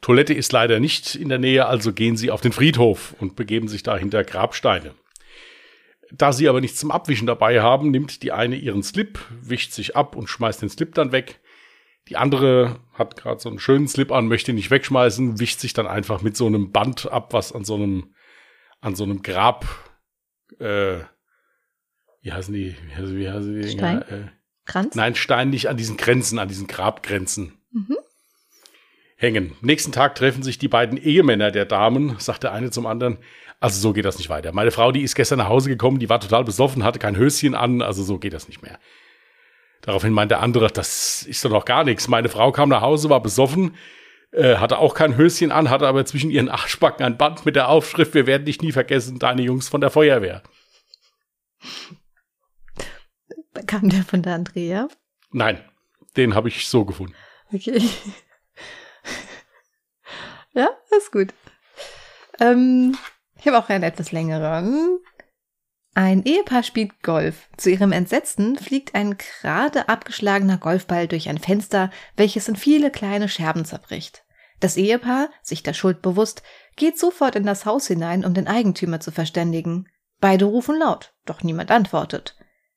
Toilette 0.00 0.34
ist 0.34 0.50
leider 0.50 0.80
nicht 0.80 1.14
in 1.14 1.28
der 1.28 1.38
Nähe, 1.38 1.66
also 1.66 1.92
gehen 1.92 2.16
sie 2.16 2.32
auf 2.32 2.40
den 2.40 2.52
Friedhof 2.52 3.14
und 3.20 3.36
begeben 3.36 3.68
sich 3.68 3.84
da 3.84 3.96
hinter 3.96 4.24
Grabsteine. 4.24 4.94
Da 6.10 6.32
sie 6.32 6.48
aber 6.48 6.60
nichts 6.60 6.80
zum 6.80 6.90
Abwischen 6.90 7.26
dabei 7.26 7.62
haben, 7.62 7.90
nimmt 7.90 8.22
die 8.22 8.32
eine 8.32 8.56
ihren 8.56 8.82
Slip, 8.82 9.20
wischt 9.30 9.72
sich 9.72 9.96
ab 9.96 10.16
und 10.16 10.28
schmeißt 10.28 10.62
den 10.62 10.68
Slip 10.68 10.94
dann 10.94 11.12
weg. 11.12 11.40
Die 12.08 12.16
andere 12.16 12.80
hat 12.94 13.16
gerade 13.16 13.40
so 13.40 13.48
einen 13.48 13.58
schönen 13.58 13.88
Slip 13.88 14.10
an, 14.10 14.26
möchte 14.26 14.52
ihn 14.52 14.56
nicht 14.56 14.70
wegschmeißen, 14.70 15.38
wischt 15.38 15.60
sich 15.60 15.72
dann 15.72 15.86
einfach 15.86 16.22
mit 16.22 16.36
so 16.36 16.46
einem 16.46 16.72
Band 16.72 17.10
ab, 17.10 17.32
was 17.32 17.52
an 17.52 17.64
so 17.64 17.74
einem, 17.74 18.14
an 18.80 18.96
so 18.96 19.04
einem 19.04 19.22
Grab, 19.22 19.66
äh, 20.58 20.98
wie 22.22 22.32
heißen 22.32 22.54
die, 22.54 22.76
wie 22.86 22.94
heißen, 22.94 23.16
wie 23.16 23.30
heißen 23.30 23.62
die 23.62 23.68
Stein? 23.68 24.02
Äh, 24.02 24.28
Kranz? 24.64 24.94
Nein, 24.94 25.14
Stein 25.14 25.50
nicht 25.50 25.68
an 25.68 25.76
diesen 25.76 25.96
Grenzen, 25.96 26.38
an 26.38 26.48
diesen 26.48 26.66
Grabgrenzen. 26.66 27.58
Mhm. 27.72 27.96
Hängen. 29.16 29.56
Nächsten 29.60 29.92
Tag 29.92 30.14
treffen 30.16 30.42
sich 30.42 30.58
die 30.58 30.68
beiden 30.68 30.98
Ehemänner 30.98 31.50
der 31.52 31.64
Damen, 31.64 32.16
sagt 32.18 32.42
der 32.42 32.52
eine 32.52 32.70
zum 32.70 32.86
anderen. 32.86 33.18
Also 33.60 33.80
so 33.80 33.92
geht 33.92 34.04
das 34.04 34.18
nicht 34.18 34.28
weiter. 34.28 34.52
Meine 34.52 34.72
Frau, 34.72 34.90
die 34.90 35.02
ist 35.02 35.14
gestern 35.14 35.38
nach 35.38 35.48
Hause 35.48 35.68
gekommen, 35.68 36.00
die 36.00 36.08
war 36.08 36.18
total 36.18 36.42
besoffen, 36.42 36.82
hatte 36.82 36.98
kein 36.98 37.16
Höschen 37.16 37.54
an, 37.54 37.80
also 37.80 38.02
so 38.02 38.18
geht 38.18 38.32
das 38.32 38.48
nicht 38.48 38.62
mehr. 38.62 38.80
Daraufhin 39.82 40.12
meint 40.12 40.30
der 40.30 40.40
andere, 40.40 40.68
das 40.68 41.24
ist 41.24 41.44
doch 41.44 41.50
noch 41.50 41.64
gar 41.64 41.84
nichts. 41.84 42.08
Meine 42.08 42.28
Frau 42.28 42.52
kam 42.52 42.68
nach 42.68 42.82
Hause, 42.82 43.10
war 43.10 43.20
besoffen, 43.20 43.76
äh, 44.30 44.56
hatte 44.56 44.78
auch 44.78 44.94
kein 44.94 45.16
Höschen 45.16 45.50
an, 45.50 45.70
hatte 45.70 45.88
aber 45.88 46.06
zwischen 46.06 46.30
ihren 46.30 46.48
Arschbacken 46.48 47.04
ein 47.04 47.18
Band 47.18 47.44
mit 47.44 47.56
der 47.56 47.68
Aufschrift, 47.68 48.14
wir 48.14 48.26
werden 48.26 48.46
dich 48.46 48.62
nie 48.62 48.72
vergessen, 48.72 49.18
deine 49.18 49.42
Jungs 49.42 49.68
von 49.68 49.80
der 49.80 49.90
Feuerwehr. 49.90 50.42
Kam 53.66 53.88
der 53.88 54.04
von 54.04 54.22
der 54.22 54.34
Andrea? 54.34 54.88
Nein, 55.32 55.60
den 56.16 56.34
habe 56.34 56.48
ich 56.48 56.68
so 56.68 56.84
gefunden. 56.84 57.14
Okay. 57.52 57.82
ja, 60.52 60.68
ist 60.96 61.10
gut. 61.10 61.34
Ähm, 62.40 62.96
ich 63.38 63.46
habe 63.46 63.58
auch 63.58 63.68
einen 63.68 63.84
etwas 63.84 64.12
längeren. 64.12 64.98
Ein 65.94 66.24
Ehepaar 66.24 66.62
spielt 66.62 67.02
Golf. 67.02 67.48
Zu 67.58 67.70
ihrem 67.70 67.92
Entsetzen 67.92 68.56
fliegt 68.56 68.94
ein 68.94 69.18
gerade 69.18 69.90
abgeschlagener 69.90 70.56
Golfball 70.56 71.06
durch 71.06 71.28
ein 71.28 71.36
Fenster, 71.36 71.90
welches 72.16 72.48
in 72.48 72.56
viele 72.56 72.90
kleine 72.90 73.28
Scherben 73.28 73.66
zerbricht. 73.66 74.24
Das 74.60 74.76
Ehepaar, 74.76 75.28
sich 75.42 75.62
der 75.62 75.74
Schuld 75.74 76.00
bewusst, 76.00 76.42
geht 76.76 76.98
sofort 76.98 77.36
in 77.36 77.44
das 77.44 77.66
Haus 77.66 77.88
hinein, 77.88 78.24
um 78.24 78.32
den 78.32 78.48
Eigentümer 78.48 79.00
zu 79.00 79.10
verständigen. 79.10 79.86
Beide 80.18 80.46
rufen 80.46 80.78
laut, 80.78 81.12
doch 81.26 81.42
niemand 81.42 81.70
antwortet. 81.70 82.36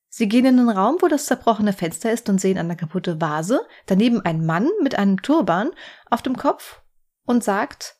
Sie 0.10 0.28
gehen 0.28 0.46
in 0.46 0.58
den 0.58 0.70
Raum, 0.70 0.98
wo 1.02 1.08
das 1.08 1.26
zerbrochene 1.26 1.74
Fenster 1.74 2.12
ist 2.12 2.28
und 2.28 2.42
sehen 2.42 2.58
eine 2.58 2.76
kaputte 2.76 3.22
Vase, 3.22 3.62
daneben 3.86 4.22
ein 4.22 4.46
Mann 4.46 4.70
mit 4.82 4.98
einem 4.98 5.22
Turban 5.22 5.72
auf 6.10 6.22
dem 6.22 6.36
Kopf 6.36 6.82
und 7.26 7.44
sagt, 7.44 7.98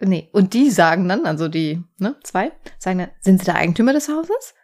nee, 0.00 0.28
und 0.32 0.54
die 0.54 0.70
sagen 0.70 1.08
dann, 1.08 1.26
also 1.26 1.48
die, 1.48 1.82
ne, 1.98 2.16
zwei, 2.22 2.52
sagen 2.78 2.98
dann, 2.98 3.10
sind 3.20 3.38
Sie 3.38 3.44
der 3.44 3.56
Eigentümer 3.56 3.92
des 3.92 4.08
Hauses? 4.08 4.54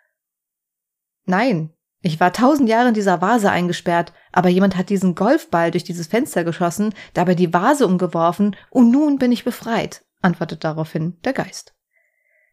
Nein, 1.25 1.73
ich 2.03 2.21
war 2.21 2.33
tausend 2.33 2.69
Jahre 2.69 2.89
in 2.89 2.95
dieser 2.95 3.21
Vase 3.21 3.51
eingesperrt, 3.51 4.13
aber 4.33 4.49
jemand 4.49 4.77
hat 4.77 4.91
diesen 4.91 5.15
Golfball 5.15 5.71
durch 5.71 5.85
dieses 5.85 6.07
Fenster 6.07 6.45
geschossen, 6.45 6.95
dabei 7.15 7.35
die 7.35 7.53
Vase 7.53 7.87
umgeworfen 7.87 8.55
und 8.71 8.91
nun 8.91 9.19
bin 9.19 9.33
ich 9.33 9.45
befreit, 9.45 10.05
antwortet 10.23 10.63
daraufhin 10.63 11.19
der 11.25 11.33
Geist. 11.33 11.75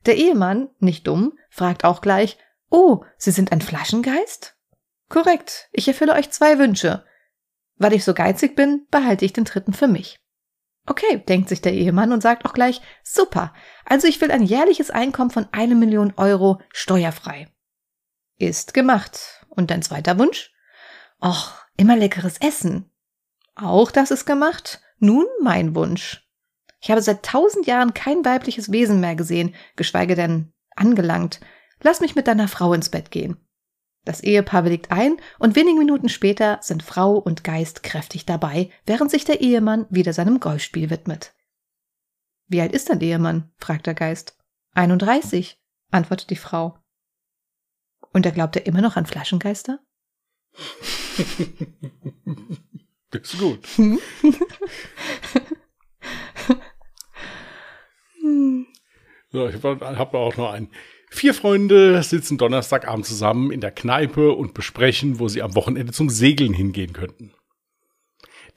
Der 0.05 0.17
Ehemann, 0.17 0.69
nicht 0.79 1.07
dumm, 1.07 1.33
fragt 1.49 1.85
auch 1.85 2.01
gleich, 2.01 2.37
Oh, 2.69 3.05
Sie 3.17 3.29
sind 3.29 3.51
ein 3.51 3.61
Flaschengeist? 3.61 4.55
Korrekt, 5.07 5.69
ich 5.71 5.87
erfülle 5.87 6.13
euch 6.13 6.31
zwei 6.31 6.57
Wünsche. 6.57 7.05
Weil 7.75 7.93
ich 7.93 8.03
so 8.03 8.15
geizig 8.15 8.55
bin, 8.55 8.87
behalte 8.89 9.25
ich 9.25 9.33
den 9.33 9.43
dritten 9.43 9.73
für 9.73 9.87
mich. 9.87 10.22
Okay, 10.85 11.23
denkt 11.27 11.49
sich 11.49 11.61
der 11.61 11.73
Ehemann 11.73 12.11
und 12.11 12.21
sagt 12.21 12.45
auch 12.45 12.53
gleich, 12.53 12.81
super, 13.03 13.53
also 13.85 14.07
ich 14.07 14.19
will 14.19 14.31
ein 14.31 14.43
jährliches 14.43 14.91
Einkommen 14.91 15.29
von 15.29 15.47
eine 15.51 15.75
Million 15.75 16.13
Euro 16.17 16.59
steuerfrei. 16.73 17.47
Ist 18.37 18.73
gemacht. 18.73 19.45
Und 19.49 19.69
dein 19.71 19.81
zweiter 19.81 20.17
Wunsch? 20.17 20.51
Och, 21.21 21.51
immer 21.77 21.95
leckeres 21.95 22.37
Essen. 22.39 22.91
Auch 23.55 23.91
das 23.91 24.11
ist 24.11 24.25
gemacht. 24.25 24.81
Nun 24.97 25.25
mein 25.41 25.75
Wunsch. 25.75 26.27
Ich 26.81 26.91
habe 26.91 27.01
seit 27.01 27.23
tausend 27.23 27.65
Jahren 27.65 27.93
kein 27.93 28.25
weibliches 28.25 28.71
Wesen 28.71 28.99
mehr 28.99 29.15
gesehen, 29.15 29.55
geschweige 29.75 30.15
denn 30.15 30.51
angelangt. 30.75 31.39
Lass 31.81 32.01
mich 32.01 32.15
mit 32.15 32.27
deiner 32.27 32.47
Frau 32.47 32.73
ins 32.73 32.89
Bett 32.89 33.11
gehen. 33.11 33.37
Das 34.05 34.21
Ehepaar 34.21 34.65
willigt 34.65 34.91
ein 34.91 35.17
und 35.39 35.55
wenige 35.55 35.79
Minuten 35.79 36.09
später 36.09 36.59
sind 36.61 36.83
Frau 36.83 37.13
und 37.13 37.43
Geist 37.45 37.83
kräftig 37.83 38.25
dabei, 38.25 38.69
während 38.85 39.09
sich 39.09 39.23
der 39.23 39.39
Ehemann 39.39 39.85
wieder 39.89 40.11
seinem 40.11 40.41
Golfspiel 40.41 40.89
widmet. 40.89 41.33
Wie 42.47 42.59
alt 42.61 42.73
ist 42.73 42.89
dein 42.89 42.99
Ehemann? 43.01 43.51
fragt 43.57 43.87
der 43.87 43.93
Geist. 43.93 44.37
31, 44.73 45.57
antwortet 45.91 46.29
die 46.29 46.35
Frau. 46.35 46.77
Und 48.11 48.25
er 48.25 48.33
glaubt 48.33 48.57
er 48.57 48.65
immer 48.65 48.81
noch 48.81 48.97
an 48.97 49.05
Flaschengeister? 49.05 49.79
das 53.09 53.21
ist 53.21 53.39
gut. 53.39 53.65
so, 59.31 59.47
ich 59.47 59.63
habe 59.63 60.17
auch 60.17 60.35
noch 60.37 60.51
einen. 60.51 60.69
Vier 61.15 61.35
Freunde 61.35 62.01
sitzen 62.01 62.39
Donnerstagabend 62.39 63.05
zusammen 63.05 63.51
in 63.51 63.61
der 63.61 63.69
Kneipe 63.69 64.31
und 64.31 64.55
besprechen, 64.55 65.19
wo 65.19 65.27
sie 65.27 65.43
am 65.43 65.53
Wochenende 65.53 65.93
zum 65.93 66.09
Segeln 66.09 66.53
hingehen 66.53 66.91
könnten. 66.91 67.31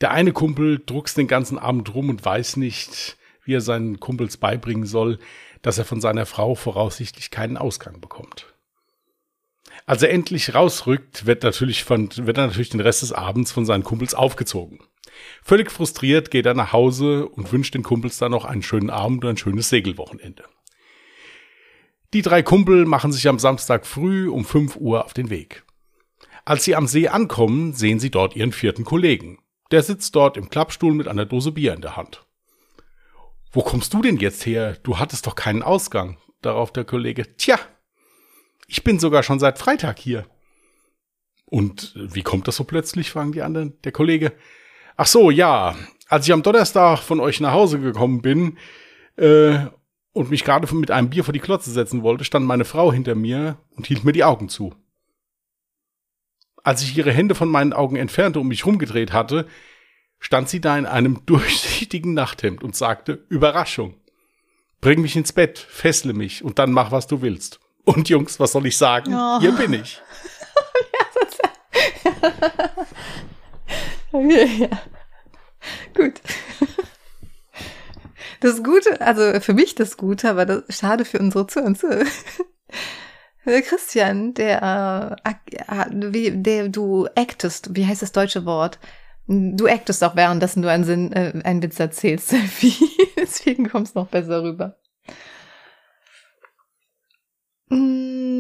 Der 0.01 0.11
eine 0.11 0.33
Kumpel 0.33 0.83
druckst 0.85 1.19
den 1.19 1.29
ganzen 1.29 1.59
Abend 1.59 1.95
rum 1.95 2.09
und 2.09 2.25
weiß 2.25 2.57
nicht, 2.57 3.19
wie 3.45 3.55
er 3.55 3.61
seinen 3.61 4.01
Kumpels 4.01 4.39
beibringen 4.39 4.87
soll, 4.87 5.19
dass 5.61 5.77
er 5.77 5.85
von 5.85 6.01
seiner 6.01 6.25
Frau 6.25 6.55
voraussichtlich 6.55 7.31
keinen 7.31 7.59
Ausgang 7.59 8.01
bekommt. 8.01 8.47
Als 9.85 10.03
er 10.03 10.11
endlich 10.11 10.55
rausrückt, 10.55 11.27
wird, 11.27 11.43
natürlich 11.43 11.85
von, 11.85 12.09
wird 12.17 12.39
er 12.39 12.47
natürlich 12.47 12.71
den 12.71 12.81
Rest 12.81 13.03
des 13.03 13.13
Abends 13.13 13.53
von 13.53 13.67
seinen 13.67 13.85
Kumpels 13.85 14.15
aufgezogen. 14.15 14.81
Völlig 15.43 15.71
frustriert 15.71 16.31
geht 16.31 16.47
er 16.47 16.55
nach 16.55 16.73
Hause 16.73 17.29
und 17.29 17.53
wünscht 17.53 17.75
den 17.75 17.83
Kumpels 17.83 18.17
dann 18.17 18.33
noch 18.33 18.47
einen 18.47 18.63
schönen 18.63 18.91
Abend 18.91 19.25
und 19.25 19.31
ein 19.31 19.37
schönes 19.37 19.69
Segelwochenende. 19.69 20.45
Die 22.13 22.23
drei 22.23 22.43
Kumpel 22.43 22.87
machen 22.87 23.13
sich 23.13 23.29
am 23.29 23.39
Samstag 23.39 23.87
früh 23.87 24.29
um 24.29 24.45
5 24.45 24.77
Uhr 24.77 25.05
auf 25.05 25.15
den 25.15 25.31
Weg. 25.31 25.65
Als 26.45 26.65
sie 26.65 26.77
am 26.77 26.87
See 26.87 27.09
ankommen, 27.09 27.73
sehen 27.73 27.99
sie 27.99 28.11
dort 28.11 28.37
ihren 28.37 28.53
vierten 28.53 28.85
Kollegen. 28.85 29.39
Der 29.73 29.83
sitzt 29.83 30.15
dort 30.15 30.37
im 30.37 30.49
Klappstuhl 30.49 30.95
mit 30.95 31.09
einer 31.09 31.27
Dose 31.27 31.53
Bier 31.53 31.75
in 31.75 31.81
der 31.81 31.97
Hand. 31.97 32.25
Wo 33.51 33.63
kommst 33.63 33.93
du 33.95 34.03
denn 34.03 34.19
jetzt 34.19 34.47
her? 34.47 34.77
Du 34.83 34.99
hattest 34.99 35.27
doch 35.27 35.35
keinen 35.35 35.63
Ausgang. 35.63 36.19
Darauf 36.43 36.73
der 36.73 36.85
Kollege, 36.85 37.37
tja, 37.37 37.59
ich 38.69 38.85
bin 38.85 38.99
sogar 38.99 39.23
schon 39.23 39.41
seit 39.41 39.59
Freitag 39.59 39.99
hier. 39.99 40.27
Und 41.47 41.95
wie 41.97 42.23
kommt 42.23 42.47
das 42.47 42.57
so 42.57 42.65
plötzlich? 42.65 43.11
fragen 43.11 43.33
die 43.33 43.43
anderen. 43.43 43.81
Der 43.83 43.93
Kollege, 43.93 44.33
ach 44.97 45.07
so, 45.07 45.31
ja, 45.31 45.75
als 46.09 46.27
ich 46.27 46.33
am 46.33 46.43
Donnerstag 46.43 47.01
von 47.01 47.19
euch 47.19 47.41
nach 47.41 47.53
Hause 47.53 47.81
gekommen 47.81 48.23
bin 48.23 48.59
äh, 49.17 49.67
und 50.17 50.31
mich 50.31 50.45
gerade 50.45 50.75
mit 50.75 50.91
einem 50.91 51.11
Bier 51.11 51.25
vor 51.25 51.35
die 51.35 51.41
Klotze 51.41 51.71
setzen 51.71 52.03
wollte, 52.03 52.25
stand 52.25 52.47
meine 52.47 52.65
Frau 52.65 52.91
hinter 52.91 53.15
mir 53.15 53.59
und 53.77 53.87
hielt 53.87 54.03
mir 54.03 54.13
die 54.13 54.25
Augen 54.25 54.49
zu. 54.49 54.75
Als 56.65 56.83
ich 56.83 56.97
ihre 56.97 57.13
Hände 57.13 57.35
von 57.35 57.51
meinen 57.51 57.75
Augen 57.75 57.97
entfernte 57.97 58.41
und 58.41 58.49
mich 58.49 58.65
rumgedreht 58.65 59.13
hatte, 59.13 59.47
stand 60.19 60.49
sie 60.49 60.63
da 60.63 60.79
in 60.79 60.87
einem 60.87 61.21
durchsichtigen 61.27 62.15
Nachthemd 62.15 62.65
und 62.65 62.75
sagte, 62.75 63.27
Überraschung. 63.29 63.95
Bring 64.81 65.03
mich 65.03 65.17
ins 65.17 65.33
Bett, 65.33 65.59
fessle 65.59 66.15
mich 66.15 66.43
und 66.43 66.59
dann 66.59 66.73
mach, 66.73 66.93
was 66.93 67.07
du 67.07 67.21
willst. 67.21 67.61
Und 67.85 68.09
Jungs, 68.09 68.41
was 68.41 68.53
soll 68.53 68.65
ich 68.67 68.79
sagen? 68.79 69.15
Oh. 69.15 69.41
Hier 69.41 69.53
bin 69.53 69.75
ich. 69.75 70.01
ja, 74.13 74.81
Gut. 75.95 76.21
Das 78.41 78.63
Gute, 78.63 79.01
also 79.01 79.41
für 79.41 79.55
mich 79.55 79.75
das 79.75 79.97
Gute, 79.97 80.31
aber 80.31 80.47
das 80.47 80.65
schade 80.71 81.05
für 81.05 81.19
unsere 81.19 81.47
Zuhörer. 81.47 82.05
Christian, 83.45 84.35
der, 84.35 85.19
äh, 85.25 85.87
wie, 85.93 86.31
der 86.33 86.69
du 86.69 87.07
actest, 87.15 87.77
wie 87.77 87.87
heißt 87.87 88.03
das 88.03 88.13
deutsche 88.13 88.45
Wort? 88.45 88.79
Du 89.29 89.67
actest 89.67 90.03
auch 90.05 90.17
währenddessen 90.17 90.63
du 90.63 90.71
einen, 90.71 90.85
Sinn, 90.85 91.13
äh, 91.13 91.41
einen 91.45 91.63
Witz 91.63 91.79
erzählst, 91.81 92.33
Deswegen 93.17 93.69
kommst 93.69 93.95
du 93.95 94.01
noch 94.01 94.09
besser 94.09 94.43
rüber. 94.43 94.79
Mm. 97.69 98.37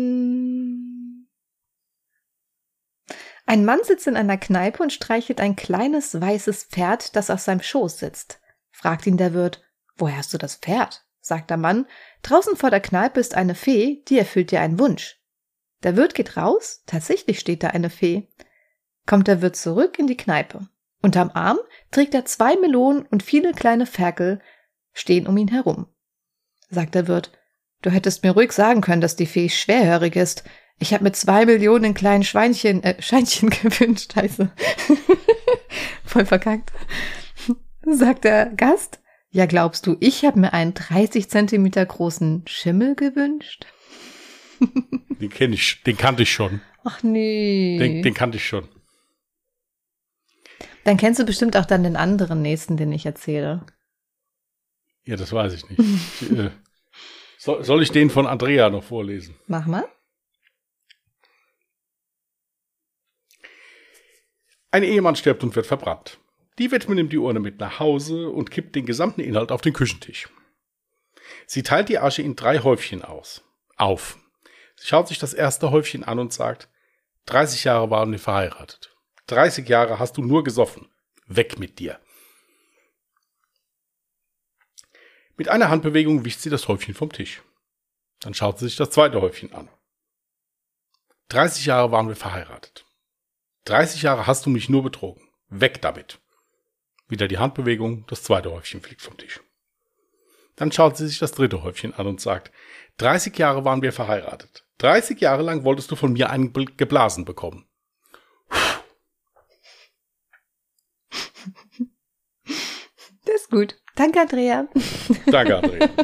Ein 3.49 3.65
Mann 3.65 3.79
sitzt 3.85 4.09
in 4.09 4.17
einer 4.17 4.39
Kneipe 4.39 4.83
und 4.83 4.93
streichelt 4.93 5.41
ein 5.41 5.55
kleines 5.55 6.21
weißes 6.21 6.65
Pferd, 6.65 7.15
das 7.15 7.31
auf 7.31 7.41
seinem 7.41 7.63
Schoß 7.63 7.99
sitzt. 7.99 8.41
Fragt 8.73 9.07
ihn 9.07 9.17
der 9.17 9.35
Wirt, 9.35 9.63
Woher 9.97 10.19
hast 10.19 10.35
du 10.35 10.39
das 10.39 10.57
Pferd? 10.57 11.05
sagt 11.21 11.51
der 11.51 11.57
Mann. 11.57 11.87
Draußen 12.23 12.57
vor 12.57 12.71
der 12.71 12.81
Kneipe 12.81 13.19
ist 13.19 13.35
eine 13.35 13.55
Fee, 13.55 14.05
die 14.09 14.19
erfüllt 14.19 14.53
dir 14.53 14.61
einen 14.61 14.79
Wunsch. 14.79 15.21
Der 15.83 15.97
Wirt 15.97 16.15
geht 16.15 16.37
raus, 16.37 16.83
tatsächlich 16.87 17.41
steht 17.41 17.63
da 17.63 17.69
eine 17.69 17.91
Fee. 17.91 18.29
Kommt 19.07 19.29
der 19.29 19.43
Wirt 19.43 19.57
zurück 19.57 19.99
in 19.99 20.07
die 20.07 20.17
Kneipe. 20.17 20.69
Unterm 21.03 21.31
Arm 21.35 21.59
trägt 21.91 22.15
er 22.15 22.25
zwei 22.25 22.57
Melonen 22.57 23.07
und 23.07 23.23
viele 23.23 23.53
kleine 23.53 23.87
Ferkel 23.87 24.41
stehen 24.93 25.27
um 25.27 25.37
ihn 25.37 25.49
herum. 25.49 25.87
Sagt 26.69 26.95
der 26.95 27.07
Wirt, 27.07 27.33
du 27.83 27.91
hättest 27.91 28.23
mir 28.23 28.33
ruhig 28.33 28.53
sagen 28.53 28.81
können, 28.81 29.01
dass 29.01 29.17
die 29.17 29.27
Fee 29.27 29.49
schwerhörig 29.49 30.17
ist. 30.17 30.45
Ich 30.79 30.93
habe 30.93 31.05
mir 31.05 31.13
zwei 31.13 31.47
Millionen 31.47 31.95
kleinen 31.95 32.25
Schweinchen, 32.25 32.83
äh, 32.83 33.01
Scheinchen 33.01 33.51
gewünscht, 33.63 34.15
scheiße. 34.15 34.51
Voll 36.05 36.27
verkackt. 36.27 36.73
Sagt 37.83 38.25
der 38.25 38.47
Gast, 38.47 39.01
ja, 39.37 39.45
glaubst 39.45 39.87
du, 39.87 39.99
ich 40.01 40.25
habe 40.25 40.41
mir 40.41 40.55
einen 40.55 40.73
30 40.73 41.29
Zentimeter 41.29 41.85
großen 41.85 42.45
Schimmel 42.47 42.95
gewünscht? 42.95 43.67
Den 45.21 45.29
kenne 45.29 45.55
ich, 45.55 45.83
den 45.83 45.99
kannte 45.99 46.23
ich 46.23 46.33
schon. 46.33 46.63
Ach 46.85 47.03
nee. 47.03 47.77
Den, 47.79 48.03
den 48.03 48.15
kannte 48.15 48.39
ich 48.39 48.47
schon. 48.47 48.67
Dann 50.85 50.97
kennst 50.97 51.21
du 51.21 51.27
bestimmt 51.27 51.55
auch 51.59 51.67
dann 51.67 51.83
den 51.83 51.97
anderen 51.97 52.41
nächsten, 52.41 52.79
den 52.79 52.91
ich 52.93 53.05
erzähle. 53.05 53.67
Ja, 55.05 55.17
das 55.17 55.35
weiß 55.35 55.53
ich 55.53 55.69
nicht. 55.69 55.81
ich, 56.23 56.31
äh, 56.31 56.51
soll, 57.39 57.63
soll 57.63 57.83
ich 57.83 57.93
den 57.93 58.09
von 58.09 58.27
Andrea 58.27 58.71
noch 58.71 58.85
vorlesen? 58.85 59.35
Mach 59.49 59.67
mal. 59.67 59.85
Ein 64.71 64.83
Ehemann 64.83 65.17
stirbt 65.17 65.43
und 65.43 65.55
wird 65.55 65.67
verbrannt. 65.67 66.19
Die 66.59 66.71
Witwe 66.71 66.95
nimmt 66.95 67.13
die 67.13 67.19
Urne 67.19 67.41
mit 67.41 67.61
nach 67.61 67.81
Hause 67.81 68.31
und 68.31 68.51
kippt 68.51 68.75
den 68.75 68.87
gesamten 68.87 69.21
Inhalt 69.21 69.53
auf 69.53 69.61
den 69.61 69.75
Küchentisch. 69.75 70.29
Sie 71.47 71.63
teilt 71.63 71.89
die 71.89 71.99
Asche 71.99 72.23
in 72.23 72.37
drei 72.37 72.61
Häufchen 72.61 73.03
aus. 73.03 73.45
Auf. 73.77 74.19
Sie 74.77 74.87
schaut 74.87 75.09
sich 75.09 75.19
das 75.19 75.35
erste 75.35 75.71
Häufchen 75.71 76.05
an 76.05 76.19
und 76.19 76.33
sagt, 76.33 76.69
30 77.27 77.65
Jahre 77.65 77.91
waren 77.91 78.11
wir 78.13 78.19
verheiratet. 78.19 78.97
30 79.27 79.69
Jahre 79.69 79.99
hast 79.99 80.17
du 80.17 80.23
nur 80.23 80.45
gesoffen. 80.45 80.89
Weg 81.27 81.59
mit 81.59 81.79
dir. 81.79 82.01
Mit 85.37 85.49
einer 85.49 85.69
Handbewegung 85.69 86.25
wischt 86.25 86.41
sie 86.41 86.51
das 86.51 86.69
Häufchen 86.69 86.95
vom 86.95 87.13
Tisch. 87.13 87.43
Dann 88.21 88.33
schaut 88.33 88.59
sie 88.59 88.67
sich 88.67 88.77
das 88.77 88.91
zweite 88.91 89.21
Häufchen 89.21 89.53
an. 89.53 89.69
30 91.29 91.67
Jahre 91.67 91.91
waren 91.91 92.09
wir 92.09 92.17
verheiratet. 92.17 92.87
30 93.65 94.03
Jahre 94.03 94.27
hast 94.27 94.47
du 94.47 94.51
mich 94.51 94.69
nur 94.69 94.83
betrogen. 94.83 95.29
Weg 95.49 95.83
damit. 95.83 96.21
Wieder 97.09 97.29
die 97.29 97.39
Handbewegung, 97.39 98.05
das 98.09 98.23
zweite 98.23 98.51
Häufchen 98.51 98.81
fliegt 98.81 99.03
vom 99.03 99.17
Tisch. 99.17 99.41
Dann 100.57 100.73
schaut 100.73 100.97
sie 100.97 101.07
sich 101.07 101.19
das 101.19 101.33
dritte 101.33 101.63
Häufchen 101.63 101.95
an 101.95 102.07
und 102.07 102.21
sagt, 102.21 102.51
30 102.99 103.37
Jahre 103.39 103.65
waren 103.65 103.83
wir 103.83 103.93
verheiratet. 103.93 104.67
30 104.79 105.21
Jahre 105.21 105.43
lang 105.43 105.65
wolltest 105.65 105.91
du 105.91 105.97
von 105.97 106.13
mir 106.13 106.31
einen 106.31 106.53
geblasen 106.53 107.25
bekommen. 107.25 107.69
Das 113.25 113.43
ist 113.43 113.51
gut. 113.51 113.77
Danke, 113.97 114.21
Andrea. 114.21 114.69
Danke, 115.27 115.57
Andrea. 115.57 115.89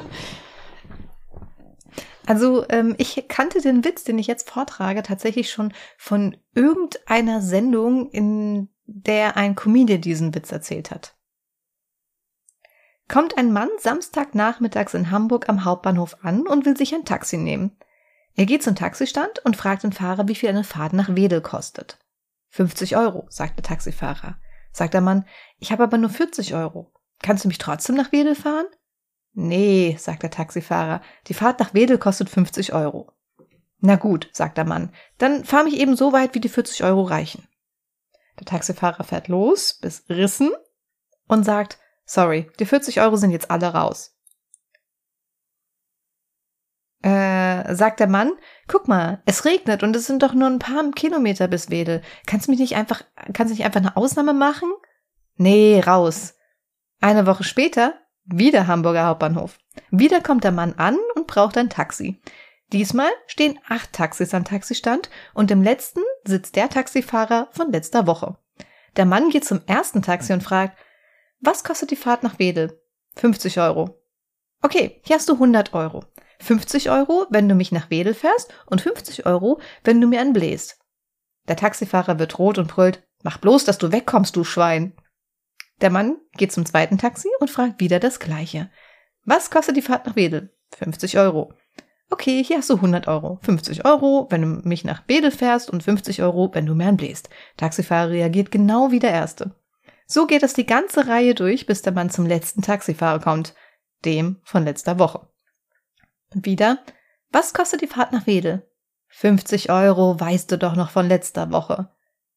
Also 2.24 2.64
ähm, 2.68 2.94
ich 2.98 3.24
kannte 3.28 3.61
den 3.61 3.84
Witz, 3.84 4.05
den 4.05 4.18
ich 4.18 4.28
jetzt 4.28 4.48
vortrage, 4.48 5.03
tatsächlich 5.03 5.50
schon 5.50 5.74
von 5.98 6.36
irgendeiner 6.55 7.42
Sendung, 7.42 8.11
in 8.11 8.68
der 8.87 9.37
ein 9.37 9.55
Comedian 9.55 10.01
diesen 10.01 10.35
Witz 10.35 10.53
erzählt 10.53 10.91
hat. 10.91 11.14
Kommt 13.09 13.37
ein 13.37 13.53
Mann 13.53 13.68
Samstagnachmittags 13.78 14.95
in 14.95 15.11
Hamburg 15.11 15.49
am 15.49 15.64
Hauptbahnhof 15.64 16.16
an 16.22 16.47
und 16.47 16.64
will 16.64 16.76
sich 16.76 16.95
ein 16.95 17.05
Taxi 17.05 17.37
nehmen. 17.37 17.76
Er 18.35 18.47
geht 18.47 18.62
zum 18.62 18.74
Taxistand 18.74 19.41
und 19.41 19.57
fragt 19.57 19.83
den 19.83 19.93
Fahrer, 19.93 20.28
wie 20.28 20.35
viel 20.35 20.49
eine 20.49 20.64
Fahrt 20.64 20.95
nach 20.95 21.14
Wedel 21.14 21.43
kostet. 21.43 21.99
50 22.51 22.97
Euro, 22.97 23.26
sagt 23.28 23.57
der 23.57 23.64
Taxifahrer. 23.64 24.39
Sagt 24.72 24.95
der 24.95 25.01
Mann, 25.03 25.26
ich 25.59 25.72
habe 25.72 25.83
aber 25.83 25.99
nur 25.99 26.11
40 26.11 26.55
Euro. 26.55 26.93
Kannst 27.20 27.45
du 27.45 27.49
mich 27.49 27.59
trotzdem 27.59 27.97
nach 27.97 28.12
Wedel 28.12 28.35
fahren? 28.35 28.66
Nee, 29.35 29.97
sagt 29.99 30.22
der 30.22 30.30
Taxifahrer, 30.30 31.03
die 31.26 31.35
Fahrt 31.35 31.61
nach 31.61 31.74
Wedel 31.74 31.99
kostet 31.99 32.30
50 32.30 32.72
Euro. 32.72 33.12
Na 33.80 33.97
gut, 33.97 34.28
sagt 34.33 34.59
der 34.59 34.64
Mann, 34.64 34.93
dann 35.18 35.45
fahr 35.45 35.64
mich 35.64 35.78
eben 35.78 35.97
so 35.97 36.12
weit, 36.12 36.35
wie 36.35 36.41
die 36.41 36.49
40 36.49 36.85
Euro 36.85 37.03
reichen. 37.03 37.47
Der 38.39 38.47
Taxifahrer 38.47 39.05
fährt 39.05 39.28
los 39.28 39.78
bis 39.80 40.05
Rissen 40.09 40.51
und 41.28 41.45
sagt, 41.45 41.78
sorry, 42.05 42.51
die 42.59 42.66
40 42.66 43.01
Euro 43.01 43.16
sind 43.16 43.30
jetzt 43.30 43.51
alle 43.51 43.68
raus. 43.68 44.16
Äh, 47.03 47.74
sagt 47.74 47.99
der 47.99 48.07
Mann, 48.07 48.33
guck 48.68 48.87
mal, 48.87 49.22
es 49.26 49.45
regnet 49.45 49.83
und 49.83 49.97
es 49.97 50.07
sind 50.07 50.22
doch 50.22 50.35
nur 50.35 50.49
ein 50.49 50.61
paar 50.61 50.89
Kilometer 50.93 51.49
bis 51.49 51.68
Wedel. 51.68 52.01
Kannst 52.26 52.47
du 52.47 52.53
mich 52.53 52.61
nicht 52.61 52.76
einfach, 52.76 53.03
kannst 53.33 53.51
du 53.51 53.57
nicht 53.57 53.64
einfach 53.64 53.80
eine 53.80 53.97
Ausnahme 53.97 54.35
machen? 54.35 54.72
Nee, 55.35 55.80
raus. 55.85 56.35
Eine 57.01 57.26
Woche 57.26 57.43
später 57.43 57.95
wieder 58.24 58.68
Hamburger 58.68 59.07
Hauptbahnhof. 59.07 59.59
Wieder 59.91 60.20
kommt 60.20 60.45
der 60.45 60.53
Mann 60.53 60.74
an 60.74 60.97
und 61.16 61.26
braucht 61.26 61.59
ein 61.59 61.70
Taxi. 61.70 62.20
Diesmal 62.73 63.11
stehen 63.27 63.59
acht 63.68 63.93
Taxis 63.93 64.33
am 64.33 64.45
Taxistand 64.45 65.11
und 65.35 65.51
im 65.51 65.62
letzten 65.62 66.01
sitzt 66.25 66.57
der 66.57 66.70
Taxifahrer 66.70 67.49
von 67.53 67.70
letzter 67.70 68.07
Woche. 68.07 68.39
Der 68.97 69.05
Mann 69.05 69.29
geht 69.29 69.45
zum 69.45 69.61
ersten 69.66 70.01
Taxi 70.01 70.33
und 70.33 70.43
fragt, 70.43 70.79
was 71.41 71.64
kostet 71.64 71.91
die 71.91 71.97
Fahrt 71.97 72.23
nach 72.23 72.39
Wedel? 72.39 72.81
50 73.16 73.61
Euro. 73.61 74.03
Okay, 74.62 75.01
hier 75.05 75.16
hast 75.16 75.29
du 75.29 75.35
100 75.35 75.75
Euro. 75.75 76.05
50 76.41 76.91
Euro, 76.91 77.27
wenn 77.31 77.49
du 77.49 77.55
mich 77.55 77.73
nach 77.73 77.91
Wedel 77.91 78.14
fährst 78.14 78.53
und 78.66 78.81
50 78.81 79.27
Euro, 79.27 79.61
wenn 79.85 80.01
du 80.01 80.07
mir 80.07 80.20
anbläst. 80.20 80.79
Der 81.49 81.57
Taxifahrer 81.57 82.18
wird 82.18 82.39
rot 82.39 82.59
und 82.59 82.68
brüllt, 82.68 83.07
mach 83.23 83.39
bloß, 83.39 83.64
dass 83.64 83.79
du 83.79 83.93
wegkommst, 83.93 84.35
du 84.35 84.45
Schwein. 84.45 84.95
Der 85.81 85.91
Mann 85.91 86.16
geht 86.37 86.53
zum 86.53 86.64
zweiten 86.64 86.97
Taxi 86.97 87.29
und 87.41 87.51
fragt 87.51 87.81
wieder 87.81 88.01
das 88.01 88.18
Gleiche. 88.18 88.70
Was 89.25 89.51
kostet 89.51 89.77
die 89.77 89.83
Fahrt 89.83 90.07
nach 90.07 90.16
Wedel? 90.16 90.57
50 90.79 91.18
Euro. 91.18 91.53
Okay, 92.13 92.45
hier 92.45 92.59
hast 92.59 92.69
du 92.69 92.75
100 92.75 93.09
Euro. 93.09 93.39
50 93.41 93.87
Euro, 93.87 94.27
wenn 94.29 94.43
du 94.43 94.69
mich 94.69 94.85
nach 94.85 95.03
Wedel 95.09 95.31
fährst 95.31 95.71
und 95.71 95.83
50 95.83 96.23
Euro, 96.23 96.51
wenn 96.53 96.67
du 96.67 96.75
mir 96.75 96.87
anbläst. 96.87 97.31
Taxifahrer 97.57 98.11
reagiert 98.11 98.51
genau 98.51 98.91
wie 98.91 98.99
der 98.99 99.13
Erste. 99.13 99.55
So 100.07 100.27
geht 100.27 100.43
es 100.43 100.53
die 100.53 100.67
ganze 100.67 101.09
Reihe 101.09 101.35
durch, 101.35 101.65
bis 101.65 101.81
der 101.81 101.95
Mann 101.95 102.11
zum 102.11 102.27
letzten 102.27 102.61
Taxifahrer 102.61 103.19
kommt, 103.19 103.55
dem 104.05 104.43
von 104.45 104.63
letzter 104.63 104.99
Woche. 104.99 105.27
Wieder, 106.35 106.81
was 107.31 107.55
kostet 107.55 107.81
die 107.81 107.87
Fahrt 107.87 108.13
nach 108.13 108.27
Wedel? 108.27 108.69
50 109.09 109.71
Euro, 109.71 110.21
weißt 110.21 110.53
du 110.53 110.59
doch 110.59 110.77
noch 110.77 110.91
von 110.91 111.09
letzter 111.09 111.51
Woche. 111.51 111.89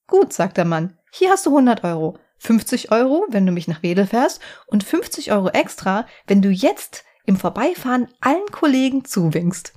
Gut, 0.07 0.31
sagt 0.31 0.55
der 0.55 0.63
Mann, 0.63 0.97
hier 1.11 1.31
hast 1.31 1.45
du 1.45 1.49
100 1.49 1.83
Euro. 1.83 2.17
50 2.37 2.93
Euro, 2.93 3.25
wenn 3.27 3.45
du 3.45 3.51
mich 3.51 3.67
nach 3.67 3.83
Wedel 3.83 4.07
fährst 4.07 4.39
und 4.67 4.85
50 4.85 5.33
Euro 5.33 5.49
extra, 5.49 6.07
wenn 6.27 6.41
du 6.41 6.47
jetzt 6.47 7.03
im 7.25 7.37
Vorbeifahren 7.37 8.07
allen 8.21 8.45
Kollegen 8.51 9.05
zuwinkst. 9.05 9.73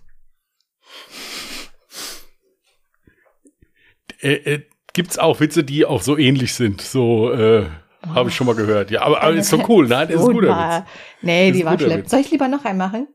Äh, 4.20 4.32
äh, 4.32 4.68
gibt's 4.92 5.18
auch 5.18 5.40
Witze, 5.40 5.64
die 5.64 5.84
auch 5.84 6.02
so 6.02 6.16
ähnlich 6.16 6.54
sind? 6.54 6.80
So, 6.80 7.32
äh, 7.32 7.66
oh. 8.04 8.08
habe 8.08 8.28
ich 8.30 8.34
schon 8.34 8.46
mal 8.46 8.56
gehört. 8.56 8.90
Ja, 8.90 9.02
aber, 9.02 9.22
aber 9.22 9.34
ist 9.34 9.52
doch 9.52 9.68
cool, 9.68 9.86
nein? 9.86 10.08
Ist 10.08 10.20
ein 10.20 10.32
guter 10.32 10.80
Witz. 10.80 10.88
Nee, 11.22 11.52
die 11.52 11.64
war 11.64 11.78
schlimm. 11.78 12.06
Soll 12.06 12.20
ich 12.20 12.30
lieber 12.30 12.48
noch 12.48 12.64
einen 12.64 12.78
machen? 12.78 13.08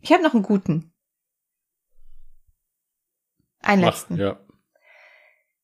Ich 0.00 0.12
habe 0.12 0.22
noch 0.22 0.34
einen 0.34 0.42
guten. 0.42 0.92
Einen 3.60 3.82
Mach, 3.82 3.94
letzten. 3.94 4.16
Ja. 4.16 4.38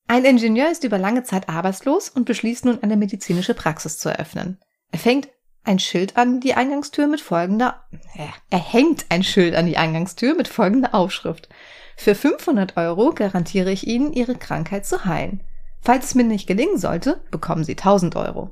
Ein 0.07 0.25
Ingenieur 0.25 0.71
ist 0.71 0.83
über 0.83 0.99
lange 0.99 1.23
Zeit 1.23 1.49
arbeitslos 1.49 2.09
und 2.09 2.25
beschließt 2.25 2.65
nun 2.65 2.83
eine 2.83 2.97
medizinische 2.97 3.55
Praxis 3.55 3.99
zu 3.99 4.09
eröffnen. 4.09 4.59
Er 4.91 4.99
fängt 4.99 5.29
ein 5.65 5.79
Schild 5.79 6.17
an 6.17 6.41
die 6.41 6.55
Eingangstür 6.55 7.07
mit 7.07 7.21
folgender, 7.21 7.85
äh, 8.15 8.27
er 8.51 8.59
hängt 8.59 9.07
ein 9.09 9.23
Schild 9.23 9.55
an 9.55 9.67
die 9.67 9.77
Eingangstür 9.77 10.35
mit 10.35 10.49
folgender 10.49 10.95
Aufschrift. 10.95 11.49
Für 11.97 12.15
500 12.15 12.77
Euro 12.77 13.13
garantiere 13.13 13.71
ich 13.71 13.87
Ihnen, 13.87 14.13
Ihre 14.13 14.35
Krankheit 14.35 14.87
zu 14.87 15.05
heilen. 15.05 15.43
Falls 15.83 16.07
es 16.07 16.15
mir 16.15 16.25
nicht 16.25 16.47
gelingen 16.47 16.79
sollte, 16.79 17.21
bekommen 17.31 17.65
Sie 17.65 17.77
1000 17.77 18.17
Euro. 18.17 18.51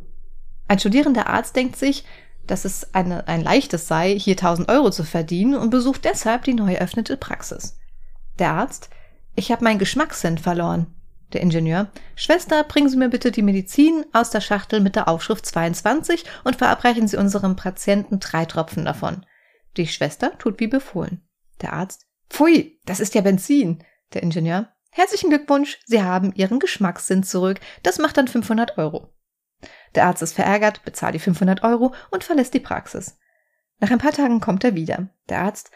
Ein 0.67 0.79
studierender 0.79 1.29
Arzt 1.29 1.57
denkt 1.57 1.77
sich, 1.77 2.05
dass 2.47 2.65
es 2.65 2.95
eine, 2.95 3.29
ein 3.29 3.43
leichtes 3.43 3.89
sei, 3.89 4.19
hier 4.19 4.35
1000 4.35 4.69
Euro 4.69 4.91
zu 4.91 5.05
verdienen 5.05 5.55
und 5.55 5.71
besucht 5.71 6.05
deshalb 6.05 6.45
die 6.45 6.55
neu 6.55 6.75
eröffnete 6.75 7.17
Praxis. 7.17 7.79
Der 8.39 8.53
Arzt, 8.53 8.91
ich 9.35 9.53
habe 9.53 9.65
meinen 9.65 9.79
Geschmackssinn 9.79 10.39
verloren. 10.39 10.95
Der 11.33 11.43
Ingenieur. 11.43 11.91
Schwester, 12.17 12.65
bringen 12.65 12.89
Sie 12.89 12.97
mir 12.97 13.11
bitte 13.11 13.31
die 13.31 13.43
Medizin 13.43 14.07
aus 14.13 14.31
der 14.31 14.41
Schachtel 14.41 14.81
mit 14.81 14.97
der 14.97 15.09
Aufschrift 15.09 15.45
22 15.45 16.25
und 16.45 16.57
verabreichen 16.57 17.07
Sie 17.07 17.19
unserem 17.19 17.55
Patienten 17.55 18.19
drei 18.19 18.47
Tropfen 18.47 18.85
davon. 18.85 19.27
Die 19.77 19.87
Schwester 19.87 20.37
tut 20.39 20.59
wie 20.61 20.69
befohlen. 20.69 21.29
Der 21.61 21.75
Arzt. 21.75 22.07
Pfui, 22.31 22.81
das 22.85 23.01
ist 23.01 23.15
ja 23.15 23.21
Benzin. 23.21 23.85
Der 24.15 24.23
Ingenieur. 24.23 24.73
Herzlichen 24.91 25.29
Glückwunsch, 25.29 25.79
Sie 25.85 26.03
haben 26.03 26.33
Ihren 26.35 26.59
Geschmackssinn 26.59 27.23
zurück. 27.23 27.61
Das 27.83 27.99
macht 27.99 28.17
dann 28.17 28.27
500 28.27 28.79
Euro. 28.79 29.13
Der 29.95 30.07
Arzt 30.07 30.23
ist 30.23 30.35
verärgert, 30.35 30.85
bezahlt 30.85 31.15
die 31.15 31.19
500 31.19 31.63
Euro 31.63 31.95
und 32.11 32.25
verlässt 32.25 32.55
die 32.55 32.61
Praxis. 32.61 33.19
Nach 33.81 33.91
ein 33.91 33.99
paar 33.99 34.13
Tagen 34.13 34.41
kommt 34.41 34.65
er 34.65 34.75
wieder. 34.75 35.09
Der 35.29 35.41
Arzt. 35.41 35.71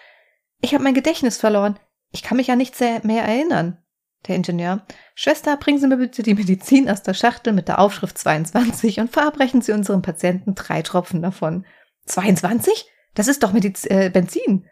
Ich 0.61 0.75
habe 0.75 0.85
mein 0.85 0.95
Gedächtnis 0.95 1.37
verloren. 1.37 1.79
Ich 2.11 2.23
kann 2.23 2.37
mich 2.37 2.51
an 2.51 2.59
nichts 2.59 2.81
mehr 2.81 3.25
erinnern. 3.25 3.83
Der 4.27 4.37
Ingenieur. 4.37 4.87
Schwester, 5.14 5.57
bringen 5.57 5.79
Sie 5.79 5.89
mir 5.89 5.97
bitte 5.97 6.23
die 6.23 6.35
Medizin 6.35 6.89
aus 6.89 7.03
der 7.03 7.14
Schachtel 7.14 7.53
mit 7.53 7.68
der 7.68 7.81
Aufschrift 7.81 8.16
22 8.18 9.01
und 9.01 9.11
verabreichen 9.11 9.62
Sie 9.62 9.73
unserem 9.73 10.03
Patienten 10.03 10.55
drei 10.55 10.83
Tropfen 10.83 11.23
davon. 11.23 11.66
22? 12.07 12.87
Das 13.14 13.29
ist 13.29 13.43
doch 13.43 13.53
Mediz 13.53 13.85
äh, 13.85 14.11
Benzin. 14.11 14.66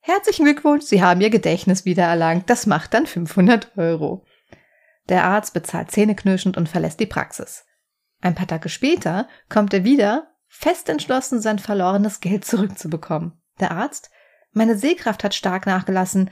Herzlichen 0.00 0.44
Glückwunsch, 0.44 0.84
Sie 0.84 1.02
haben 1.02 1.20
Ihr 1.20 1.30
Gedächtnis 1.30 1.84
wiedererlangt. 1.84 2.48
Das 2.50 2.66
macht 2.66 2.94
dann 2.94 3.06
500 3.06 3.76
Euro. 3.76 4.24
Der 5.08 5.24
Arzt 5.24 5.54
bezahlt 5.54 5.90
zähneknirschend 5.90 6.56
und 6.56 6.68
verlässt 6.68 7.00
die 7.00 7.06
Praxis. 7.06 7.64
Ein 8.20 8.34
paar 8.34 8.46
Tage 8.46 8.68
später 8.68 9.28
kommt 9.48 9.74
er 9.74 9.84
wieder, 9.84 10.34
fest 10.46 10.88
entschlossen, 10.88 11.40
sein 11.40 11.58
verlorenes 11.58 12.20
Geld 12.20 12.44
zurückzubekommen. 12.44 13.40
Der 13.60 13.70
Arzt? 13.72 14.10
Meine 14.52 14.78
Sehkraft 14.78 15.24
hat 15.24 15.34
stark 15.34 15.66
nachgelassen. 15.66 16.30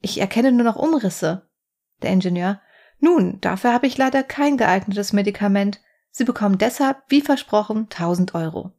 Ich 0.00 0.20
erkenne 0.20 0.52
nur 0.52 0.64
noch 0.64 0.76
Umrisse. 0.76 1.48
Der 2.04 2.12
Ingenieur. 2.12 2.60
Nun, 3.00 3.40
dafür 3.40 3.72
habe 3.72 3.86
ich 3.86 3.96
leider 3.96 4.22
kein 4.22 4.58
geeignetes 4.58 5.14
Medikament. 5.14 5.80
Sie 6.10 6.24
bekommen 6.24 6.58
deshalb, 6.58 6.98
wie 7.08 7.22
versprochen, 7.22 7.88
1000 7.90 8.34
Euro. 8.34 8.72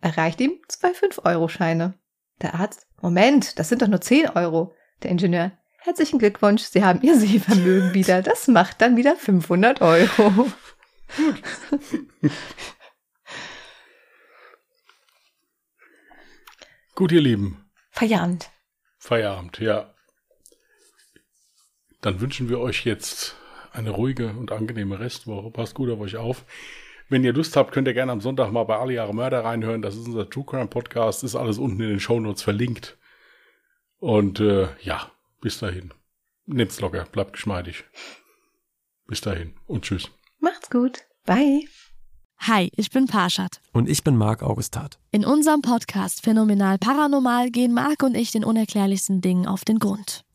Erreicht 0.00 0.40
ihm 0.40 0.58
zwei 0.68 0.90
5-Euro-Scheine. 0.90 1.94
Der 2.42 2.54
Arzt. 2.54 2.88
Moment, 3.00 3.58
das 3.60 3.68
sind 3.68 3.80
doch 3.80 3.86
nur 3.86 4.00
10 4.00 4.30
Euro. 4.30 4.74
Der 5.04 5.12
Ingenieur. 5.12 5.52
Herzlichen 5.78 6.18
Glückwunsch, 6.18 6.62
Sie 6.62 6.84
haben 6.84 7.00
Ihr 7.02 7.16
Sehvermögen 7.16 7.94
wieder. 7.94 8.22
Das 8.22 8.48
macht 8.48 8.80
dann 8.80 8.96
wieder 8.96 9.14
500 9.14 9.80
Euro. 9.80 10.48
Gut. 11.16 11.42
Gut, 16.96 17.12
ihr 17.12 17.20
Lieben. 17.20 17.70
Feierabend. 17.90 18.50
Feierabend, 18.98 19.58
ja. 19.58 19.93
Dann 22.04 22.20
wünschen 22.20 22.48
wir 22.48 22.60
euch 22.60 22.84
jetzt 22.84 23.34
eine 23.72 23.90
ruhige 23.90 24.34
und 24.34 24.52
angenehme 24.52 25.00
Restwoche. 25.00 25.50
Passt 25.50 25.74
gut 25.74 25.90
auf 25.90 26.00
euch 26.00 26.16
auf. 26.16 26.44
Wenn 27.08 27.24
ihr 27.24 27.32
Lust 27.32 27.56
habt, 27.56 27.72
könnt 27.72 27.88
ihr 27.88 27.94
gerne 27.94 28.12
am 28.12 28.20
Sonntag 28.20 28.52
mal 28.52 28.64
bei 28.64 28.76
Alle 28.76 28.92
Jahre 28.92 29.14
Mörder 29.14 29.44
reinhören. 29.44 29.82
Das 29.82 29.96
ist 29.96 30.06
unser 30.06 30.28
True 30.28 30.44
Crime 30.44 30.68
Podcast. 30.68 31.24
Ist 31.24 31.34
alles 31.34 31.58
unten 31.58 31.80
in 31.80 31.88
den 31.88 32.00
Show 32.00 32.20
Notes 32.20 32.42
verlinkt. 32.42 32.98
Und 33.98 34.40
äh, 34.40 34.68
ja, 34.82 35.10
Bis 35.44 35.58
dahin. 35.58 35.92
Nehmt's 36.46 36.80
locker, 36.80 37.04
bleibt 37.12 37.34
geschmeidig. 37.34 37.84
Bis 39.06 39.20
dahin 39.20 39.52
und 39.66 39.84
tschüss. 39.84 40.10
Macht's 40.40 40.70
gut. 40.70 41.00
Bye. 41.26 41.68
Hi, 42.38 42.70
ich 42.76 42.90
bin 42.90 43.06
Parshad. 43.06 43.60
Und 43.74 43.90
ich 43.90 44.04
bin 44.04 44.16
Marc 44.16 44.42
Augustat. 44.42 44.98
In 45.10 45.26
unserem 45.26 45.60
Podcast 45.60 46.22
Phänomenal 46.22 46.78
Paranormal 46.78 47.50
gehen 47.50 47.74
Marc 47.74 48.02
und 48.02 48.16
ich 48.16 48.30
den 48.30 48.42
unerklärlichsten 48.42 49.20
Dingen 49.20 49.46
auf 49.46 49.66
den 49.66 49.78
Grund. 49.78 50.24